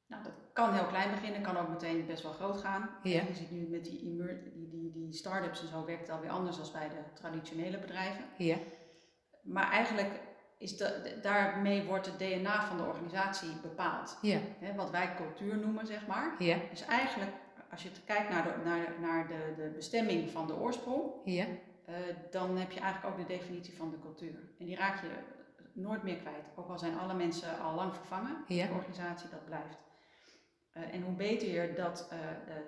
nou, 0.06 0.22
dat 0.22 0.32
kan 0.52 0.74
heel 0.74 0.86
klein 0.86 1.10
beginnen, 1.10 1.42
kan 1.42 1.56
ook 1.56 1.68
meteen 1.68 2.06
best 2.06 2.22
wel 2.22 2.32
groot 2.32 2.56
gaan. 2.56 2.90
Ja. 3.02 3.22
Je 3.22 3.34
ziet 3.34 3.50
nu 3.50 3.66
met 3.68 3.84
die, 3.84 4.00
die, 4.00 4.68
die, 4.70 4.92
die 4.92 5.12
start-ups 5.12 5.60
en 5.60 5.68
zo 5.68 5.84
werkt 5.84 6.00
het 6.00 6.10
alweer 6.10 6.30
anders 6.30 6.56
dan 6.56 6.66
bij 6.72 6.88
de 6.88 7.12
traditionele 7.14 7.78
bedrijven. 7.78 8.24
Ja. 8.38 8.56
Maar 9.42 9.70
eigenlijk 9.70 10.20
is 10.58 10.76
de, 10.76 11.18
daarmee 11.22 11.82
wordt 11.82 12.06
het 12.06 12.18
DNA 12.18 12.66
van 12.66 12.76
de 12.76 12.82
organisatie 12.82 13.48
bepaald. 13.62 14.18
Ja. 14.22 14.40
wat 14.76 14.90
wij 14.90 15.14
cultuur 15.14 15.56
noemen, 15.56 15.86
zeg 15.86 16.06
maar. 16.06 16.34
Ja. 16.38 16.56
Dus 16.70 16.84
eigenlijk, 16.84 17.30
als 17.70 17.82
je 17.82 17.90
kijkt 18.04 18.30
naar 18.30 18.42
de, 18.42 18.64
naar, 18.64 18.94
naar 19.00 19.28
de, 19.28 19.54
de 19.56 19.72
bestemming 19.74 20.30
van 20.30 20.46
de 20.46 20.56
oorsprong, 20.56 21.12
ja. 21.24 21.46
Uh, 21.88 21.94
dan 22.30 22.56
heb 22.56 22.70
je 22.70 22.80
eigenlijk 22.80 23.14
ook 23.14 23.28
de 23.28 23.34
definitie 23.34 23.76
van 23.76 23.90
de 23.90 23.98
cultuur. 23.98 24.38
En 24.58 24.66
die 24.66 24.76
raak 24.76 25.02
je 25.02 25.08
nooit 25.78 26.02
meer 26.02 26.16
kwijt. 26.16 26.44
Ook 26.56 26.68
al 26.68 26.78
zijn 26.78 26.98
alle 26.98 27.14
mensen 27.14 27.60
al 27.60 27.74
lang 27.74 27.94
vervangen, 27.94 28.44
ja. 28.46 28.66
de 28.66 28.72
organisatie 28.72 29.30
dat 29.30 29.44
blijft. 29.44 29.78
Uh, 30.72 30.94
en 30.94 31.02
hoe 31.02 31.14
beter 31.14 31.48
je 31.48 31.72
dat 31.74 32.10
uh, 32.12 32.18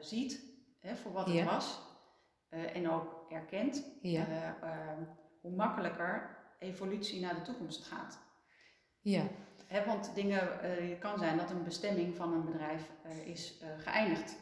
ziet 0.01 0.45
hè, 0.81 0.97
voor 0.97 1.13
wat 1.13 1.27
het 1.27 1.45
was 1.45 1.89
en 2.49 2.91
ook 2.91 3.27
erkent, 3.29 3.85
hoe 5.41 5.55
makkelijker 5.57 6.37
evolutie 6.59 7.21
naar 7.21 7.35
de 7.35 7.43
toekomst 7.43 7.85
gaat. 7.85 8.19
Ja. 9.01 9.23
want 9.87 10.15
dingen, 10.15 10.59
het 10.91 10.99
kan 10.99 11.19
zijn 11.19 11.37
dat 11.37 11.51
een 11.51 11.65
bestemming 11.65 12.17
van 12.17 12.33
een 12.33 12.45
bedrijf 12.45 12.91
is 13.25 13.63
geëindigd. 13.79 14.37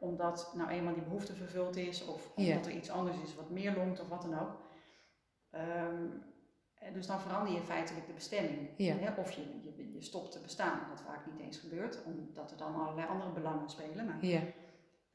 omdat 0.00 0.52
nou 0.56 0.70
eenmaal 0.70 0.94
die 0.94 1.02
behoefte 1.02 1.34
vervuld 1.34 1.76
is 1.76 2.04
of 2.04 2.32
omdat 2.36 2.66
er 2.66 2.72
iets 2.72 2.90
anders 2.90 3.16
is 3.22 3.34
wat 3.34 3.50
meer 3.50 3.76
longt 3.76 4.00
of 4.00 4.08
wat 4.08 4.22
dan 4.22 4.38
ook. 4.38 4.60
Um, 5.52 6.22
dus 6.92 7.06
dan 7.06 7.20
verander 7.20 7.52
je 7.52 7.60
feitelijk 7.60 8.06
de 8.06 8.12
bestemming. 8.12 8.68
Ja. 8.76 9.14
of 9.16 9.30
je, 9.30 9.42
je, 9.62 9.92
je, 9.92 10.02
stopt 10.02 10.32
te 10.32 10.40
bestaan, 10.40 10.80
wat 10.88 11.02
vaak 11.06 11.26
niet 11.26 11.40
eens 11.40 11.58
gebeurt, 11.58 12.02
omdat 12.04 12.50
er 12.50 12.56
dan 12.56 12.74
allerlei 12.74 13.08
andere 13.08 13.30
belangen 13.30 13.70
spelen. 13.70 14.06
Maar, 14.06 14.24
ja. 14.26 14.40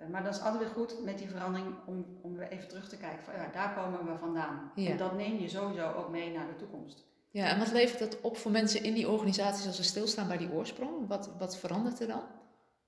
maar 0.09 0.23
dan 0.23 0.31
is 0.31 0.41
altijd 0.41 0.63
weer 0.63 0.73
goed 0.73 1.03
met 1.03 1.17
die 1.17 1.29
verandering 1.29 1.75
om, 1.85 2.05
om 2.21 2.37
weer 2.37 2.47
even 2.47 2.67
terug 2.67 2.89
te 2.89 2.97
kijken 2.97 3.23
van 3.23 3.33
ja, 3.33 3.49
daar 3.51 3.73
komen 3.73 4.05
we 4.05 4.17
vandaan. 4.17 4.71
En 4.75 4.97
dat 4.97 5.15
neem 5.15 5.39
je 5.39 5.49
sowieso 5.49 5.91
ook 5.91 6.09
mee 6.09 6.31
naar 6.31 6.47
de 6.47 6.55
toekomst. 6.55 7.03
Ja, 7.31 7.49
en 7.49 7.59
wat 7.59 7.71
levert 7.71 7.99
dat 7.99 8.21
op 8.21 8.37
voor 8.37 8.51
mensen 8.51 8.83
in 8.83 8.93
die 8.93 9.09
organisaties 9.09 9.67
als 9.67 9.75
ze 9.75 9.83
stilstaan 9.83 10.27
bij 10.27 10.37
die 10.37 10.51
oorsprong? 10.51 11.07
Wat, 11.07 11.29
wat 11.37 11.57
verandert 11.57 11.99
er 11.99 12.07
dan? 12.07 12.23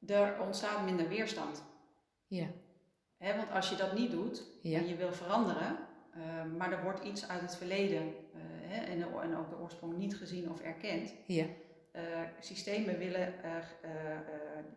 Er 0.05 0.41
ontstaat 0.41 0.85
minder 0.85 1.07
weerstand. 1.07 1.63
Ja. 2.27 2.47
want 3.19 3.51
als 3.51 3.69
je 3.69 3.75
dat 3.75 3.93
niet 3.93 4.11
doet 4.11 4.43
en 4.63 4.87
je 4.87 4.95
wil 4.95 5.11
veranderen, 5.13 5.77
uh, 6.17 6.57
maar 6.57 6.71
er 6.71 6.83
wordt 6.83 7.03
iets 7.03 7.27
uit 7.27 7.41
het 7.41 7.55
verleden 7.55 8.03
uh, 8.35 8.41
en, 8.71 9.01
en, 9.21 9.37
ook 9.37 9.49
de 9.49 9.59
oorsprong 9.59 9.97
niet 9.97 10.15
gezien 10.15 10.51
of 10.51 10.61
erkend. 10.61 11.13
Ja. 11.27 11.45
Uh, 11.93 12.01
systemen 12.39 12.97
willen 12.97 13.33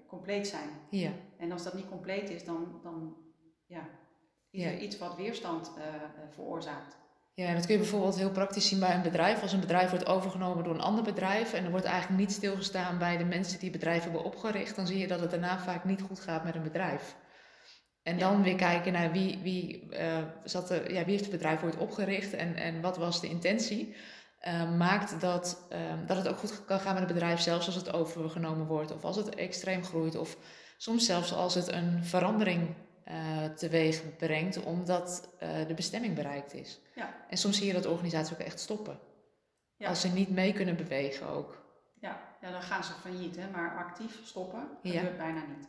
compleet 0.06 0.46
zijn. 0.46 0.68
Ja. 0.90 1.10
En 1.36 1.52
als 1.52 1.62
dat 1.62 1.74
niet 1.74 1.88
compleet 1.88 2.30
is, 2.30 2.44
dan, 2.44 2.80
dan 2.82 3.16
ja, 3.66 3.88
is 4.50 4.64
er 4.64 4.78
iets 4.78 4.98
wat 4.98 5.16
weerstand 5.16 5.72
veroorzaakt. 6.30 7.00
Ja, 7.34 7.46
en 7.46 7.54
dat 7.54 7.66
kun 7.66 7.74
je 7.74 7.80
bijvoorbeeld 7.80 8.16
heel 8.16 8.30
praktisch 8.30 8.68
zien 8.68 8.80
bij 8.80 8.94
een 8.94 9.02
bedrijf. 9.02 9.42
Als 9.42 9.52
een 9.52 9.60
bedrijf 9.60 9.90
wordt 9.90 10.06
overgenomen 10.06 10.64
door 10.64 10.74
een 10.74 10.80
ander 10.80 11.04
bedrijf 11.04 11.52
en 11.52 11.64
er 11.64 11.70
wordt 11.70 11.86
eigenlijk 11.86 12.20
niet 12.20 12.32
stilgestaan 12.32 12.98
bij 12.98 13.16
de 13.16 13.24
mensen 13.24 13.58
die 13.58 13.70
het 13.70 13.78
bedrijf 13.78 14.02
hebben 14.02 14.24
opgericht, 14.24 14.76
dan 14.76 14.86
zie 14.86 14.98
je 14.98 15.06
dat 15.06 15.20
het 15.20 15.30
daarna 15.30 15.58
vaak 15.58 15.84
niet 15.84 16.02
goed 16.02 16.20
gaat 16.20 16.44
met 16.44 16.54
een 16.54 16.62
bedrijf. 16.62 17.16
En 18.10 18.18
dan 18.18 18.42
weer 18.42 18.56
kijken 18.56 18.92
naar 18.92 19.12
wie, 19.12 19.38
wie, 19.42 19.88
uh, 19.90 20.18
zat 20.44 20.70
er, 20.70 20.92
ja, 20.92 21.04
wie 21.04 21.10
heeft 21.10 21.20
het 21.20 21.30
bedrijf 21.30 21.62
ooit 21.62 21.76
opgericht 21.76 22.32
en, 22.32 22.56
en 22.56 22.80
wat 22.80 22.96
was 22.96 23.20
de 23.20 23.28
intentie. 23.28 23.94
uh, 24.46 24.76
maakt 24.76 25.20
dat, 25.20 25.68
uh, 25.72 25.78
dat 26.06 26.16
het 26.16 26.28
ook 26.28 26.38
goed 26.38 26.64
kan 26.64 26.80
gaan 26.80 26.94
met 26.94 27.02
het 27.02 27.12
bedrijf, 27.12 27.40
zelfs 27.40 27.66
als 27.66 27.74
het 27.74 27.92
overgenomen 27.92 28.66
wordt 28.66 28.94
of 28.94 29.04
als 29.04 29.16
het 29.16 29.34
extreem 29.34 29.84
groeit 29.84 30.16
of 30.16 30.36
soms 30.76 31.06
zelfs 31.06 31.34
als 31.34 31.54
het 31.54 31.72
een 31.72 32.04
verandering 32.04 32.74
uh, 33.08 33.44
teweeg 33.44 34.16
brengt 34.16 34.62
omdat 34.62 35.28
de 35.66 35.74
bestemming 35.74 36.14
bereikt 36.14 36.54
is. 36.54 36.80
Ja. 36.94 37.14
En 37.28 37.36
soms 37.36 37.56
zie 37.56 37.66
je 37.66 37.72
dat 37.72 37.86
organisaties 37.86 38.32
ook 38.32 38.46
echt 38.46 38.60
stoppen. 38.60 38.98
Ja. 39.76 39.88
Als 39.88 40.00
ze 40.00 40.08
niet 40.08 40.30
mee 40.30 40.52
kunnen 40.52 40.76
bewegen 40.76 41.28
ook. 41.28 41.62
Ja, 42.00 42.20
ja 42.40 42.50
dan 42.50 42.62
gaan 42.62 42.84
ze 42.84 42.92
failliet, 42.92 43.36
hè? 43.36 43.50
maar 43.50 43.76
actief 43.76 44.20
stoppen 44.24 44.68
gebeurt 44.82 45.16
bijna 45.16 45.42
niet. 45.56 45.68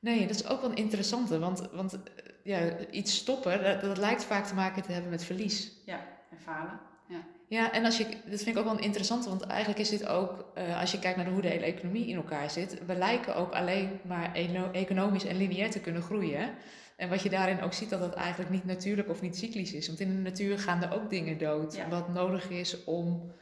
Nee, 0.00 0.26
dat 0.26 0.36
is 0.36 0.48
ook 0.48 0.60
wel 0.60 0.70
een 0.70 0.76
interessante, 0.76 1.38
want, 1.38 1.68
want 1.72 1.98
ja, 2.42 2.86
iets 2.90 3.16
stoppen, 3.16 3.62
dat, 3.62 3.80
dat 3.80 3.98
lijkt 3.98 4.24
vaak 4.24 4.46
te 4.46 4.54
maken 4.54 4.82
te 4.82 4.92
hebben 4.92 5.10
met 5.10 5.24
verlies. 5.24 5.72
Ja, 5.84 6.06
en 6.30 6.38
falen. 6.40 6.80
Ja. 7.08 7.24
Ja, 7.48 7.72
en 7.72 7.84
als 7.84 7.98
je, 7.98 8.04
dat 8.04 8.42
vind 8.42 8.46
ik 8.46 8.58
ook 8.58 8.64
wel 8.64 8.74
een 8.74 8.82
interessante, 8.82 9.28
want 9.28 9.42
eigenlijk 9.42 9.80
is 9.80 9.88
dit 9.88 10.06
ook, 10.06 10.52
uh, 10.58 10.80
als 10.80 10.92
je 10.92 10.98
kijkt 10.98 11.16
naar 11.16 11.30
hoe 11.30 11.40
de 11.40 11.48
hele 11.48 11.64
economie 11.64 12.06
in 12.06 12.16
elkaar 12.16 12.50
zit, 12.50 12.86
we 12.86 12.94
lijken 12.94 13.36
ook 13.36 13.52
alleen 13.52 14.00
maar 14.02 14.34
economisch 14.72 15.24
en 15.24 15.36
lineair 15.36 15.70
te 15.70 15.80
kunnen 15.80 16.02
groeien. 16.02 16.50
En 16.96 17.08
wat 17.08 17.22
je 17.22 17.30
daarin 17.30 17.62
ook 17.62 17.72
ziet, 17.72 17.90
dat 17.90 18.00
dat 18.00 18.14
eigenlijk 18.14 18.50
niet 18.50 18.64
natuurlijk 18.64 19.08
of 19.08 19.20
niet 19.20 19.36
cyclisch 19.36 19.72
is. 19.72 19.86
Want 19.86 20.00
in 20.00 20.08
de 20.08 20.30
natuur 20.30 20.58
gaan 20.58 20.82
er 20.82 20.94
ook 20.94 21.10
dingen 21.10 21.38
dood, 21.38 21.88
wat 21.88 22.08
nodig 22.08 22.50
is 22.50 22.84
om 22.84 23.32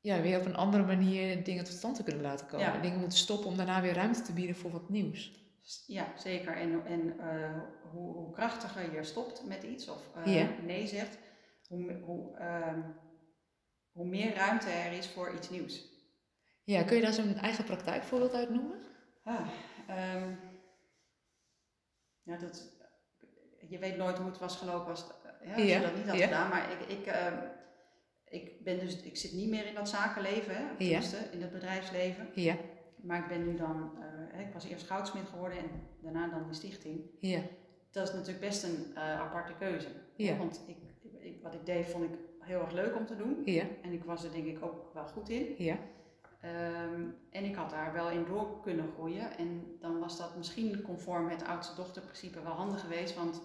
ja, 0.00 0.20
weer 0.20 0.38
op 0.38 0.44
een 0.44 0.56
andere 0.56 0.84
manier 0.84 1.44
dingen 1.44 1.64
tot 1.64 1.74
stand 1.74 1.96
te 1.96 2.02
kunnen 2.02 2.22
laten 2.22 2.46
komen. 2.46 2.66
Ja. 2.66 2.80
Dingen 2.80 3.00
moeten 3.00 3.18
stoppen 3.18 3.46
om 3.46 3.56
daarna 3.56 3.80
weer 3.80 3.94
ruimte 3.94 4.22
te 4.22 4.32
bieden 4.32 4.56
voor 4.56 4.70
wat 4.70 4.88
nieuws. 4.88 5.38
Ja, 5.86 6.12
zeker. 6.16 6.56
En, 6.56 6.86
en 6.86 7.16
uh, 7.20 7.62
hoe, 7.92 8.12
hoe, 8.12 8.30
krachtiger 8.32 8.94
je 8.94 9.04
stopt 9.04 9.46
met 9.46 9.62
iets 9.62 9.88
of 9.88 10.10
uh, 10.26 10.48
nee 10.64 10.86
zegt, 10.86 11.18
hoe, 11.68 11.92
hoe, 12.04 12.38
uh, 12.38 12.84
hoe 13.92 14.06
meer 14.06 14.34
ruimte 14.34 14.70
er 14.70 14.92
is 14.92 15.08
voor 15.08 15.34
iets 15.34 15.50
nieuws. 15.50 15.88
Ja, 16.64 16.82
kun 16.82 16.96
je 16.96 17.02
daar 17.02 17.12
zo'n 17.12 17.34
eigen 17.34 17.64
praktijkvoorbeeld 17.64 18.34
uit 18.34 18.50
noemen? 18.50 18.78
Ah, 19.24 19.48
um, 20.14 20.38
ja, 22.22 22.36
dat, 22.36 22.72
je 23.68 23.78
weet 23.78 23.96
nooit 23.96 24.16
hoe 24.16 24.26
het 24.26 24.38
was 24.38 24.56
gelopen 24.56 24.90
als, 24.90 25.04
ja, 25.44 25.54
als 25.54 25.62
je 25.62 25.80
dat 25.80 25.96
niet 25.96 26.08
had 26.08 26.20
gedaan. 26.20 26.48
Maar 26.48 26.70
ik, 26.70 26.98
ik, 26.98 27.06
uh, 27.06 27.38
ik, 28.30 28.64
ben 28.64 28.78
dus, 28.78 29.02
ik 29.02 29.16
zit 29.16 29.32
niet 29.32 29.48
meer 29.48 29.66
in 29.66 29.74
dat 29.74 29.88
zakenleven, 29.88 30.54
hè, 30.56 30.76
tenminste, 30.76 31.16
in 31.16 31.42
het 31.42 31.52
bedrijfsleven. 31.52 32.28
Ja. 32.34 32.56
Maar 32.96 33.18
ik 33.18 33.28
ben 33.28 33.46
nu 33.46 33.56
dan, 33.56 33.92
uh, 34.34 34.40
ik 34.40 34.52
was 34.52 34.64
eerst 34.64 34.86
goudsmid 34.86 35.28
geworden 35.28 35.58
en 35.58 35.70
daarna 36.02 36.28
dan 36.28 36.48
de 36.48 36.54
stichting. 36.54 37.00
Ja. 37.20 37.40
Dat 37.90 38.08
is 38.08 38.14
natuurlijk 38.14 38.40
best 38.40 38.62
een 38.62 38.86
uh, 38.94 39.20
aparte 39.20 39.52
keuze. 39.58 39.88
Ja. 40.16 40.36
Want 40.36 40.60
ik, 40.66 40.76
ik, 41.18 41.42
wat 41.42 41.54
ik 41.54 41.66
deed 41.66 41.86
vond 41.86 42.04
ik 42.04 42.10
heel 42.40 42.60
erg 42.60 42.72
leuk 42.72 42.96
om 42.96 43.06
te 43.06 43.16
doen. 43.16 43.42
Ja. 43.44 43.64
En 43.82 43.92
ik 43.92 44.04
was 44.04 44.24
er 44.24 44.32
denk 44.32 44.46
ik 44.46 44.64
ook 44.64 44.94
wel 44.94 45.06
goed 45.06 45.28
in. 45.28 45.54
Ja. 45.58 45.76
Um, 46.44 47.16
en 47.30 47.44
ik 47.44 47.54
had 47.54 47.70
daar 47.70 47.92
wel 47.92 48.10
in 48.10 48.24
door 48.24 48.60
kunnen 48.60 48.88
groeien. 48.94 49.36
En 49.38 49.76
dan 49.80 49.98
was 49.98 50.18
dat 50.18 50.36
misschien 50.36 50.82
conform 50.82 51.28
het 51.28 51.44
oudste 51.44 51.76
dochterprincipe 51.76 52.42
wel 52.42 52.52
handig 52.52 52.80
geweest. 52.80 53.14
Want 53.14 53.42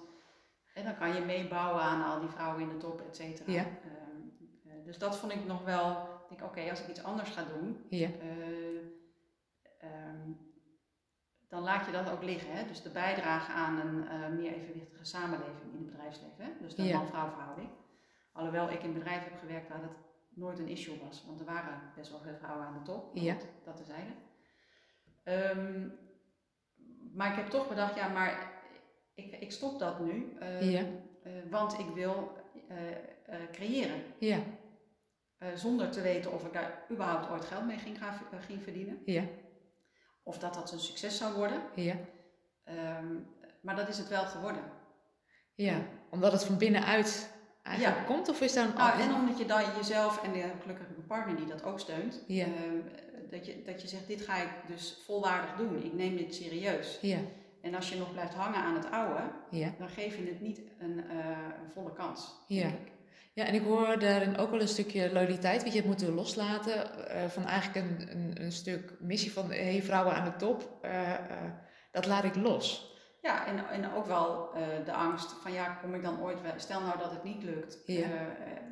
en 0.74 0.84
dan 0.84 0.98
kan 0.98 1.14
je 1.14 1.22
meebouwen 1.22 1.82
aan 1.82 2.12
al 2.12 2.20
die 2.20 2.30
vrouwen 2.30 2.62
in 2.62 2.70
de 2.70 2.78
top, 2.78 3.02
et 3.02 3.16
cetera. 3.16 3.52
Ja. 3.52 3.62
Um, 3.62 4.05
dus 4.86 4.98
dat 4.98 5.18
vond 5.18 5.32
ik 5.32 5.46
nog 5.46 5.64
wel. 5.64 5.92
Ik 5.92 6.30
denk, 6.30 6.42
oké, 6.42 6.60
okay, 6.60 6.70
als 6.70 6.82
ik 6.82 6.88
iets 6.88 7.04
anders 7.04 7.30
ga 7.30 7.44
doen. 7.44 7.86
Ja. 7.90 8.08
Uh, 8.08 8.78
um, 9.84 10.54
dan 11.50 11.62
laat 11.64 11.86
je 11.86 11.92
dat 11.92 12.10
ook 12.10 12.24
liggen. 12.24 12.56
Hè? 12.56 12.68
Dus 12.68 12.82
de 12.82 12.90
bijdrage 12.90 13.52
aan 13.52 13.80
een 13.80 14.04
uh, 14.04 14.28
meer 14.28 14.54
evenwichtige 14.54 15.06
samenleving 15.06 15.74
in 15.74 15.78
het 15.78 15.86
bedrijfsleven. 15.86 16.46
Hè? 16.46 16.52
Dus 16.62 16.76
de 16.76 16.84
ja. 16.84 16.98
man-vrouw 16.98 17.30
verhouding. 17.30 17.70
Alhoewel 18.32 18.70
ik 18.70 18.84
in 18.84 18.94
bedrijven 18.94 19.32
heb 19.32 19.40
gewerkt 19.40 19.70
waar 19.70 19.82
dat 19.82 19.96
nooit 20.30 20.60
een 20.60 20.68
issue 20.68 21.00
was. 21.06 21.24
Want 21.28 21.40
er 21.40 21.46
waren 21.46 21.82
best 21.96 22.12
wel 22.12 22.20
veel 22.20 22.38
vrouwen 22.38 22.66
aan 22.66 22.74
de 22.74 22.82
top. 22.82 23.16
Ja. 23.16 23.34
Dat, 23.34 23.48
dat 23.64 23.76
terzijde. 23.76 24.12
Um, 25.24 25.98
maar 27.14 27.30
ik 27.30 27.36
heb 27.36 27.48
toch 27.48 27.68
bedacht, 27.68 27.96
ja, 27.96 28.08
maar 28.08 28.52
ik, 29.14 29.36
ik 29.40 29.52
stop 29.52 29.80
dat 29.80 30.00
nu. 30.00 30.38
Uh, 30.40 30.72
ja. 30.72 30.82
uh, 30.82 31.32
want 31.50 31.80
ik 31.80 31.88
wil 31.88 32.38
uh, 32.70 33.36
creëren. 33.52 34.04
Ja. 34.20 34.40
Zonder 35.56 35.92
te 35.92 36.02
weten 36.02 36.32
of 36.32 36.46
ik 36.46 36.54
daar 36.54 36.86
überhaupt 36.92 37.30
ooit 37.30 37.46
geld 37.46 37.66
mee 37.66 37.78
ging, 37.78 37.98
gaan, 37.98 38.20
ging 38.40 38.64
verdienen. 38.64 39.02
Ja. 39.06 39.24
Of 40.24 40.38
dat 40.38 40.54
dat 40.54 40.72
een 40.72 40.80
succes 40.80 41.18
zou 41.18 41.34
worden. 41.34 41.62
Ja. 41.76 41.96
Um, 43.00 43.28
maar 43.62 43.76
dat 43.76 43.88
is 43.88 43.98
het 43.98 44.08
wel 44.08 44.26
geworden. 44.26 44.64
Ja, 45.56 45.82
omdat 46.10 46.32
het 46.32 46.44
van 46.44 46.58
binnenuit 46.58 47.30
eigenlijk 47.64 47.98
ja. 47.98 48.04
komt? 48.04 48.30
Of 48.30 48.42
is 48.42 48.54
daar 48.54 48.66
een 48.66 48.76
ah, 48.76 49.00
En 49.00 49.14
omdat 49.14 49.38
je 49.38 49.46
dan 49.46 49.64
jezelf, 49.78 50.24
en 50.24 50.34
gelukkig 50.62 50.88
een 50.88 51.06
partner 51.08 51.36
die 51.36 51.46
dat 51.46 51.64
ook 51.64 51.80
steunt, 51.80 52.24
ja. 52.28 52.46
uh, 52.46 52.52
dat, 53.30 53.46
je, 53.46 53.62
dat 53.64 53.82
je 53.82 53.88
zegt, 53.88 54.08
dit 54.08 54.22
ga 54.22 54.36
ik 54.36 54.50
dus 54.68 55.02
volwaardig 55.06 55.56
doen. 55.56 55.84
Ik 55.84 55.94
neem 55.94 56.18
dit 56.18 56.36
serieus. 56.36 56.98
Ja. 57.02 57.18
En 57.62 57.76
als 57.76 57.90
je 57.90 57.98
nog 57.98 58.12
blijft 58.12 58.34
hangen 58.34 58.60
aan 58.60 58.76
het 58.76 58.92
oude, 58.92 59.22
ja. 59.50 59.74
dan 59.78 59.90
geef 59.90 60.18
je 60.18 60.26
het 60.26 60.42
niet 60.42 60.62
een, 60.80 60.98
uh, 60.98 61.28
een 61.64 61.72
volle 61.74 61.94
kans. 61.94 62.36
Ja. 62.48 62.72
Ja, 63.36 63.46
en 63.46 63.54
ik 63.54 63.64
hoor 63.64 64.00
daarin 64.00 64.38
ook 64.38 64.50
wel 64.50 64.62
een 64.62 64.68
stukje 64.68 65.14
loyaliteit, 65.14 65.64
wat 65.64 65.72
je 65.72 65.78
hebt 65.78 65.90
moeten 65.90 66.14
loslaten. 66.14 66.90
Uh, 66.98 67.26
van 67.26 67.46
eigenlijk 67.46 67.86
een, 67.86 68.12
een, 68.12 68.42
een, 68.42 68.52
stuk 68.52 68.94
missie 69.00 69.32
van, 69.32 69.52
hé 69.52 69.72
hey, 69.72 69.84
vrouwen 69.84 70.14
aan 70.16 70.26
de 70.26 70.36
top, 70.36 70.80
uh, 70.86 71.14
dat 71.92 72.06
laat 72.06 72.24
ik 72.24 72.36
los. 72.36 72.94
Ja, 73.22 73.48
en, 73.48 73.68
en 73.70 73.94
ook 73.94 74.06
wel 74.06 74.52
de 74.86 74.94
angst 74.94 75.32
van 75.32 75.52
ja, 75.52 75.74
kom 75.74 75.96
ik 75.96 76.04
dan 76.04 76.22
ooit 76.22 76.42
wel, 76.42 76.52
stel 76.56 76.82
nou 76.82 76.98
dat 76.98 77.12
het 77.12 77.24
niet 77.24 77.44
lukt, 77.44 77.84
ja. 77.86 78.08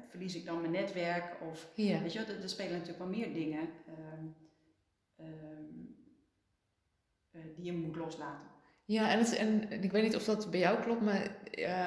verlies 0.10 0.36
ik 0.36 0.46
dan 0.46 0.62
mijn 0.62 0.72
netwerk 0.72 1.38
of 1.50 1.68
ja. 1.76 2.02
weet 2.02 2.14
je, 2.14 2.20
er, 2.20 2.42
er, 2.42 2.50
spelen 2.50 2.72
natuurlijk 2.72 3.00
wel 3.00 3.08
meer 3.08 3.34
dingen 3.34 3.70
uh, 5.20 5.26
die 7.56 7.66
je 7.66 7.74
moet 7.74 7.96
loslaten. 7.96 8.53
Ja, 8.94 9.10
en, 9.38 9.72
ik 9.84 9.92
weet 9.92 10.04
niet 10.04 10.16
of 10.16 10.24
dat 10.24 10.52
bij 10.52 10.60
jou 10.60 10.82
klopt, 10.82 11.02
maar 11.02 11.22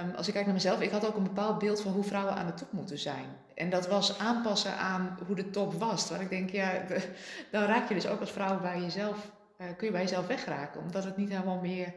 um, 0.05 0.15
als 0.15 0.27
ik 0.27 0.33
kijk 0.33 0.45
naar 0.45 0.55
mezelf, 0.55 0.81
ik 0.81 0.91
had 0.91 1.07
ook 1.07 1.17
een 1.17 1.23
bepaald 1.23 1.59
beeld 1.59 1.81
van 1.81 1.93
hoe 1.93 2.05
vrouwen 2.05 2.35
aan 2.35 2.47
de 2.47 2.55
top 2.55 2.73
moeten 2.73 2.99
zijn. 2.99 3.27
En 3.55 3.71
dat 3.71 3.89
was 3.89 4.19
aanpassen 4.19 4.77
aan 4.77 5.19
hoe 5.27 5.37
de 5.37 5.51
top 5.51 5.75
was. 5.75 6.11
Waar 6.11 6.21
ik 6.21 6.29
denk, 6.29 6.51
ja, 6.51 6.87
dan 7.53 7.65
raak 7.65 7.89
je 7.89 7.95
dus 7.95 8.07
ook 8.07 8.21
als 8.21 8.31
vrouw 8.31 8.61
bij 8.61 8.81
jezelf, 8.81 9.31
kun 9.57 9.87
je 9.87 9.93
bij 9.93 10.03
jezelf 10.03 10.27
wegraken, 10.27 10.81
omdat 10.81 11.05
het 11.05 11.17
niet 11.17 11.29
helemaal 11.29 11.61
meer 11.61 11.95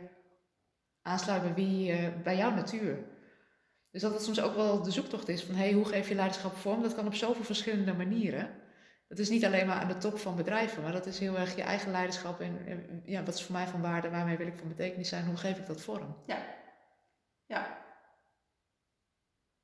aansluit 1.02 1.42
bij, 1.42 1.54
wie, 1.54 2.12
bij 2.24 2.38
jouw 2.38 2.52
natuur. 2.52 2.98
Dus 3.92 4.02
dat 4.02 4.14
het 4.14 4.24
soms 4.24 4.42
ook 4.42 4.56
wel 4.56 4.84
de 4.84 4.92
zoektocht 4.92 5.28
is 5.28 5.44
van 5.44 5.56
hey, 5.56 5.72
hoe 5.72 5.86
geef 5.86 6.10
je 6.10 6.16
leiderschap 6.16 6.56
vorm? 6.56 6.82
Dat 6.82 6.96
kan 6.96 7.06
op 7.06 7.16
zoveel 7.16 7.44
verschillende 7.44 7.94
manieren. 7.94 8.50
Dat 9.10 9.20
is 9.20 9.30
niet 9.30 9.46
alleen 9.46 9.68
maar 9.68 9.76
aan 9.76 9.88
de 9.88 9.98
top 9.98 10.18
van 10.18 10.36
bedrijven, 10.36 10.84
maar 10.84 10.92
dat 10.92 11.06
is 11.06 11.20
heel 11.20 11.38
erg 11.38 11.56
je 11.56 11.62
eigen 11.62 11.92
leiderschap 11.92 12.40
en, 12.40 13.02
ja, 13.06 13.24
wat 13.24 13.34
is 13.34 13.44
voor 13.44 13.56
mij 13.56 13.68
van 13.68 13.82
waarde, 13.82 14.10
waarmee 14.10 14.38
wil 14.38 14.48
ik 14.48 14.58
van 14.58 14.68
betekenis 14.68 15.10
zijn, 15.10 15.26
hoe 15.26 15.38
geef 15.38 15.58
ik 15.58 15.66
dat 15.66 15.82
vorm? 15.82 16.16
Ja. 16.26 16.46
Ja. 17.46 17.78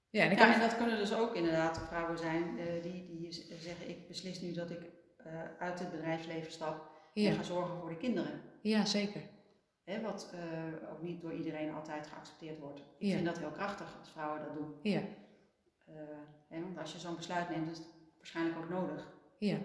Ja, 0.09 0.23
en, 0.23 0.31
ik 0.31 0.37
ja, 0.37 0.53
en 0.53 0.59
dat 0.59 0.77
kunnen 0.77 0.97
dus 0.97 1.13
ook 1.13 1.35
inderdaad 1.35 1.79
vrouwen 1.87 2.17
zijn 2.17 2.57
uh, 2.57 2.83
die, 2.83 3.05
die 3.05 3.31
zeggen 3.59 3.89
ik 3.89 4.07
beslis 4.07 4.41
nu 4.41 4.53
dat 4.53 4.69
ik 4.69 4.81
uh, 5.25 5.41
uit 5.59 5.79
het 5.79 5.91
bedrijfsleven 5.91 6.51
stap 6.51 6.89
ja. 7.13 7.29
en 7.29 7.35
ga 7.35 7.43
zorgen 7.43 7.79
voor 7.79 7.89
de 7.89 7.97
kinderen. 7.97 8.41
Ja, 8.61 8.85
zeker. 8.85 9.21
Hè, 9.83 10.01
wat 10.01 10.33
uh, 10.33 10.91
ook 10.91 11.01
niet 11.01 11.21
door 11.21 11.33
iedereen 11.33 11.73
altijd 11.73 12.07
geaccepteerd 12.07 12.59
wordt. 12.59 12.81
Ik 12.97 13.11
vind 13.11 13.25
dat 13.25 13.37
heel 13.37 13.51
krachtig 13.51 13.97
als 13.99 14.09
vrouwen 14.09 14.41
dat 14.41 14.53
doen. 14.53 14.75
Ja. 14.81 14.99
Uh, 14.99 15.95
hè, 16.47 16.61
want 16.61 16.77
als 16.77 16.91
je 16.91 16.99
zo'n 16.99 17.15
besluit 17.15 17.49
neemt, 17.49 17.71
is 17.71 17.77
het 17.77 17.87
waarschijnlijk 18.17 18.57
ook 18.57 18.69
nodig. 18.69 19.13
Ja. 19.39 19.57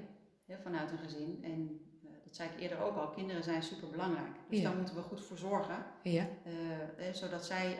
Vanuit 0.62 0.90
een 0.90 0.98
gezin. 0.98 1.40
En 1.42 1.80
uh, 2.04 2.10
dat 2.24 2.36
zei 2.36 2.48
ik 2.50 2.60
eerder 2.60 2.80
ook 2.80 2.96
al, 2.96 3.10
kinderen 3.10 3.42
zijn 3.42 3.62
super 3.62 3.90
belangrijk. 3.90 4.36
Dus 4.48 4.58
ja. 4.58 4.64
daar 4.64 4.76
moeten 4.76 4.94
we 4.94 5.02
goed 5.02 5.24
voor 5.24 5.38
zorgen. 5.38 5.84
Ja. 6.02 6.28
Hè, 6.96 7.14
zodat 7.14 7.44
zij 7.44 7.78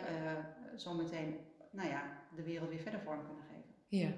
zometeen 0.76 1.36
nou 1.72 1.88
ja, 1.88 2.22
de 2.36 2.43
wereld 2.43 2.68
weer 2.68 2.78
verder 2.78 3.01
vorm 3.01 3.24
kunnen 3.26 3.45
geven. 3.45 3.74
Ja. 3.88 4.12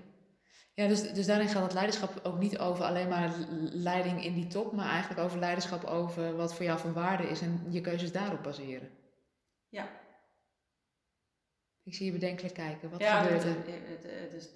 Ja, 0.74 0.88
dus, 0.88 1.12
dus 1.12 1.26
daarin 1.26 1.48
gaat 1.48 1.62
het 1.62 1.72
leiderschap 1.72 2.20
ook 2.22 2.38
niet 2.38 2.58
over 2.58 2.84
alleen 2.84 3.08
maar 3.08 3.34
leiding 3.72 4.24
in 4.24 4.34
die 4.34 4.46
top, 4.46 4.72
maar 4.72 4.88
eigenlijk 4.88 5.20
over 5.20 5.38
leiderschap 5.38 5.84
over 5.84 6.36
wat 6.36 6.54
voor 6.54 6.64
jou 6.64 6.78
van 6.78 6.92
waarde 6.92 7.28
is 7.28 7.40
en 7.40 7.66
je 7.70 7.80
keuzes 7.80 8.12
daarop 8.12 8.42
baseren. 8.42 8.90
Ja. 9.68 10.00
Ik 11.82 11.94
zie 11.94 12.06
je 12.06 12.12
bedenkelijk 12.12 12.54
kijken. 12.54 12.90
Wat 12.90 13.00
ja, 13.00 13.22
gebeurt 13.22 13.42
er? 13.42 13.48
Het, 13.48 13.66
het, 13.66 14.02
het, 14.02 14.32
is, 14.32 14.50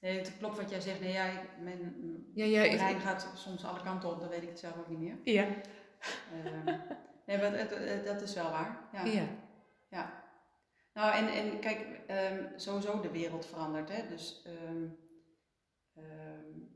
nee, 0.00 0.18
het 0.18 0.36
klopt 0.38 0.56
wat 0.56 0.70
jij 0.70 0.80
zegt. 0.80 1.00
Nee, 1.00 1.12
ja, 1.12 1.30
mijn 1.62 1.94
ja, 2.34 2.44
ja, 2.44 2.76
brein 2.76 3.00
gaat 3.00 3.28
soms 3.34 3.64
alle 3.64 3.82
kanten 3.82 4.10
op, 4.10 4.20
dan 4.20 4.28
weet 4.28 4.42
ik 4.42 4.48
het 4.48 4.58
zelf 4.58 4.78
ook 4.78 4.88
niet 4.88 4.98
meer. 4.98 5.16
Ja. 5.24 5.46
Um, 6.44 6.64
nee, 7.26 7.38
maar 7.38 7.52
het, 7.52 8.04
dat 8.04 8.20
is 8.20 8.34
wel 8.34 8.50
waar. 8.50 8.88
Ja. 8.92 9.04
ja. 9.04 9.26
ja. 9.88 10.28
Nou, 10.94 11.14
en, 11.14 11.28
en 11.28 11.60
kijk, 11.60 11.86
um, 12.10 12.48
sowieso 12.56 13.00
de 13.00 13.10
wereld 13.10 13.46
verandert. 13.46 13.88
Hè? 13.88 14.08
Dus 14.08 14.46
um, 14.46 14.98
um, 15.96 16.70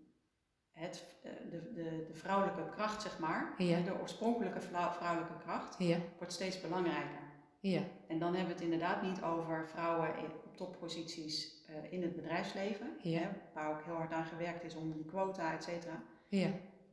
het, 0.70 1.04
eh, 1.22 1.30
de, 1.50 1.72
de, 1.72 2.04
de 2.06 2.14
vrouwelijke 2.14 2.68
kracht, 2.70 3.02
zeg 3.02 3.18
maar, 3.18 3.54
ja. 3.58 3.80
de 3.80 4.00
oorspronkelijke 4.00 4.60
vrouwelijke 4.60 5.36
kracht, 5.38 5.78
ja. 5.78 5.98
wordt 6.18 6.32
steeds 6.32 6.60
belangrijker. 6.60 7.22
Ja. 7.60 7.82
En 8.08 8.18
dan 8.18 8.34
hebben 8.34 8.46
we 8.46 8.52
het 8.52 8.72
inderdaad 8.72 9.02
niet 9.02 9.22
over 9.22 9.68
vrouwen 9.68 10.08
op 10.18 10.56
topposities 10.56 11.53
eh, 11.66 11.92
in 11.92 12.02
het 12.02 12.14
bedrijfsleven. 12.16 12.96
Ja. 13.02 13.18
Hè, 13.20 13.28
waar 13.54 13.70
ook 13.70 13.82
heel 13.84 13.94
hard 13.94 14.12
aan 14.12 14.24
gewerkt 14.24 14.64
is 14.64 14.74
om 14.74 14.92
die 14.92 15.04
quota, 15.04 15.52
et 15.54 15.64
cetera. 15.64 16.02
Ja. 16.28 16.50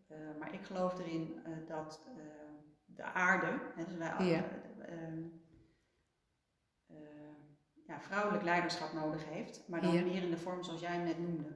Eh, 0.07 0.17
maar 0.39 0.53
ik 0.53 0.61
geloof 0.61 0.99
erin 0.99 1.39
eh, 1.45 1.51
dat 1.67 2.01
de 2.85 3.03
aarde, 3.03 3.59
hè, 3.75 3.85
dus 3.85 3.95
wij, 3.95 4.25
Ja. 4.27 4.43
ja, 7.87 7.99
vrouwelijk 8.01 8.43
leiderschap 8.43 8.93
nodig 8.93 9.25
heeft, 9.29 9.63
maar 9.67 9.81
dan 9.81 9.93
meer 10.03 10.23
in 10.23 10.29
de 10.29 10.37
vorm 10.37 10.63
zoals 10.63 10.81
jij 10.81 10.91
hem 10.95 11.03
net 11.03 11.19
noemde. 11.19 11.55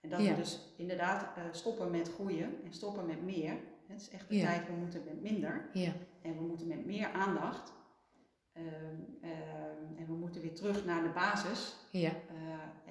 En 0.00 0.08
dat 0.08 0.20
we 0.20 0.34
dus 0.34 0.74
inderdaad 0.76 1.26
stoppen 1.50 1.90
met 1.90 2.12
groeien 2.12 2.64
en 2.64 2.72
stoppen 2.72 3.06
met 3.06 3.22
meer. 3.22 3.52
Het 3.86 4.00
is 4.00 4.10
echt 4.10 4.28
de 4.28 4.40
tijd, 4.40 4.66
we 4.66 4.72
moeten 4.72 5.02
met 5.04 5.20
minder 5.22 5.68
Ja. 5.72 5.92
en 6.22 6.34
we 6.34 6.40
moeten 6.42 6.66
met 6.66 6.86
meer 6.86 7.12
aandacht. 7.12 7.72
Ehm, 8.52 8.66
ehm, 9.22 9.98
en 9.98 10.06
we 10.06 10.12
moeten 10.12 10.40
weer 10.40 10.54
terug 10.54 10.84
naar 10.84 11.02
de 11.02 11.08
basis 11.08 11.76
Ja. 11.90 12.12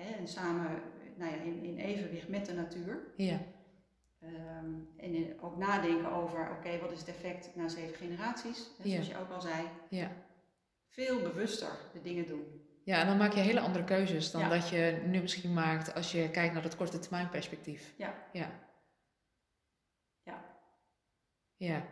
Hè, 0.08 0.16
en 0.16 0.28
samen 0.28 0.82
nou 1.16 1.32
ja, 1.32 1.38
in, 1.42 1.64
in 1.64 1.78
evenwicht 1.78 2.28
met 2.28 2.46
de 2.46 2.54
natuur. 2.54 3.00
Ja. 3.16 3.40
Ehm, 4.22 4.74
en 4.98 5.14
in- 5.16 5.38
ook 5.42 5.58
nadenken 5.58 6.12
over, 6.12 6.50
oké, 6.52 6.80
wat 6.80 6.92
is 6.92 7.00
het 7.00 7.08
effect 7.08 7.56
na 7.56 7.68
zeven 7.68 7.96
generaties? 7.96 8.70
Hè, 8.78 8.84
Ja. 8.84 8.90
Zoals 8.92 9.08
je 9.08 9.18
ook 9.18 9.32
al 9.32 9.42
zei. 9.42 9.68
Ja. 9.90 10.12
Veel 10.88 11.22
bewuster 11.22 11.70
de 11.94 12.02
dingen 12.02 12.28
doen. 12.28 12.62
Ja, 12.84 13.02
en 13.02 13.08
dan 13.08 13.18
maak 13.18 13.34
je 13.34 13.40
hele 13.40 13.60
andere 13.60 13.84
keuzes 13.84 14.32
dan 14.32 14.42
Ja. 14.42 14.50
dat 14.50 14.70
je 14.70 15.02
nu 15.06 15.22
misschien 15.22 15.54
maakt 15.54 15.94
als 15.94 16.12
je 16.12 16.30
kijkt 16.32 16.54
naar 16.54 16.62
dat 16.64 16.76
korte 16.76 17.00
termijn 17.00 17.30
perspectief. 17.30 17.94
Ja. 17.98 18.14
Ja. 18.34 18.52
Ja. 20.24 20.44
Ja. 21.58 21.86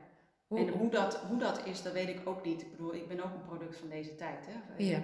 Hoe, 0.48 0.60
En 0.60 0.68
hoe 0.70 0.90
dat, 0.90 1.16
hoe 1.18 1.38
dat 1.40 1.66
is, 1.66 1.82
dat 1.82 1.94
weet 1.94 2.08
ik 2.10 2.28
ook 2.28 2.46
niet. 2.46 2.62
Ik 2.62 2.72
bedoel, 2.72 2.94
ik 2.94 3.08
ben 3.08 3.20
ook 3.24 3.34
een 3.34 3.46
product 3.46 3.78
van 3.78 3.90
deze 3.90 4.16
tijd. 4.16 4.46
Hè? 4.50 4.84
Ja. 4.84 4.98
Eh, 4.98 5.04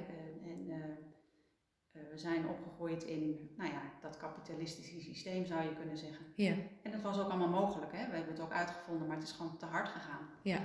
we 2.11 2.17
zijn 2.17 2.47
opgegroeid 2.47 3.03
in 3.03 3.49
nou 3.57 3.71
ja, 3.71 3.81
dat 4.01 4.17
kapitalistische 4.17 5.01
systeem, 5.01 5.45
zou 5.45 5.63
je 5.63 5.75
kunnen 5.75 5.97
zeggen. 5.97 6.25
ja. 6.35 6.53
En 6.81 6.91
dat 6.91 7.01
was 7.01 7.19
ook 7.19 7.29
allemaal 7.29 7.61
mogelijk. 7.61 7.91
Hè? 7.91 8.09
We 8.09 8.15
hebben 8.15 8.33
het 8.33 8.43
ook 8.43 8.51
uitgevonden, 8.51 9.07
maar 9.07 9.15
het 9.17 9.25
is 9.27 9.31
gewoon 9.31 9.57
te 9.57 9.65
hard 9.65 9.89
gegaan. 9.89 10.29
Ja. 10.41 10.59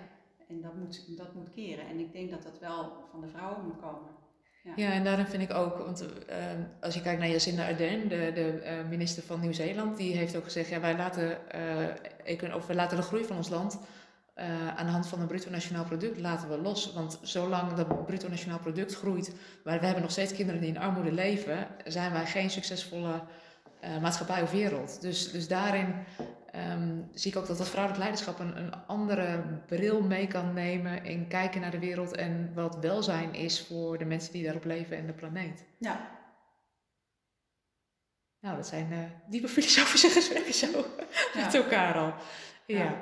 En 0.49 0.61
dat 0.61 0.75
moet, 0.75 1.17
dat 1.17 1.35
moet 1.35 1.51
keren. 1.51 1.87
En 1.87 1.99
ik 1.99 2.13
denk 2.13 2.31
dat 2.31 2.43
dat 2.43 2.59
wel 2.59 2.93
van 3.11 3.21
de 3.21 3.29
vrouwen 3.29 3.65
moet 3.65 3.81
komen. 3.81 4.15
Ja, 4.77 4.93
en 4.93 5.05
daarom 5.05 5.27
vind 5.27 5.43
ik 5.43 5.53
ook, 5.53 5.79
want 5.79 6.25
eh, 6.27 6.39
als 6.81 6.95
je 6.95 7.03
kijkt 7.03 7.21
naar 7.21 7.29
Jacinda 7.29 7.69
Ardern, 7.69 8.09
de, 8.09 8.31
de 8.35 8.61
eh, 8.61 8.89
minister 8.89 9.23
van 9.23 9.41
Nieuw-Zeeland, 9.41 9.97
die 9.97 10.17
heeft 10.17 10.37
ook 10.37 10.45
gezegd, 10.45 10.69
ja, 10.69 10.81
wij 10.81 10.97
laten, 10.97 11.51
econ- 12.25 12.55
of 12.55 12.67
we 12.67 12.75
laten 12.75 12.97
de 12.97 13.03
groei 13.03 13.25
van 13.25 13.37
ons 13.37 13.49
land 13.49 13.79
eh, 14.37 14.77
aan 14.77 14.87
de 14.87 14.93
hand 14.93 15.07
van 15.07 15.19
het 15.19 15.29
bruto 15.29 15.51
nationaal 15.51 15.85
product 15.85 16.21
laten 16.21 16.49
we 16.49 16.59
los. 16.59 16.93
Want 16.93 17.19
zolang 17.23 17.73
dat 17.73 18.07
bruto 18.07 18.29
nationaal 18.29 18.59
product 18.59 18.95
groeit, 18.95 19.35
maar 19.65 19.79
we 19.79 19.85
hebben 19.85 20.03
nog 20.03 20.13
steeds 20.13 20.33
kinderen 20.33 20.61
die 20.61 20.71
in 20.71 20.79
armoede 20.79 21.13
leven, 21.13 21.67
zijn 21.85 22.13
wij 22.13 22.27
geen 22.27 22.51
succesvolle 22.51 23.23
eh, 23.81 23.99
maatschappij 24.01 24.43
of 24.43 24.51
wereld. 24.51 25.01
Dus, 25.01 25.31
dus 25.31 25.49
daarin 25.49 25.95
ehm, 26.51 26.99
zie 27.13 27.31
ik 27.31 27.37
ook 27.37 27.47
dat 27.47 27.59
dat 27.59 27.69
vrouwelijk 27.69 28.03
leiderschap 28.03 28.39
een, 28.39 28.57
een 28.57 28.87
andere 28.87 29.43
bril 29.67 30.03
mee 30.03 30.27
kan 30.27 30.55
nemen 30.55 31.05
in 31.05 31.29
kijken 31.29 31.61
naar 31.61 31.71
de 31.71 31.79
wereld 31.79 32.17
en 32.17 32.51
wat 32.55 32.79
welzijn 32.81 33.35
is 33.35 33.67
voor 33.67 33.99
de 33.99 34.05
mensen 34.05 34.33
die 34.33 34.45
daarop 34.45 34.65
leven 34.65 34.97
en 34.97 35.07
de 35.07 35.13
planeet. 35.13 35.65
Ja, 35.79 36.11
Nou, 38.41 38.57
dat 38.57 38.67
zijn 38.67 38.93
eh, 38.93 39.31
diepe 39.31 39.49
filosofische 39.49 40.09
gesprekken 40.19 40.55
zo 40.55 40.85
met 41.35 41.55
elkaar 41.55 41.95
al. 41.95 42.15
Ja, 42.67 42.77
Ja. 42.77 42.95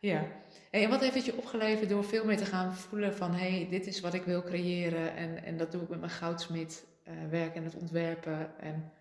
ja. 0.00 0.42
En 0.82 0.90
wat 0.90 1.00
heeft 1.00 1.14
het 1.14 1.24
je 1.24 1.36
opgeleverd 1.36 1.88
door 1.88 2.04
veel 2.04 2.24
meer 2.24 2.36
te 2.36 2.44
gaan 2.44 2.74
voelen 2.74 3.14
van 3.14 3.32
hé, 3.32 3.50
hey, 3.50 3.68
dit 3.70 3.86
is 3.86 4.00
wat 4.00 4.14
ik 4.14 4.22
wil 4.22 4.42
creëren 4.42 5.16
en, 5.16 5.44
en 5.44 5.56
dat 5.56 5.72
doe 5.72 5.82
ik 5.82 5.88
met 5.88 5.98
mijn 5.98 6.12
goudsmit 6.12 6.86
eh, 7.02 7.14
werk 7.30 7.54
en 7.54 7.64
het 7.64 7.74
ontwerpen 7.74 8.58
en, 8.58 8.92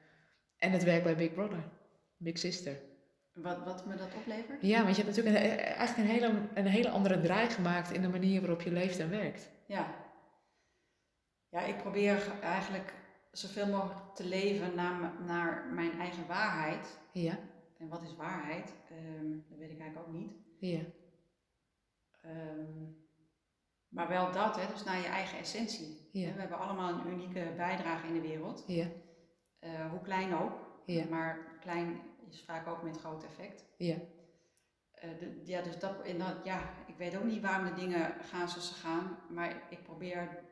en 0.57 0.71
het 0.71 0.83
werk 0.83 1.03
bij 1.03 1.15
Big 1.15 1.33
Brother, 1.33 1.63
Big 2.17 2.37
Sister. 2.37 2.79
Wat, 3.33 3.63
wat 3.63 3.85
me 3.85 3.95
dat 3.95 4.13
oplevert? 4.15 4.61
Ja, 4.61 4.83
want 4.83 4.95
je 4.95 5.03
hebt 5.03 5.15
natuurlijk 5.15 5.45
een, 5.45 5.57
eigenlijk 5.57 6.09
een 6.09 6.15
hele, 6.15 6.33
een 6.53 6.65
hele 6.65 6.89
andere 6.89 7.19
draai 7.19 7.49
gemaakt 7.49 7.91
in 7.91 8.01
de 8.01 8.09
manier 8.09 8.39
waarop 8.39 8.61
je 8.61 8.71
leeft 8.71 8.99
en 8.99 9.09
werkt. 9.09 9.49
Ja. 9.65 9.95
Ja, 11.49 11.61
ik 11.61 11.77
probeer 11.77 12.31
eigenlijk 12.41 12.93
zoveel 13.31 13.67
mogelijk 13.67 14.15
te 14.15 14.25
leven 14.25 14.75
naar, 14.75 15.11
naar 15.25 15.65
mijn 15.73 15.99
eigen 15.99 16.27
waarheid. 16.27 16.99
Ja, 17.11 17.39
En 17.77 17.87
wat 17.87 18.03
is 18.03 18.15
waarheid? 18.15 18.73
Ehm, 18.89 19.31
dat 19.49 19.57
weet 19.57 19.71
ik 19.71 19.79
eigenlijk 19.79 20.07
ook 20.07 20.13
niet. 20.13 20.31
ja, 20.59 20.79
Ehm, 22.23 22.91
maar 23.89 24.07
wel 24.07 24.31
dat, 24.31 24.55
hè, 24.55 24.67
dus 24.73 24.83
naar 24.83 24.99
je 24.99 25.07
eigen 25.07 25.37
essentie. 25.37 26.09
Ja. 26.11 26.33
We 26.33 26.39
hebben 26.39 26.59
allemaal 26.59 26.89
een 26.93 27.07
unieke 27.11 27.53
bijdrage 27.57 28.07
in 28.07 28.13
de 28.13 28.21
wereld. 28.27 28.63
ja, 28.67 28.87
Eh, 29.59 29.89
hoe 29.91 30.01
klein 30.01 30.33
ook. 30.35 30.51
Ja. 30.85 31.05
Maar 31.09 31.57
klein 31.61 31.99
is 32.29 32.43
vaak 32.45 32.67
ook 32.67 32.83
met 32.83 32.97
groot 32.99 33.23
effect. 33.23 33.65
ja, 33.77 33.95
Eh, 34.93 35.09
de- 35.19 35.41
ja, 35.45 35.61
dus 35.61 35.79
dat, 35.79 36.01
en 36.01 36.17
dat, 36.17 36.35
ja, 36.43 36.69
ik 36.87 36.95
weet 36.97 37.17
ook 37.17 37.23
niet 37.23 37.41
waarom 37.41 37.65
de 37.65 37.73
dingen 37.81 38.13
gaan 38.21 38.49
zoals 38.49 38.67
ze 38.67 38.73
gaan. 38.73 39.17
Maar 39.29 39.61
ik 39.69 39.83
probeer 39.83 40.43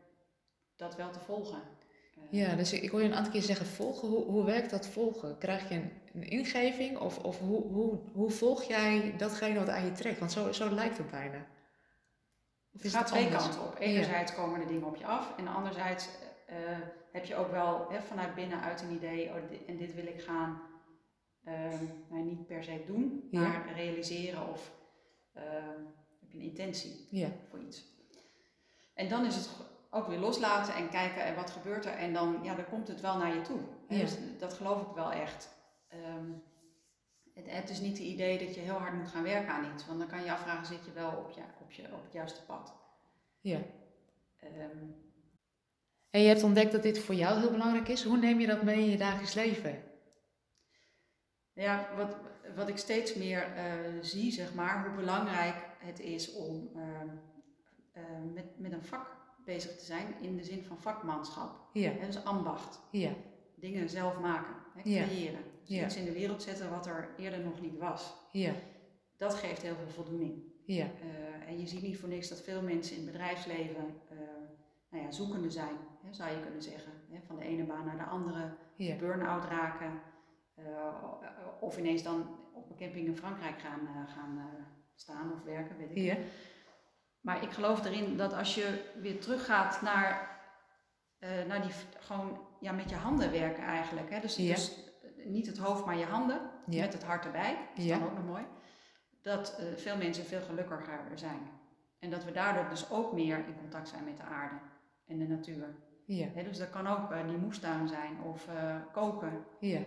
dat 0.75 0.95
wel 0.95 1.11
te 1.11 1.19
volgen. 1.19 1.61
Eh, 2.15 2.39
ja. 2.39 2.55
Dus 2.55 2.73
ik 2.73 2.81
ik 2.81 2.89
hoor 2.89 3.01
je 3.01 3.07
een 3.07 3.13
aantal 3.15 3.31
keer 3.31 3.41
zeggen 3.41 3.65
volgen. 3.65 4.07
Hoe, 4.07 4.23
hoe 4.25 4.45
werkt 4.45 4.69
dat 4.69 4.87
volgen? 4.87 5.37
Krijg 5.37 5.69
je 5.69 5.75
een, 5.75 5.91
een 6.13 6.23
ingeving 6.29 6.97
of, 6.97 7.17
of 7.19 7.39
hoe, 7.39 7.61
hoe, 7.67 7.99
hoe 8.13 8.29
volg 8.31 8.63
jij 8.63 9.13
datgene 9.17 9.59
wat 9.59 9.69
aan 9.69 9.85
je 9.85 9.91
trekt? 9.91 10.19
Want 10.19 10.31
zo, 10.31 10.51
zo 10.51 10.69
lijkt 10.73 10.97
het 10.97 11.11
bijna. 11.11 11.45
Het 12.71 12.91
gaat 12.91 13.07
twee 13.07 13.25
anders? 13.25 13.43
kanten 13.43 13.61
op. 13.61 13.75
Enerzijds 13.79 14.35
komen 14.35 14.61
er 14.61 14.67
dingen 14.67 14.87
op 14.87 14.95
je 14.95 15.05
af 15.05 15.37
en 15.37 15.47
anderzijds 15.47 16.09
eh, 16.47 16.57
heb 17.11 17.25
je 17.25 17.35
ook 17.35 17.51
wel 17.51 17.89
hè, 17.89 18.01
vanuit 18.01 18.35
binnenuit 18.35 18.81
een 18.81 18.91
idee, 18.95 19.29
oh, 19.29 19.35
en 19.67 19.77
dit 19.77 19.93
wil 19.95 20.05
ik 20.05 20.21
gaan, 20.21 20.61
ehm, 21.43 21.83
nou, 22.09 22.23
niet 22.23 22.47
per 22.47 22.63
se 22.63 22.83
doen, 22.87 23.27
Ja. 23.31 23.39
maar 23.39 23.73
realiseren 23.75 24.49
of 24.49 24.71
ehm, 25.33 25.79
heb 26.19 26.31
je 26.31 26.37
een 26.37 26.43
intentie 26.43 27.07
Ja, 27.09 27.29
voor 27.49 27.59
iets. 27.59 27.85
En 28.93 29.09
dan 29.09 29.25
is 29.25 29.35
het 29.35 29.49
ook 29.89 30.07
weer 30.07 30.19
loslaten 30.19 30.75
en 30.75 30.89
kijken 30.89 31.23
en 31.23 31.35
wat 31.35 31.49
gebeurt 31.51 31.85
er 31.85 31.93
en 31.93 32.13
dan, 32.13 32.39
ja, 32.43 32.55
dan 32.55 32.69
komt 32.69 32.87
het 32.87 33.01
wel 33.01 33.17
naar 33.17 33.35
je 33.35 33.41
toe. 33.41 33.59
Ja. 33.87 33.97
Dus 33.99 34.17
dat 34.39 34.53
geloof 34.53 34.81
ik 34.81 34.95
wel 34.95 35.11
echt. 35.11 35.49
Ehm, 35.87 36.31
het, 37.33 37.45
het 37.49 37.69
is 37.69 37.79
niet 37.79 37.97
het 37.97 38.07
idee 38.07 38.45
dat 38.45 38.55
je 38.55 38.61
heel 38.61 38.73
hard 38.77 38.93
moet 38.93 39.07
gaan 39.07 39.23
werken 39.23 39.53
aan 39.53 39.73
iets, 39.73 39.85
want 39.85 39.99
dan 39.99 40.07
kan 40.07 40.19
je 40.19 40.25
je 40.25 40.31
afvragen, 40.31 40.65
zit 40.65 40.85
je 40.85 40.91
wel 40.91 41.11
op, 41.11 41.31
je, 41.31 41.41
op, 41.61 41.71
je, 41.71 41.83
op 41.93 42.03
het 42.03 42.13
juiste 42.13 42.41
pad. 42.41 42.73
ja. 43.41 43.59
Ehm, 44.39 44.77
En 46.09 46.21
je 46.21 46.27
hebt 46.27 46.43
ontdekt 46.43 46.71
dat 46.71 46.83
dit 46.83 46.99
voor 46.99 47.15
jou 47.15 47.39
heel 47.39 47.51
belangrijk 47.51 47.87
is. 47.87 48.03
Hoe 48.03 48.17
neem 48.17 48.39
je 48.39 48.47
dat 48.47 48.63
mee 48.63 48.79
in 48.79 48.89
je 48.89 48.97
dagelijks 48.97 49.33
leven? 49.33 49.83
Ja, 51.53 51.89
wat, 51.97 52.15
wat 52.55 52.67
ik 52.69 52.77
steeds 52.77 53.15
meer 53.15 53.41
eh, 53.55 53.65
zie, 54.01 54.31
zeg 54.31 54.53
maar, 54.53 54.85
hoe 54.85 54.95
belangrijk 54.95 55.55
het 55.77 55.99
is 55.99 56.33
om 56.33 56.69
ehm, 56.75 57.07
eh, 57.91 58.03
met, 58.33 58.59
met 58.59 58.71
een 58.71 58.83
vak 58.83 59.15
bezig 59.45 59.77
te 59.77 59.85
zijn 59.85 60.15
in 60.21 60.37
de 60.37 60.43
zin 60.43 60.63
van 60.63 60.77
vakmanschap. 60.77 61.59
Ja, 61.73 61.91
dus 62.05 62.23
ambacht. 62.23 62.79
ja, 62.91 63.11
Dingen 63.55 63.89
zelf 63.89 64.19
maken, 64.19 64.55
hè, 64.75 64.81
creëren. 64.81 65.43
Dus 65.65 65.75
Ja. 65.77 65.85
iets 65.85 65.95
in 65.95 66.05
de 66.05 66.11
wereld 66.11 66.43
zetten 66.43 66.69
wat 66.69 66.85
er 66.87 67.09
eerder 67.17 67.39
nog 67.39 67.61
niet 67.61 67.77
was. 67.77 68.13
ja, 68.31 68.53
Dat 69.17 69.33
geeft 69.33 69.61
heel 69.61 69.75
veel 69.75 69.89
voldoening. 69.89 70.43
ja, 70.65 70.85
Eh, 70.85 71.47
en 71.47 71.59
je 71.59 71.67
ziet 71.67 71.81
niet 71.81 71.99
voor 71.99 72.09
niks 72.09 72.29
dat 72.29 72.41
veel 72.41 72.61
mensen 72.61 72.95
in 72.97 73.01
het 73.01 73.11
bedrijfsleven 73.11 74.01
eh, 74.09 74.17
nou 74.89 75.03
ja, 75.03 75.11
zoekende 75.11 75.49
zijn, 75.49 75.75
hè, 76.03 76.13
zou 76.13 76.31
je 76.31 76.39
kunnen 76.41 76.61
zeggen. 76.61 76.91
Hè, 77.09 77.19
van 77.27 77.35
de 77.35 77.43
ene 77.43 77.63
baan 77.63 77.85
naar 77.85 77.97
de 77.97 78.03
andere. 78.03 78.53
ja, 78.75 78.95
burn-out 78.95 79.43
raken. 79.45 80.01
eh, 80.55 80.93
of 81.59 81.77
ineens 81.77 82.03
dan 82.03 82.39
op 82.53 82.69
een 82.69 82.77
camping 82.77 83.07
in 83.07 83.17
Frankrijk 83.17 83.59
gaan, 83.59 84.07
gaan 84.07 84.49
staan 84.95 85.33
of 85.33 85.43
werken, 85.43 85.77
weet 85.77 85.89
ik 85.91 85.97
ja, 85.97 86.15
niet. 86.15 86.25
Maar 87.21 87.43
ik 87.43 87.49
geloof 87.51 87.85
erin 87.85 88.17
dat 88.17 88.33
als 88.33 88.55
je 88.55 88.91
weer 89.01 89.19
teruggaat 89.19 89.81
naar, 89.81 90.39
naar 91.47 91.61
die, 91.61 91.71
gewoon 91.99 92.39
ja, 92.59 92.71
met 92.71 92.89
je 92.89 92.95
handen 92.95 93.31
werken 93.31 93.63
eigenlijk. 93.63 94.09
Hè? 94.09 94.19
Dus, 94.19 94.35
Ja. 94.35 94.55
dus 94.55 94.90
niet 95.25 95.45
het 95.47 95.57
hoofd, 95.57 95.85
maar 95.85 95.97
je 95.97 96.05
handen, 96.05 96.41
Ja. 96.65 96.81
met 96.81 96.93
het 96.93 97.03
hart 97.03 97.25
erbij. 97.25 97.53
Dat 97.69 97.77
is 97.77 97.83
Ja. 97.85 97.97
dan 97.99 98.07
ook 98.07 98.15
nog 98.15 98.25
mooi. 98.25 98.45
Dat 99.21 99.55
eh, 99.59 99.65
veel 99.75 99.97
mensen 99.97 100.25
veel 100.25 100.41
gelukkiger 100.41 100.99
zijn. 101.15 101.49
En 101.99 102.09
dat 102.09 102.23
we 102.23 102.31
daardoor 102.31 102.69
dus 102.69 102.89
ook 102.91 103.13
meer 103.13 103.37
in 103.37 103.57
contact 103.57 103.87
zijn 103.87 104.03
met 104.03 104.17
de 104.17 104.23
aarde 104.23 104.55
en 105.07 105.17
de 105.17 105.27
natuur. 105.27 105.75
ja, 106.05 106.43
dus 106.43 106.57
dat 106.57 106.69
kan 106.69 106.87
ook 106.87 107.11
eh, 107.11 107.27
die 107.27 107.37
moestuin 107.37 107.87
zijn 107.87 108.21
of 108.23 108.47
eh, 108.47 108.75
koken. 108.91 109.45
ja, 109.59 109.79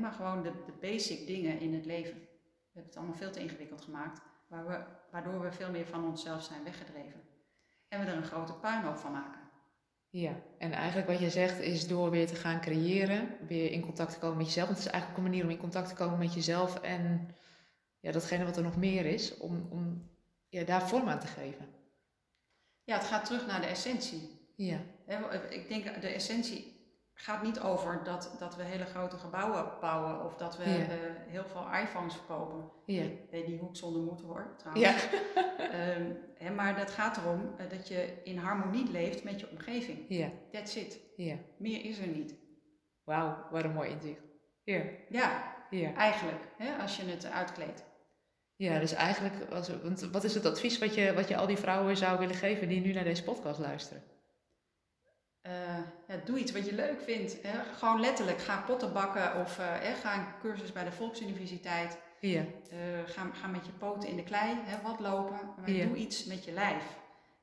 maar 0.00 0.12
gewoon 0.12 0.42
de, 0.42 0.52
de 0.66 0.72
basic 0.80 1.26
dingen 1.26 1.60
in 1.60 1.74
het 1.74 1.84
leven. 1.86 2.14
We 2.18 2.80
hebben 2.80 2.90
het 2.92 2.96
allemaal 2.96 3.16
veel 3.16 3.30
te 3.30 3.40
ingewikkeld 3.40 3.80
gemaakt, 3.80 4.20
waar 4.48 4.66
we, 4.66 4.80
waardoor 5.10 5.40
we 5.40 5.52
veel 5.52 5.70
meer 5.70 5.86
van 5.86 6.04
onszelf 6.04 6.42
zijn 6.42 6.64
weggedreven. 6.64 7.20
En 7.88 8.00
we 8.00 8.06
er 8.06 8.16
een 8.16 8.22
grote 8.24 8.52
puinhoop 8.54 8.96
van 8.96 9.12
maken. 9.12 9.40
Ja. 10.20 10.42
En 10.58 10.72
eigenlijk 10.72 11.08
wat 11.08 11.18
je 11.18 11.30
zegt 11.30 11.60
is 11.60 11.86
door 11.86 12.10
weer 12.10 12.26
te 12.26 12.34
gaan 12.34 12.60
creëren, 12.60 13.28
weer 13.46 13.70
in 13.70 13.80
contact 13.80 14.12
te 14.12 14.18
komen 14.18 14.36
met 14.36 14.46
jezelf. 14.46 14.66
Want 14.66 14.78
het 14.78 14.86
is 14.86 14.92
eigenlijk 14.92 15.20
ook 15.20 15.24
een 15.24 15.30
manier 15.30 15.44
om 15.44 15.56
in 15.56 15.62
contact 15.62 15.88
te 15.88 15.94
komen 15.94 16.18
met 16.18 16.34
jezelf 16.34 16.80
en 16.80 17.28
ja, 18.00 18.12
datgene 18.12 18.44
wat 18.44 18.56
er 18.56 18.62
nog 18.62 18.76
meer 18.76 19.06
is, 19.06 19.36
om, 19.36 19.68
om 19.70 20.10
ja, 20.48 20.64
daar 20.64 20.88
vorm 20.88 21.08
aan 21.08 21.20
te 21.20 21.26
geven. 21.26 21.68
Ja, 22.84 22.96
het 22.96 23.06
gaat 23.06 23.24
terug 23.24 23.46
naar 23.46 23.60
de 23.60 23.66
essentie. 23.66 24.30
Ja, 24.56 24.80
Ik 25.50 25.68
denk 25.68 26.00
de 26.00 26.08
essentie 26.08 26.73
gaat 27.14 27.42
niet 27.42 27.60
over 27.60 28.00
dat, 28.04 28.36
dat 28.38 28.56
we 28.56 28.62
hele 28.62 28.84
grote 28.84 29.16
gebouwen 29.16 29.72
bouwen 29.80 30.24
of 30.24 30.36
dat 30.36 30.56
we 30.56 30.70
Ja. 30.70 30.76
eh, 30.78 30.88
heel 31.26 31.44
veel 31.44 31.66
iPhones 31.82 32.14
verkopen. 32.14 32.70
Ja. 32.86 33.04
Die 33.30 33.58
hoek 33.58 33.76
zonder 33.76 34.02
moed 34.02 34.20
hoor, 34.20 34.54
trouwens. 34.58 34.86
Ja. 34.86 34.94
Ehm, 35.74 36.12
hè, 36.38 36.50
maar 36.50 36.76
dat 36.76 36.90
gaat 36.90 37.16
erom 37.16 37.54
eh, 37.58 37.70
dat 37.70 37.88
je 37.88 38.20
in 38.24 38.38
harmonie 38.38 38.90
leeft 38.90 39.24
met 39.24 39.40
je 39.40 39.50
omgeving. 39.50 39.98
Ja. 40.08 40.30
That's 40.52 40.76
it. 40.76 41.00
Ja. 41.16 41.36
Meer 41.58 41.84
is 41.84 41.98
er 41.98 42.06
niet. 42.06 42.34
Wauw, 43.04 43.46
wat 43.50 43.64
een 43.64 43.72
mooi 43.72 43.90
inzicht. 43.90 44.20
Ja. 44.64 44.82
Ja, 45.08 45.52
Ja. 45.70 45.94
eigenlijk, 45.94 46.42
hè, 46.58 46.76
als 46.82 46.96
je 46.96 47.02
het 47.04 47.26
uitkleedt. 47.30 47.84
Ja, 48.56 48.78
dus 48.78 48.92
eigenlijk, 48.92 49.50
als, 49.50 49.68
want 49.82 50.00
wat 50.00 50.24
is 50.24 50.34
het 50.34 50.46
advies 50.46 50.78
wat 50.78 50.94
je, 50.94 51.14
wat 51.14 51.28
je 51.28 51.36
al 51.36 51.46
die 51.46 51.56
vrouwen 51.56 51.96
zou 51.96 52.18
willen 52.18 52.34
geven 52.34 52.68
die 52.68 52.80
nu 52.80 52.92
naar 52.92 53.04
deze 53.04 53.24
podcast 53.24 53.58
luisteren? 53.60 54.02
Eh, 55.44 55.52
ja, 56.08 56.14
doe 56.24 56.38
iets 56.38 56.52
wat 56.52 56.66
je 56.66 56.74
leuk 56.74 57.00
vindt. 57.02 57.36
Hè. 57.42 57.58
Gewoon 57.76 58.00
letterlijk, 58.00 58.38
ga 58.38 58.62
potten 58.66 58.92
bakken 58.92 59.40
of 59.40 59.58
eh, 59.58 59.66
hè, 59.68 59.94
ga 59.94 60.14
een 60.14 60.26
cursus 60.40 60.72
bij 60.72 60.84
de 60.84 60.92
Volksuniversiteit. 60.92 61.98
Ja. 62.20 62.40
Eh, 62.40 62.78
ga, 63.06 63.30
ga 63.32 63.46
met 63.46 63.66
je 63.66 63.72
poten 63.72 64.08
in 64.08 64.16
de 64.16 64.22
klei, 64.22 64.54
hè, 64.64 64.82
wat 64.82 65.00
lopen. 65.00 65.38
Maar 65.60 65.70
Ja. 65.70 65.84
doe 65.86 65.96
iets 65.96 66.24
met 66.24 66.44
je 66.44 66.52
lijf. 66.52 66.82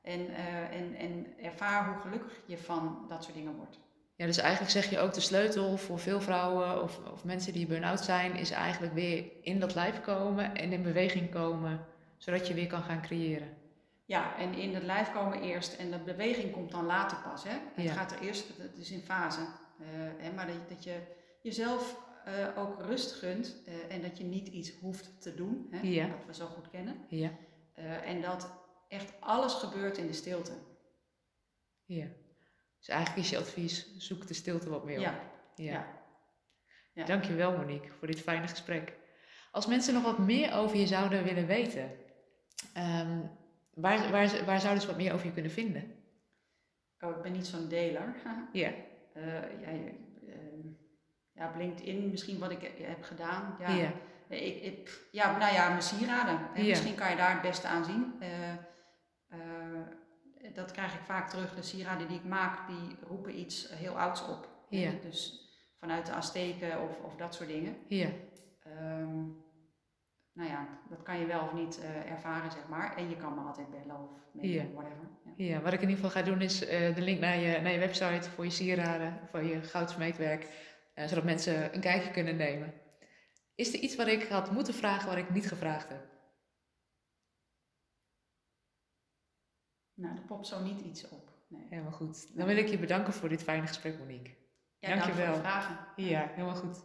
En, 0.02 0.28
en, 0.70 0.94
en 0.94 1.26
ervaar 1.42 1.86
hoe 1.86 2.00
gelukkig 2.00 2.40
je 2.46 2.58
van 2.58 3.04
dat 3.08 3.22
soort 3.24 3.34
dingen 3.36 3.54
wordt. 3.56 3.78
Ja, 4.16 4.26
dus 4.26 4.38
eigenlijk 4.38 4.72
zeg 4.72 4.90
je 4.90 4.98
ook 4.98 5.14
de 5.14 5.20
sleutel 5.20 5.76
voor 5.76 5.98
veel 5.98 6.20
vrouwen 6.20 6.82
of, 6.82 6.98
of 7.12 7.24
mensen 7.24 7.52
die 7.52 7.66
burn-out 7.66 8.00
zijn, 8.00 8.34
is 8.36 8.50
eigenlijk 8.50 8.94
weer 8.94 9.24
in 9.42 9.60
dat 9.60 9.74
lijf 9.74 10.00
komen 10.00 10.54
en 10.54 10.72
in 10.72 10.82
beweging 10.82 11.30
komen, 11.30 11.84
zodat 12.16 12.48
je 12.48 12.54
weer 12.54 12.66
kan 12.66 12.82
gaan 12.82 13.02
creëren. 13.02 13.48
Ja, 14.12 14.36
en 14.36 14.54
in 14.54 14.74
het 14.74 14.82
lijf 14.82 15.12
komen 15.12 15.42
eerst 15.42 15.74
en 15.74 15.90
de 15.90 15.98
beweging 15.98 16.52
komt 16.52 16.70
dan 16.70 16.84
later 16.86 17.18
pas. 17.18 17.44
Hè? 17.44 17.50
Het 17.74 17.84
Ja. 17.84 17.92
gaat 17.92 18.12
er 18.12 18.20
eerst, 18.20 18.58
het 18.58 18.78
is 18.78 18.90
in 18.90 19.00
fase. 19.00 19.40
Eh, 19.40 19.86
hè, 20.18 20.32
maar 20.32 20.46
dat, 20.46 20.68
dat 20.68 20.84
je 20.84 21.00
jezelf 21.42 21.96
eh, 22.24 22.48
ook 22.58 22.80
rust 22.82 23.12
gunt 23.12 23.56
eh, 23.66 23.94
en 23.94 24.02
dat 24.02 24.18
je 24.18 24.24
niet 24.24 24.48
iets 24.48 24.72
hoeft 24.80 25.20
te 25.22 25.34
doen, 25.34 25.66
hè, 25.70 25.80
Ja. 25.82 26.08
wat 26.08 26.24
we 26.26 26.34
zo 26.34 26.46
goed 26.46 26.70
kennen. 26.70 26.96
Ja, 27.08 27.30
en 28.04 28.20
dat 28.20 28.50
echt 28.88 29.12
alles 29.20 29.52
gebeurt 29.54 29.98
in 29.98 30.06
de 30.06 30.12
stilte. 30.12 30.52
ja. 31.84 32.06
Dus 32.78 32.88
eigenlijk 32.88 33.20
is 33.24 33.30
je 33.30 33.38
advies, 33.38 33.96
zoek 33.98 34.26
de 34.26 34.34
stilte 34.34 34.68
wat 34.70 34.84
meer 34.84 34.96
op. 34.98 35.02
Ja, 35.04 35.20
Ja. 35.54 35.72
ja. 35.72 36.00
Ja. 36.92 37.04
Dankjewel 37.04 37.56
Monique 37.56 37.92
voor 37.98 38.06
dit 38.06 38.20
fijne 38.20 38.48
gesprek. 38.48 38.92
Als 39.50 39.66
mensen 39.66 39.94
nog 39.94 40.02
wat 40.02 40.18
meer 40.18 40.54
over 40.54 40.76
je 40.76 40.86
zouden 40.86 41.24
willen 41.24 41.46
weten, 41.46 41.90
ehm, 42.74 43.20
waar, 43.74 44.10
waar, 44.10 44.44
waar 44.44 44.60
zouden 44.60 44.82
ze 44.82 44.88
wat 44.88 44.96
meer 44.96 45.12
over 45.12 45.26
je 45.26 45.32
kunnen 45.32 45.50
vinden? 45.50 45.94
Oh, 47.00 47.16
ik 47.16 47.22
ben 47.22 47.32
niet 47.32 47.46
zo'n 47.46 47.68
deler. 47.68 48.14
Ja, 48.52 48.72
Eh, 49.12 49.60
ja, 49.60 49.70
je- 49.70 49.94
ehm, 50.28 50.68
ja, 51.32 51.48
op 51.48 51.56
LinkedIn 51.56 52.10
misschien 52.10 52.38
wat 52.38 52.50
ik 52.50 52.72
heb 52.78 53.02
gedaan. 53.02 53.56
Ja. 53.58 53.92
Ik, 54.28 54.62
ik, 54.62 55.08
ja 55.10 55.38
nou 55.38 55.52
ja, 55.52 55.68
mijn 55.68 55.82
sieraden. 55.82 56.38
Misschien 56.68 56.94
kan 56.94 57.10
je 57.10 57.16
daar 57.16 57.32
het 57.32 57.42
beste 57.42 57.66
aan 57.66 57.84
zien. 57.84 58.14
Eh, 58.20 58.50
eh, 59.28 59.86
dat 60.54 60.70
krijg 60.72 60.94
ik 60.94 61.00
vaak 61.04 61.30
terug. 61.30 61.54
De 61.54 61.62
sieraden 61.62 62.08
die 62.08 62.16
ik 62.16 62.24
maak, 62.24 62.66
die 62.68 62.96
roepen 63.08 63.38
iets 63.38 63.70
heel 63.74 63.98
ouds 63.98 64.28
op. 64.28 64.48
Dus 65.02 65.48
vanuit 65.78 66.06
de 66.06 66.12
Azteken 66.12 66.80
of, 66.82 66.98
of 67.00 67.16
dat 67.16 67.34
soort 67.34 67.48
dingen. 67.48 67.76
ja, 67.88 68.08
Ehm, 68.62 69.24
nou 70.32 70.48
ja, 70.48 70.68
dat 70.88 71.02
kan 71.02 71.18
je 71.18 71.26
wel 71.26 71.40
of 71.42 71.52
niet 71.52 71.80
eh, 71.80 72.10
ervaren, 72.10 72.50
zeg 72.52 72.68
maar. 72.68 72.96
En 72.96 73.08
je 73.08 73.16
kan 73.16 73.34
me 73.34 73.40
altijd 73.40 73.70
bellen 73.70 74.00
of 74.00 74.10
mailen, 74.32 74.72
whatever. 74.72 75.08
Ja. 75.24 75.32
ja. 75.44 75.60
Wat 75.60 75.72
ik 75.72 75.80
in 75.80 75.88
ieder 75.88 76.04
geval 76.04 76.22
ga 76.22 76.28
doen 76.28 76.40
is 76.40 76.64
eh, 76.64 76.94
de 76.94 77.02
link 77.02 77.20
naar 77.20 77.36
je, 77.36 77.60
naar 77.60 77.72
je 77.72 77.78
website 77.78 78.30
voor 78.30 78.44
je 78.44 78.50
sieraden, 78.50 79.20
voor 79.30 79.42
je 79.42 79.62
goudsmeetwerk, 79.62 80.46
eh, 80.94 81.06
zodat 81.06 81.24
mensen 81.24 81.74
een 81.74 81.80
kijkje 81.80 82.10
kunnen 82.10 82.36
nemen. 82.36 82.72
Is 83.54 83.74
er 83.74 83.80
iets 83.80 83.96
wat 83.96 84.06
ik 84.06 84.22
had 84.22 84.50
moeten 84.50 84.74
vragen 84.74 85.08
wat 85.08 85.16
ik 85.16 85.30
niet 85.30 85.48
gevraagd 85.48 85.88
heb? 85.88 86.10
Nou, 89.94 90.16
er 90.16 90.22
popt 90.22 90.46
zo 90.46 90.62
niet 90.62 90.80
iets 90.80 91.08
op. 91.08 91.30
Nee. 91.48 91.66
Helemaal 91.68 91.92
goed. 91.92 92.36
Dan 92.36 92.46
wil 92.46 92.56
ik 92.56 92.68
je 92.68 92.78
bedanken 92.78 93.12
voor 93.12 93.28
dit 93.28 93.42
fijne 93.42 93.66
gesprek, 93.66 93.98
Monique. 93.98 94.34
Ja, 94.78 94.88
dank 94.88 95.02
voor 95.02 95.08
Dankjewel. 95.08 95.34
de 95.34 95.40
vragen. 95.40 95.78
Ja, 95.96 96.30
helemaal 96.34 96.54
goed. 96.54 96.82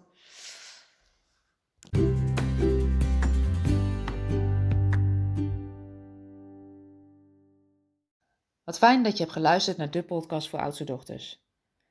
Wat 8.67 8.77
fijn 8.77 9.03
dat 9.03 9.17
je 9.17 9.23
hebt 9.23 9.35
geluisterd 9.35 9.77
naar 9.77 9.91
de 9.91 10.03
podcast 10.03 10.49
voor 10.49 10.59
oudste 10.59 10.83
dochters. 10.83 11.45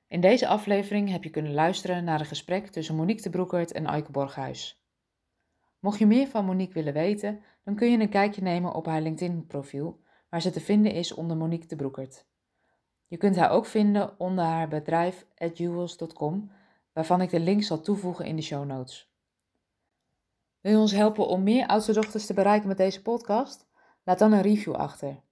In 0.06 0.20
deze 0.20 0.46
aflevering 0.46 1.10
heb 1.10 1.24
je 1.24 1.30
kunnen 1.30 1.54
luisteren 1.54 2.04
naar 2.04 2.20
een 2.20 2.26
gesprek 2.26 2.66
tussen 2.66 2.94
Monique 2.94 3.22
de 3.22 3.30
Broekert 3.30 3.72
en 3.72 3.86
Aike 3.86 4.10
Borghuis. 4.10 4.84
Mocht 5.78 5.98
je 5.98 6.06
meer 6.06 6.26
van 6.26 6.44
Monique 6.44 6.74
willen 6.74 6.92
weten, 6.92 7.40
dan 7.64 7.74
kun 7.74 7.90
je 7.90 7.98
een 7.98 8.08
kijkje 8.08 8.42
nemen 8.42 8.74
op 8.74 8.86
haar 8.86 9.00
LinkedIn-profiel, 9.00 10.00
waar 10.30 10.42
ze 10.42 10.50
te 10.50 10.60
vinden 10.60 10.92
is 10.92 11.12
onder 11.12 11.36
Monique 11.36 11.66
de 11.66 11.76
Broekert. 11.76 12.26
Je 13.06 13.16
kunt 13.16 13.36
haar 13.36 13.50
ook 13.50 13.66
vinden 13.66 14.20
onder 14.20 14.44
haar 14.44 14.68
bedrijf 14.68 15.26
atjewels.com, 15.36 16.50
waarvan 16.92 17.20
ik 17.20 17.30
de 17.30 17.40
link 17.40 17.62
zal 17.62 17.80
toevoegen 17.80 18.24
in 18.24 18.36
de 18.36 18.42
show 18.42 18.64
notes. 18.64 19.10
Wil 20.60 20.72
je 20.72 20.78
ons 20.78 20.92
helpen 20.92 21.26
om 21.26 21.42
meer 21.42 21.66
oudste 21.66 21.92
dochters 21.92 22.26
te 22.26 22.34
bereiken 22.34 22.68
met 22.68 22.76
deze 22.76 23.02
podcast? 23.02 23.66
Laat 24.04 24.18
dan 24.18 24.32
een 24.32 24.42
review 24.42 24.74
achter. 24.74 25.24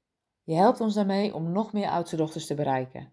Je 0.44 0.54
helpt 0.54 0.80
ons 0.80 0.94
daarmee 0.94 1.34
om 1.34 1.52
nog 1.52 1.72
meer 1.72 1.88
oudste 1.88 2.16
dochters 2.16 2.46
te 2.46 2.54
bereiken. 2.54 3.12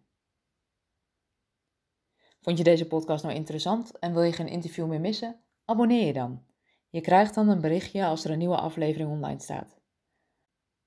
Vond 2.41 2.57
je 2.57 2.63
deze 2.63 2.88
podcast 2.88 3.23
nou 3.23 3.36
interessant 3.36 3.99
en 3.99 4.13
wil 4.13 4.21
je 4.21 4.34
geen 4.34 4.47
interview 4.47 4.88
meer 4.88 4.99
missen? 4.99 5.41
Abonneer 5.65 6.05
je 6.05 6.13
dan. 6.13 6.45
Je 6.89 7.01
krijgt 7.01 7.36
dan 7.36 7.49
een 7.49 7.61
berichtje 7.61 8.05
als 8.05 8.25
er 8.25 8.32
een 8.32 8.38
nieuwe 8.38 8.57
aflevering 8.57 9.09
online 9.09 9.39
staat. 9.39 9.79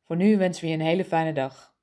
Voor 0.03 0.17
nu 0.17 0.37
wensen 0.37 0.63
we 0.65 0.69
je 0.69 0.75
een 0.75 0.81
hele 0.81 1.05
fijne 1.05 1.33
dag. 1.33 1.74